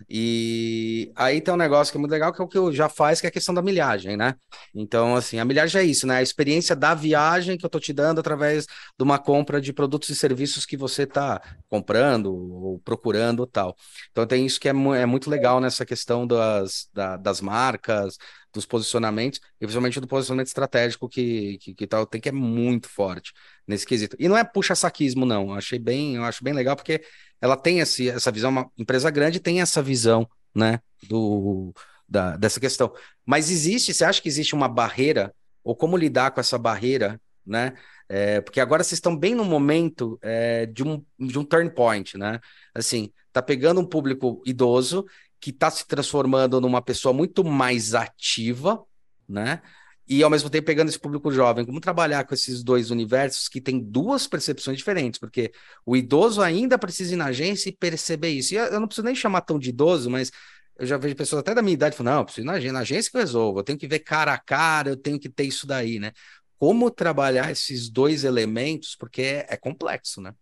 E 0.09 1.11
aí 1.17 1.41
tem 1.41 1.53
um 1.53 1.57
negócio 1.57 1.93
que 1.93 1.99
é 1.99 2.01
muito 2.01 2.13
legal, 2.13 2.33
que 2.33 2.41
é 2.41 2.45
o 2.45 2.49
que 2.49 2.59
eu 2.59 2.73
já 2.73 2.89
faz, 2.89 3.21
que 3.21 3.27
é 3.27 3.31
a 3.31 3.33
questão 3.33 3.55
da 3.55 3.63
milhagem, 3.63 4.17
né? 4.17 4.35
Então, 4.75 5.17
assim, 5.17 5.39
a 5.39 5.45
milhagem 5.45 5.81
é 5.81 5.85
isso, 5.85 6.07
né? 6.07 6.17
A 6.17 6.23
experiência 6.23 6.77
da 6.77 6.95
viagem 6.95 7.57
que 7.57 7.65
eu 7.65 7.71
tô 7.71 7.81
te 7.81 7.93
dando 7.93 8.21
através 8.21 8.67
de 8.67 9.03
uma 9.03 9.19
compra 9.19 9.61
de 9.61 9.73
produtos 9.73 10.09
e 10.11 10.17
serviços 10.17 10.67
que 10.67 10.77
você 10.77 11.07
tá 11.07 11.41
comprando 11.69 12.35
ou 12.35 12.79
procurando 12.81 13.47
tal. 13.47 13.77
Então 14.11 14.27
tem 14.27 14.47
isso 14.47 14.61
que 14.61 14.69
é, 14.69 14.73
é 14.73 15.07
muito 15.07 15.31
legal 15.31 15.61
nessa 15.61 15.85
questão 15.85 16.27
das, 16.27 16.89
da, 16.93 17.17
das 17.17 17.41
marcas, 17.41 18.17
dos 18.57 18.67
posicionamentos, 18.67 19.39
e 19.61 19.67
principalmente 19.67 20.01
do 20.01 20.09
posicionamento 20.09 20.49
estratégico 20.49 21.09
que, 21.09 21.59
que, 21.59 21.75
que 21.75 21.87
tal, 21.87 22.07
tem 22.07 22.21
que 22.21 22.29
é 22.29 22.33
muito 22.33 22.89
forte 22.89 23.33
nesse 23.67 23.87
quesito. 23.87 24.17
E 24.19 24.29
não 24.29 24.37
é 24.37 24.45
puxa-saquismo, 24.45 25.27
não. 25.27 25.51
Eu 25.51 25.55
achei 25.55 25.79
bem, 25.79 26.17
eu 26.17 26.25
acho 26.25 26.43
bem 26.43 26.55
legal, 26.55 26.75
porque 26.75 27.03
ela 27.41 27.57
tem 27.57 27.81
esse, 27.81 28.09
essa 28.09 28.31
visão, 28.31 28.51
uma 28.51 28.71
empresa 28.77 29.11
grande 29.11 29.41
tem 29.41 29.61
essa 29.61 29.83
visão, 29.83 30.29
né, 30.55 30.81
do, 31.09 31.73
da, 32.09 32.37
dessa 32.37 32.61
questão. 32.61 32.93
Mas 33.25 33.51
existe, 33.51 33.93
você 33.93 34.05
acha 34.05 34.23
que 34.23 34.29
existe 34.29 34.55
uma 34.55 34.69
barreira, 34.69 35.35
ou 35.63 35.75
como 35.75 35.97
lidar 35.97 36.31
com 36.31 36.41
essa 36.41 36.57
barreira, 36.57 37.21
né? 37.45 37.75
É, 38.09 38.41
porque 38.41 38.61
agora 38.61 38.85
vocês 38.85 38.99
estão 38.99 39.17
bem 39.17 39.35
no 39.35 39.45
momento 39.45 40.19
é, 40.23 40.67
de, 40.67 40.85
um, 40.85 41.05
de 41.19 41.39
um 41.39 41.45
turn 41.45 41.69
point, 41.71 42.17
né? 42.17 42.41
Assim, 42.75 43.13
tá 43.33 43.43
pegando 43.43 43.81
um 43.81 43.87
público 43.87 44.41
idoso 44.47 45.05
que 45.41 45.51
está 45.51 45.71
se 45.71 45.87
transformando 45.87 46.61
numa 46.61 46.81
pessoa 46.81 47.13
muito 47.13 47.45
mais 47.45 47.95
ativa, 47.95 48.83
né? 49.29 49.61
E 50.09 50.23
ao 50.23 50.31
mesmo 50.31 50.49
tempo 50.49 50.67
pegando 50.67 50.89
esse 50.89 50.99
público 50.99 51.33
jovem, 51.33 51.65
como 51.65 51.81
trabalhar 51.81 52.25
com 52.25 52.33
esses 52.33 52.63
dois 52.63 52.91
universos 52.91 53.49
que 53.49 53.61
têm 53.61 53.81
duas 53.81 54.27
percepções 54.29 54.79
diferentes, 54.79 55.19
porque 55.19 55.53
o 55.85 55.97
idoso 55.97 56.41
ainda 56.41 56.79
precisa 56.79 57.15
ir 57.15 57.17
na 57.17 57.27
agência 57.27 57.69
e 57.69 57.73
perceber 57.73 58.29
isso. 58.29 58.55
E 58.55 58.57
eu 58.57 58.79
não 58.79 58.87
preciso 58.87 59.05
nem 59.05 59.15
chamar 59.15 59.41
tão 59.41 59.59
de 59.59 59.71
idoso, 59.71 60.09
mas 60.09 60.31
eu 60.79 60.87
já 60.87 60.97
vejo 60.97 61.17
pessoas 61.17 61.41
até 61.41 61.55
da 61.55 61.63
minha 61.63 61.75
idade 61.75 61.97
falando: 61.97 62.15
não, 62.15 62.25
preciso 62.25 62.45
ir 62.45 62.47
na 62.47 62.53
agência, 62.53 62.73
na 62.73 62.81
agência 62.81 63.11
que 63.11 63.17
eu 63.17 63.21
resolvo, 63.21 63.59
eu 63.59 63.65
tenho 63.65 63.79
que 63.79 63.89
ver 63.89 64.01
cara 64.01 64.33
a 64.33 64.39
cara, 64.39 64.91
eu 64.91 64.97
tenho 64.97 65.19
que 65.19 65.29
ter 65.29 65.45
isso 65.45 65.67
daí, 65.67 65.99
né? 65.99 66.13
Como 66.59 66.91
trabalhar 66.91 67.51
esses 67.51 67.91
dois 67.91 68.25
elementos, 68.25 68.95
porque 68.97 69.23
é, 69.23 69.47
é 69.51 69.57
complexo, 69.57 70.21
né? 70.21 70.33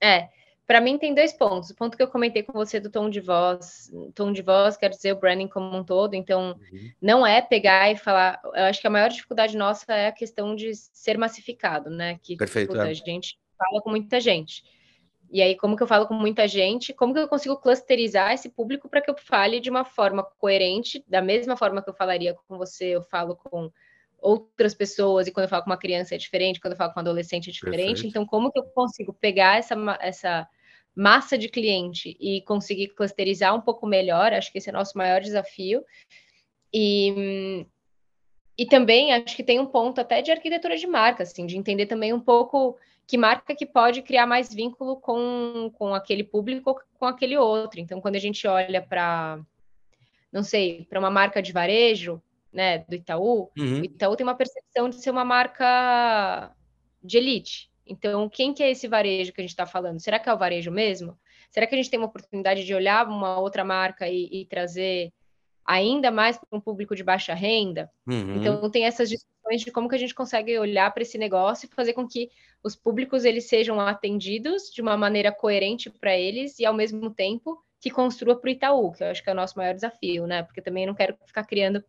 É, 0.00 0.28
para 0.66 0.80
mim 0.80 0.98
tem 0.98 1.14
dois 1.14 1.32
pontos. 1.32 1.70
O 1.70 1.74
ponto 1.74 1.96
que 1.96 2.02
eu 2.02 2.08
comentei 2.08 2.42
com 2.42 2.52
você 2.52 2.78
do 2.78 2.90
tom 2.90 3.10
de 3.10 3.20
voz, 3.20 3.90
tom 4.14 4.32
de 4.32 4.42
voz 4.42 4.76
quer 4.76 4.90
dizer 4.90 5.12
o 5.12 5.18
branding 5.18 5.48
como 5.48 5.76
um 5.76 5.84
todo, 5.84 6.14
então 6.14 6.56
uhum. 6.72 6.90
não 7.00 7.26
é 7.26 7.40
pegar 7.40 7.90
e 7.90 7.96
falar. 7.96 8.40
Eu 8.54 8.64
acho 8.64 8.80
que 8.80 8.86
a 8.86 8.90
maior 8.90 9.08
dificuldade 9.08 9.56
nossa 9.56 9.92
é 9.92 10.08
a 10.08 10.12
questão 10.12 10.54
de 10.54 10.72
ser 10.74 11.18
massificado, 11.18 11.90
né? 11.90 12.18
Que 12.22 12.36
Perfeito, 12.36 12.68
puta, 12.68 12.86
é. 12.86 12.90
a 12.90 12.94
gente 12.94 13.38
fala 13.58 13.82
com 13.82 13.90
muita 13.90 14.20
gente. 14.20 14.62
E 15.30 15.40
aí, 15.40 15.56
como 15.56 15.76
que 15.76 15.82
eu 15.82 15.86
falo 15.86 16.06
com 16.06 16.12
muita 16.12 16.46
gente? 16.46 16.92
Como 16.92 17.14
que 17.14 17.20
eu 17.20 17.26
consigo 17.26 17.56
clusterizar 17.56 18.32
esse 18.32 18.50
público 18.50 18.86
para 18.86 19.00
que 19.00 19.10
eu 19.10 19.16
fale 19.16 19.60
de 19.60 19.70
uma 19.70 19.82
forma 19.82 20.22
coerente, 20.22 21.02
da 21.08 21.22
mesma 21.22 21.56
forma 21.56 21.82
que 21.82 21.88
eu 21.88 21.94
falaria 21.94 22.36
com 22.46 22.58
você, 22.58 22.88
eu 22.88 23.02
falo 23.02 23.34
com 23.34 23.72
outras 24.22 24.74
pessoas, 24.74 25.26
e 25.26 25.32
quando 25.32 25.44
eu 25.44 25.50
falo 25.50 25.64
com 25.64 25.70
uma 25.70 25.76
criança 25.76 26.14
é 26.14 26.18
diferente, 26.18 26.60
quando 26.60 26.72
eu 26.72 26.78
falo 26.78 26.92
com 26.92 27.00
um 27.00 27.02
adolescente 27.02 27.50
é 27.50 27.52
diferente. 27.52 27.86
Perfeito. 27.86 28.06
Então, 28.06 28.24
como 28.24 28.50
que 28.50 28.58
eu 28.58 28.64
consigo 28.64 29.12
pegar 29.12 29.58
essa, 29.58 29.74
essa 30.00 30.48
massa 30.94 31.36
de 31.36 31.48
cliente 31.48 32.16
e 32.20 32.42
conseguir 32.42 32.88
clusterizar 32.88 33.54
um 33.54 33.60
pouco 33.60 33.86
melhor, 33.86 34.32
acho 34.32 34.52
que 34.52 34.58
esse 34.58 34.70
é 34.70 34.72
o 34.72 34.76
nosso 34.76 34.96
maior 34.96 35.20
desafio. 35.20 35.84
E, 36.72 37.66
e 38.56 38.66
também 38.66 39.12
acho 39.12 39.34
que 39.34 39.42
tem 39.42 39.58
um 39.58 39.66
ponto 39.66 40.00
até 40.00 40.22
de 40.22 40.30
arquitetura 40.30 40.76
de 40.76 40.86
marca, 40.86 41.22
assim, 41.22 41.46
de 41.46 41.56
entender 41.56 41.86
também 41.86 42.12
um 42.12 42.20
pouco 42.20 42.78
que 43.06 43.18
marca 43.18 43.54
que 43.54 43.66
pode 43.66 44.02
criar 44.02 44.26
mais 44.26 44.52
vínculo 44.52 44.96
com, 44.96 45.70
com 45.74 45.94
aquele 45.94 46.24
público 46.24 46.70
ou 46.70 46.80
com 46.98 47.06
aquele 47.06 47.36
outro. 47.36 47.80
Então, 47.80 48.00
quando 48.00 48.16
a 48.16 48.20
gente 48.20 48.46
olha 48.46 48.80
para, 48.80 49.40
não 50.32 50.42
sei, 50.42 50.86
para 50.88 50.98
uma 50.98 51.10
marca 51.10 51.42
de 51.42 51.52
varejo, 51.52 52.22
né, 52.52 52.78
do 52.88 52.94
Itaú, 52.94 53.50
uhum. 53.56 53.80
o 53.80 53.84
Itaú 53.84 54.14
tem 54.14 54.26
uma 54.26 54.34
percepção 54.34 54.88
de 54.88 54.96
ser 54.96 55.10
uma 55.10 55.24
marca 55.24 56.54
de 57.02 57.18
elite. 57.18 57.70
Então, 57.86 58.28
quem 58.28 58.54
que 58.54 58.62
é 58.62 58.70
esse 58.70 58.86
varejo 58.86 59.32
que 59.32 59.40
a 59.40 59.44
gente 59.44 59.50
está 59.50 59.66
falando? 59.66 60.00
Será 60.00 60.18
que 60.18 60.28
é 60.28 60.34
o 60.34 60.38
varejo 60.38 60.70
mesmo? 60.70 61.18
Será 61.50 61.66
que 61.66 61.74
a 61.74 61.76
gente 61.76 61.90
tem 61.90 61.98
uma 61.98 62.06
oportunidade 62.06 62.64
de 62.64 62.74
olhar 62.74 63.06
uma 63.08 63.38
outra 63.38 63.64
marca 63.64 64.08
e, 64.08 64.28
e 64.30 64.46
trazer 64.46 65.12
ainda 65.64 66.10
mais 66.10 66.38
para 66.38 66.56
um 66.56 66.60
público 66.60 66.94
de 66.94 67.02
baixa 67.02 67.34
renda? 67.34 67.90
Uhum. 68.06 68.36
Então, 68.36 68.70
tem 68.70 68.84
essas 68.84 69.08
discussões 69.08 69.62
de 69.62 69.70
como 69.70 69.88
que 69.88 69.94
a 69.94 69.98
gente 69.98 70.14
consegue 70.14 70.58
olhar 70.58 70.92
para 70.92 71.02
esse 71.02 71.18
negócio 71.18 71.66
e 71.66 71.74
fazer 71.74 71.92
com 71.92 72.06
que 72.06 72.30
os 72.62 72.76
públicos 72.76 73.24
eles 73.24 73.48
sejam 73.48 73.80
atendidos 73.80 74.70
de 74.72 74.80
uma 74.80 74.96
maneira 74.96 75.32
coerente 75.32 75.90
para 75.90 76.16
eles 76.16 76.58
e, 76.58 76.64
ao 76.64 76.72
mesmo 76.72 77.10
tempo, 77.10 77.62
que 77.80 77.90
construa 77.90 78.36
para 78.36 78.48
o 78.48 78.52
Itaú, 78.52 78.92
que 78.92 79.02
eu 79.02 79.08
acho 79.08 79.22
que 79.22 79.28
é 79.28 79.32
o 79.32 79.36
nosso 79.36 79.58
maior 79.58 79.74
desafio, 79.74 80.26
né? 80.26 80.44
Porque 80.44 80.62
também 80.62 80.86
não 80.86 80.94
quero 80.94 81.16
ficar 81.26 81.44
criando 81.44 81.84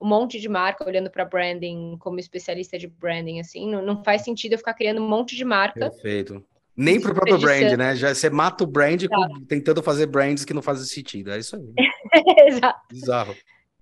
um 0.00 0.08
monte 0.08 0.40
de 0.40 0.48
marca 0.48 0.84
olhando 0.84 1.10
para 1.10 1.24
branding 1.24 1.96
como 1.98 2.18
especialista 2.18 2.78
de 2.78 2.86
branding, 2.86 3.40
assim, 3.40 3.70
não, 3.70 3.82
não, 3.82 4.02
faz 4.02 4.22
sentido 4.22 4.52
eu 4.52 4.58
ficar 4.58 4.74
criando 4.74 5.02
um 5.02 5.08
monte 5.08 5.36
de 5.36 5.44
marca. 5.44 5.90
Perfeito. 5.90 6.44
Nem 6.74 7.00
para 7.00 7.12
o 7.12 7.14
próprio 7.14 7.38
brand, 7.38 7.76
né? 7.76 7.94
Já 7.94 8.14
você 8.14 8.30
mata 8.30 8.64
o 8.64 8.66
brand 8.66 9.04
com, 9.06 9.44
tentando 9.44 9.82
fazer 9.82 10.06
brands 10.06 10.44
que 10.44 10.54
não 10.54 10.62
fazem 10.62 10.86
sentido. 10.86 11.30
É 11.30 11.38
isso 11.38 11.56
aí. 11.56 11.74
Exato. 12.48 12.80
Bizarro. 12.90 13.36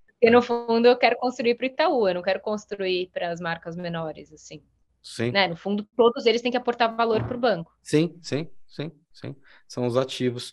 Porque 0.08 0.30
no 0.30 0.42
fundo 0.42 0.88
eu 0.88 0.96
quero 0.96 1.16
construir 1.16 1.54
para 1.54 1.64
o 1.64 1.66
Itaú, 1.66 2.08
eu 2.08 2.14
não 2.14 2.22
quero 2.22 2.40
construir 2.40 3.08
para 3.12 3.30
as 3.30 3.40
marcas 3.40 3.76
menores, 3.76 4.32
assim. 4.32 4.60
Sim. 5.00 5.30
Né? 5.30 5.46
No 5.46 5.56
fundo, 5.56 5.86
todos 5.96 6.26
eles 6.26 6.42
têm 6.42 6.50
que 6.50 6.56
aportar 6.56 6.94
valor 6.96 7.22
para 7.24 7.36
o 7.36 7.40
banco. 7.40 7.72
Sim, 7.82 8.18
sim, 8.20 8.48
sim, 8.66 8.90
sim. 9.12 9.36
São 9.68 9.86
os 9.86 9.96
ativos. 9.96 10.52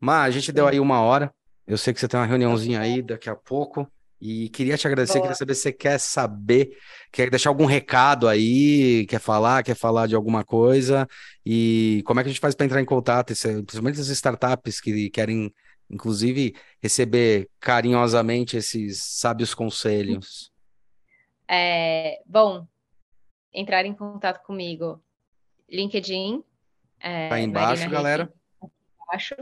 Mas 0.00 0.28
a 0.28 0.30
gente 0.30 0.52
deu 0.52 0.66
aí 0.66 0.80
uma 0.80 1.02
hora. 1.02 1.30
Eu 1.66 1.76
sei 1.76 1.92
que 1.92 2.00
você 2.00 2.08
tem 2.08 2.18
uma 2.18 2.26
reuniãozinha 2.26 2.80
aí 2.80 3.02
daqui 3.02 3.28
a 3.28 3.36
pouco. 3.36 3.86
E 4.26 4.48
queria 4.48 4.78
te 4.78 4.86
agradecer, 4.86 5.18
Boa. 5.18 5.24
queria 5.24 5.36
saber 5.36 5.54
se 5.54 5.60
você 5.60 5.72
quer 5.72 6.00
saber, 6.00 6.78
quer 7.12 7.28
deixar 7.28 7.50
algum 7.50 7.66
recado 7.66 8.26
aí, 8.26 9.04
quer 9.06 9.20
falar, 9.20 9.62
quer 9.62 9.76
falar 9.76 10.06
de 10.06 10.14
alguma 10.14 10.42
coisa, 10.42 11.06
e 11.44 12.02
como 12.06 12.18
é 12.18 12.22
que 12.22 12.30
a 12.30 12.32
gente 12.32 12.40
faz 12.40 12.54
para 12.54 12.64
entrar 12.64 12.80
em 12.80 12.86
contato, 12.86 13.34
principalmente 13.34 14.00
as 14.00 14.08
startups 14.08 14.80
que 14.80 15.10
querem, 15.10 15.52
inclusive, 15.90 16.56
receber 16.82 17.50
carinhosamente 17.60 18.56
esses 18.56 19.02
sábios 19.02 19.52
conselhos. 19.52 20.50
É, 21.46 22.22
bom, 22.24 22.66
entrar 23.52 23.84
em 23.84 23.92
contato 23.92 24.42
comigo, 24.42 25.04
LinkedIn. 25.68 26.42
É, 26.98 27.28
tá 27.28 27.34
aí 27.34 27.44
embaixo, 27.44 27.90
galera. 27.90 28.32
Embaixo. 29.04 29.36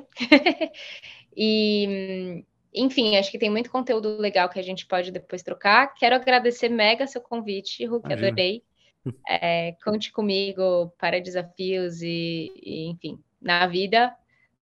e 1.37 2.45
enfim, 2.74 3.16
acho 3.16 3.30
que 3.30 3.38
tem 3.38 3.50
muito 3.50 3.70
conteúdo 3.70 4.16
legal 4.16 4.48
que 4.48 4.58
a 4.58 4.62
gente 4.62 4.86
pode 4.86 5.10
depois 5.10 5.42
trocar. 5.42 5.94
Quero 5.94 6.14
agradecer 6.14 6.68
mega 6.68 7.06
seu 7.06 7.20
convite, 7.20 7.84
Hulk, 7.84 8.06
Imagina. 8.06 8.28
adorei. 8.28 8.62
É, 9.28 9.74
conte 9.84 10.12
comigo 10.12 10.94
para 10.96 11.20
desafios 11.20 12.02
e, 12.02 12.52
e, 12.54 12.88
enfim, 12.88 13.18
na 13.40 13.66
vida. 13.66 14.14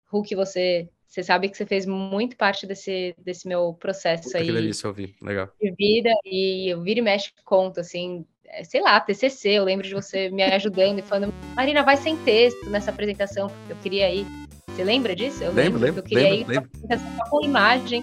Hulk, 0.10 0.34
você, 0.34 0.88
você 1.06 1.22
sabe 1.22 1.50
que 1.50 1.58
você 1.58 1.66
fez 1.66 1.86
muito 1.86 2.38
parte 2.38 2.66
desse, 2.66 3.14
desse 3.18 3.46
meu 3.46 3.74
processo 3.74 4.24
Puta 4.24 4.38
aí. 4.38 4.46
Que 4.46 4.54
delícia 4.54 4.88
ouvir, 4.88 5.14
legal. 5.22 5.50
De 5.62 5.72
vida, 5.72 6.10
e 6.24 6.70
eu 6.70 6.82
viro 6.82 7.00
e 7.00 7.04
mexe 7.04 7.34
conto, 7.44 7.82
assim, 7.82 8.26
é, 8.46 8.64
sei 8.64 8.82
lá, 8.82 8.98
TCC, 9.02 9.50
eu 9.50 9.66
lembro 9.66 9.86
de 9.86 9.94
você 9.94 10.30
me 10.30 10.42
ajudando 10.42 11.00
e 11.00 11.02
falando, 11.02 11.34
Marina, 11.54 11.84
vai 11.84 11.98
sem 11.98 12.16
texto 12.24 12.70
nessa 12.70 12.92
apresentação, 12.92 13.50
porque 13.50 13.74
eu 13.74 13.78
queria 13.78 14.14
ir 14.14 14.26
você 14.80 14.84
lembra 14.86 15.14
disso? 15.14 15.44
Eu 15.44 15.52
lembro, 15.52 15.78
lembro. 15.78 16.00
Eu 16.00 16.04
queria 16.04 16.30
lembro, 16.30 16.54
ir 16.54 16.56
lembro. 16.56 16.70
só 17.18 17.30
com 17.30 17.44
imagem 17.44 18.02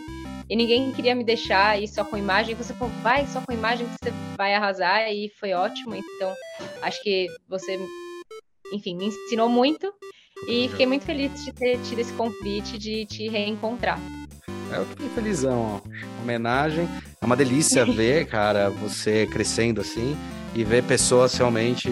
e 0.49 0.55
ninguém 0.55 0.93
queria 0.93 1.15
me 1.15 1.25
deixar 1.25 1.81
ir 1.81 1.89
só 1.89 2.05
com 2.05 2.19
imagem. 2.19 2.55
Você 2.55 2.75
falou, 2.75 2.93
vai 3.03 3.27
só 3.27 3.41
com 3.41 3.51
imagem 3.53 3.87
que 3.87 3.93
você 4.05 4.15
vai 4.37 4.55
arrasar 4.55 5.11
e 5.11 5.31
foi 5.41 5.55
ótimo. 5.55 5.95
Então, 5.95 6.35
acho 6.83 7.03
que 7.03 7.29
você, 7.49 7.81
enfim, 8.75 8.95
me 8.95 9.07
ensinou 9.07 9.49
muito 9.49 9.91
e 10.47 10.69
fiquei 10.69 10.85
muito 10.85 11.07
feliz 11.07 11.43
de 11.43 11.51
ter 11.51 11.79
tido 11.81 11.99
esse 11.99 12.13
convite 12.13 12.77
de 12.77 13.07
te 13.07 13.27
reencontrar. 13.27 13.99
É, 14.71 14.77
eu 14.77 14.85
fiquei 14.85 15.09
felizão, 15.09 15.81
ó. 15.83 16.23
Homenagem. 16.23 16.87
É 17.23 17.25
uma 17.25 17.37
delícia 17.37 17.87
ver, 17.91 18.27
cara, 18.27 18.69
você 18.69 19.27
crescendo 19.27 19.81
assim 19.81 20.15
e 20.55 20.63
ver 20.63 20.85
pessoas 20.85 21.35
realmente 21.35 21.89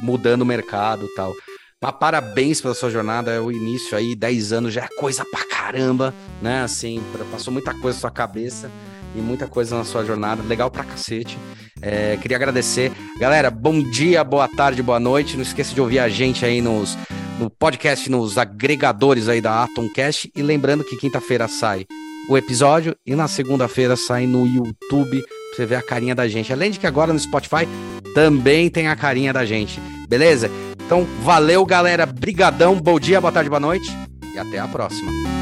mudando 0.00 0.40
o 0.40 0.46
mercado 0.46 1.04
e 1.04 1.14
tal. 1.14 1.34
Mas 1.82 1.92
parabéns 2.00 2.60
pela 2.60 2.72
sua 2.72 2.90
jornada, 2.90 3.30
é 3.30 3.38
o 3.38 3.52
início 3.52 3.96
aí, 3.96 4.14
10 4.14 4.52
anos 4.52 4.72
já 4.72 4.84
é 4.84 4.88
coisa 4.98 5.24
pra 5.30 5.46
caramba, 5.46 6.14
né? 6.40 6.62
Assim, 6.62 7.02
passou 7.30 7.52
muita 7.52 7.74
coisa 7.74 7.96
na 7.96 8.00
sua 8.00 8.10
cabeça 8.10 8.70
e 9.14 9.18
muita 9.18 9.46
coisa 9.46 9.76
na 9.76 9.84
sua 9.84 10.02
jornada, 10.02 10.42
legal 10.42 10.70
pra 10.70 10.84
cacete. 10.84 11.38
É, 11.82 12.16
queria 12.16 12.38
agradecer. 12.38 12.90
Galera, 13.18 13.50
bom 13.50 13.82
dia, 13.82 14.24
boa 14.24 14.48
tarde, 14.48 14.82
boa 14.82 14.98
noite. 14.98 15.36
Não 15.36 15.42
esqueça 15.42 15.74
de 15.74 15.80
ouvir 15.80 15.98
a 15.98 16.08
gente 16.08 16.46
aí 16.46 16.62
nos, 16.62 16.96
no 17.38 17.50
podcast, 17.50 18.10
nos 18.10 18.38
agregadores 18.38 19.28
aí 19.28 19.42
da 19.42 19.64
Atomcast. 19.64 20.30
E 20.34 20.42
lembrando 20.42 20.82
que 20.82 20.96
quinta-feira 20.96 21.46
sai 21.46 21.86
o 22.28 22.38
episódio 22.38 22.96
e 23.06 23.14
na 23.14 23.28
segunda-feira 23.28 23.96
sai 23.96 24.26
no 24.26 24.46
YouTube 24.46 25.20
pra 25.20 25.56
você 25.56 25.66
ver 25.66 25.76
a 25.76 25.82
carinha 25.82 26.14
da 26.14 26.26
gente. 26.26 26.52
Além 26.54 26.70
de 26.70 26.78
que 26.78 26.86
agora 26.86 27.12
no 27.12 27.18
Spotify 27.18 27.68
também 28.14 28.70
tem 28.70 28.88
a 28.88 28.96
carinha 28.96 29.32
da 29.32 29.44
gente, 29.44 29.78
beleza? 30.08 30.50
Então, 30.84 31.06
valeu, 31.22 31.64
galera. 31.66 32.06
Brigadão. 32.06 32.80
Bom 32.80 32.98
dia, 32.98 33.20
boa 33.20 33.32
tarde, 33.32 33.50
boa 33.50 33.60
noite. 33.60 33.90
E 34.34 34.38
até 34.38 34.58
a 34.58 34.68
próxima. 34.68 35.35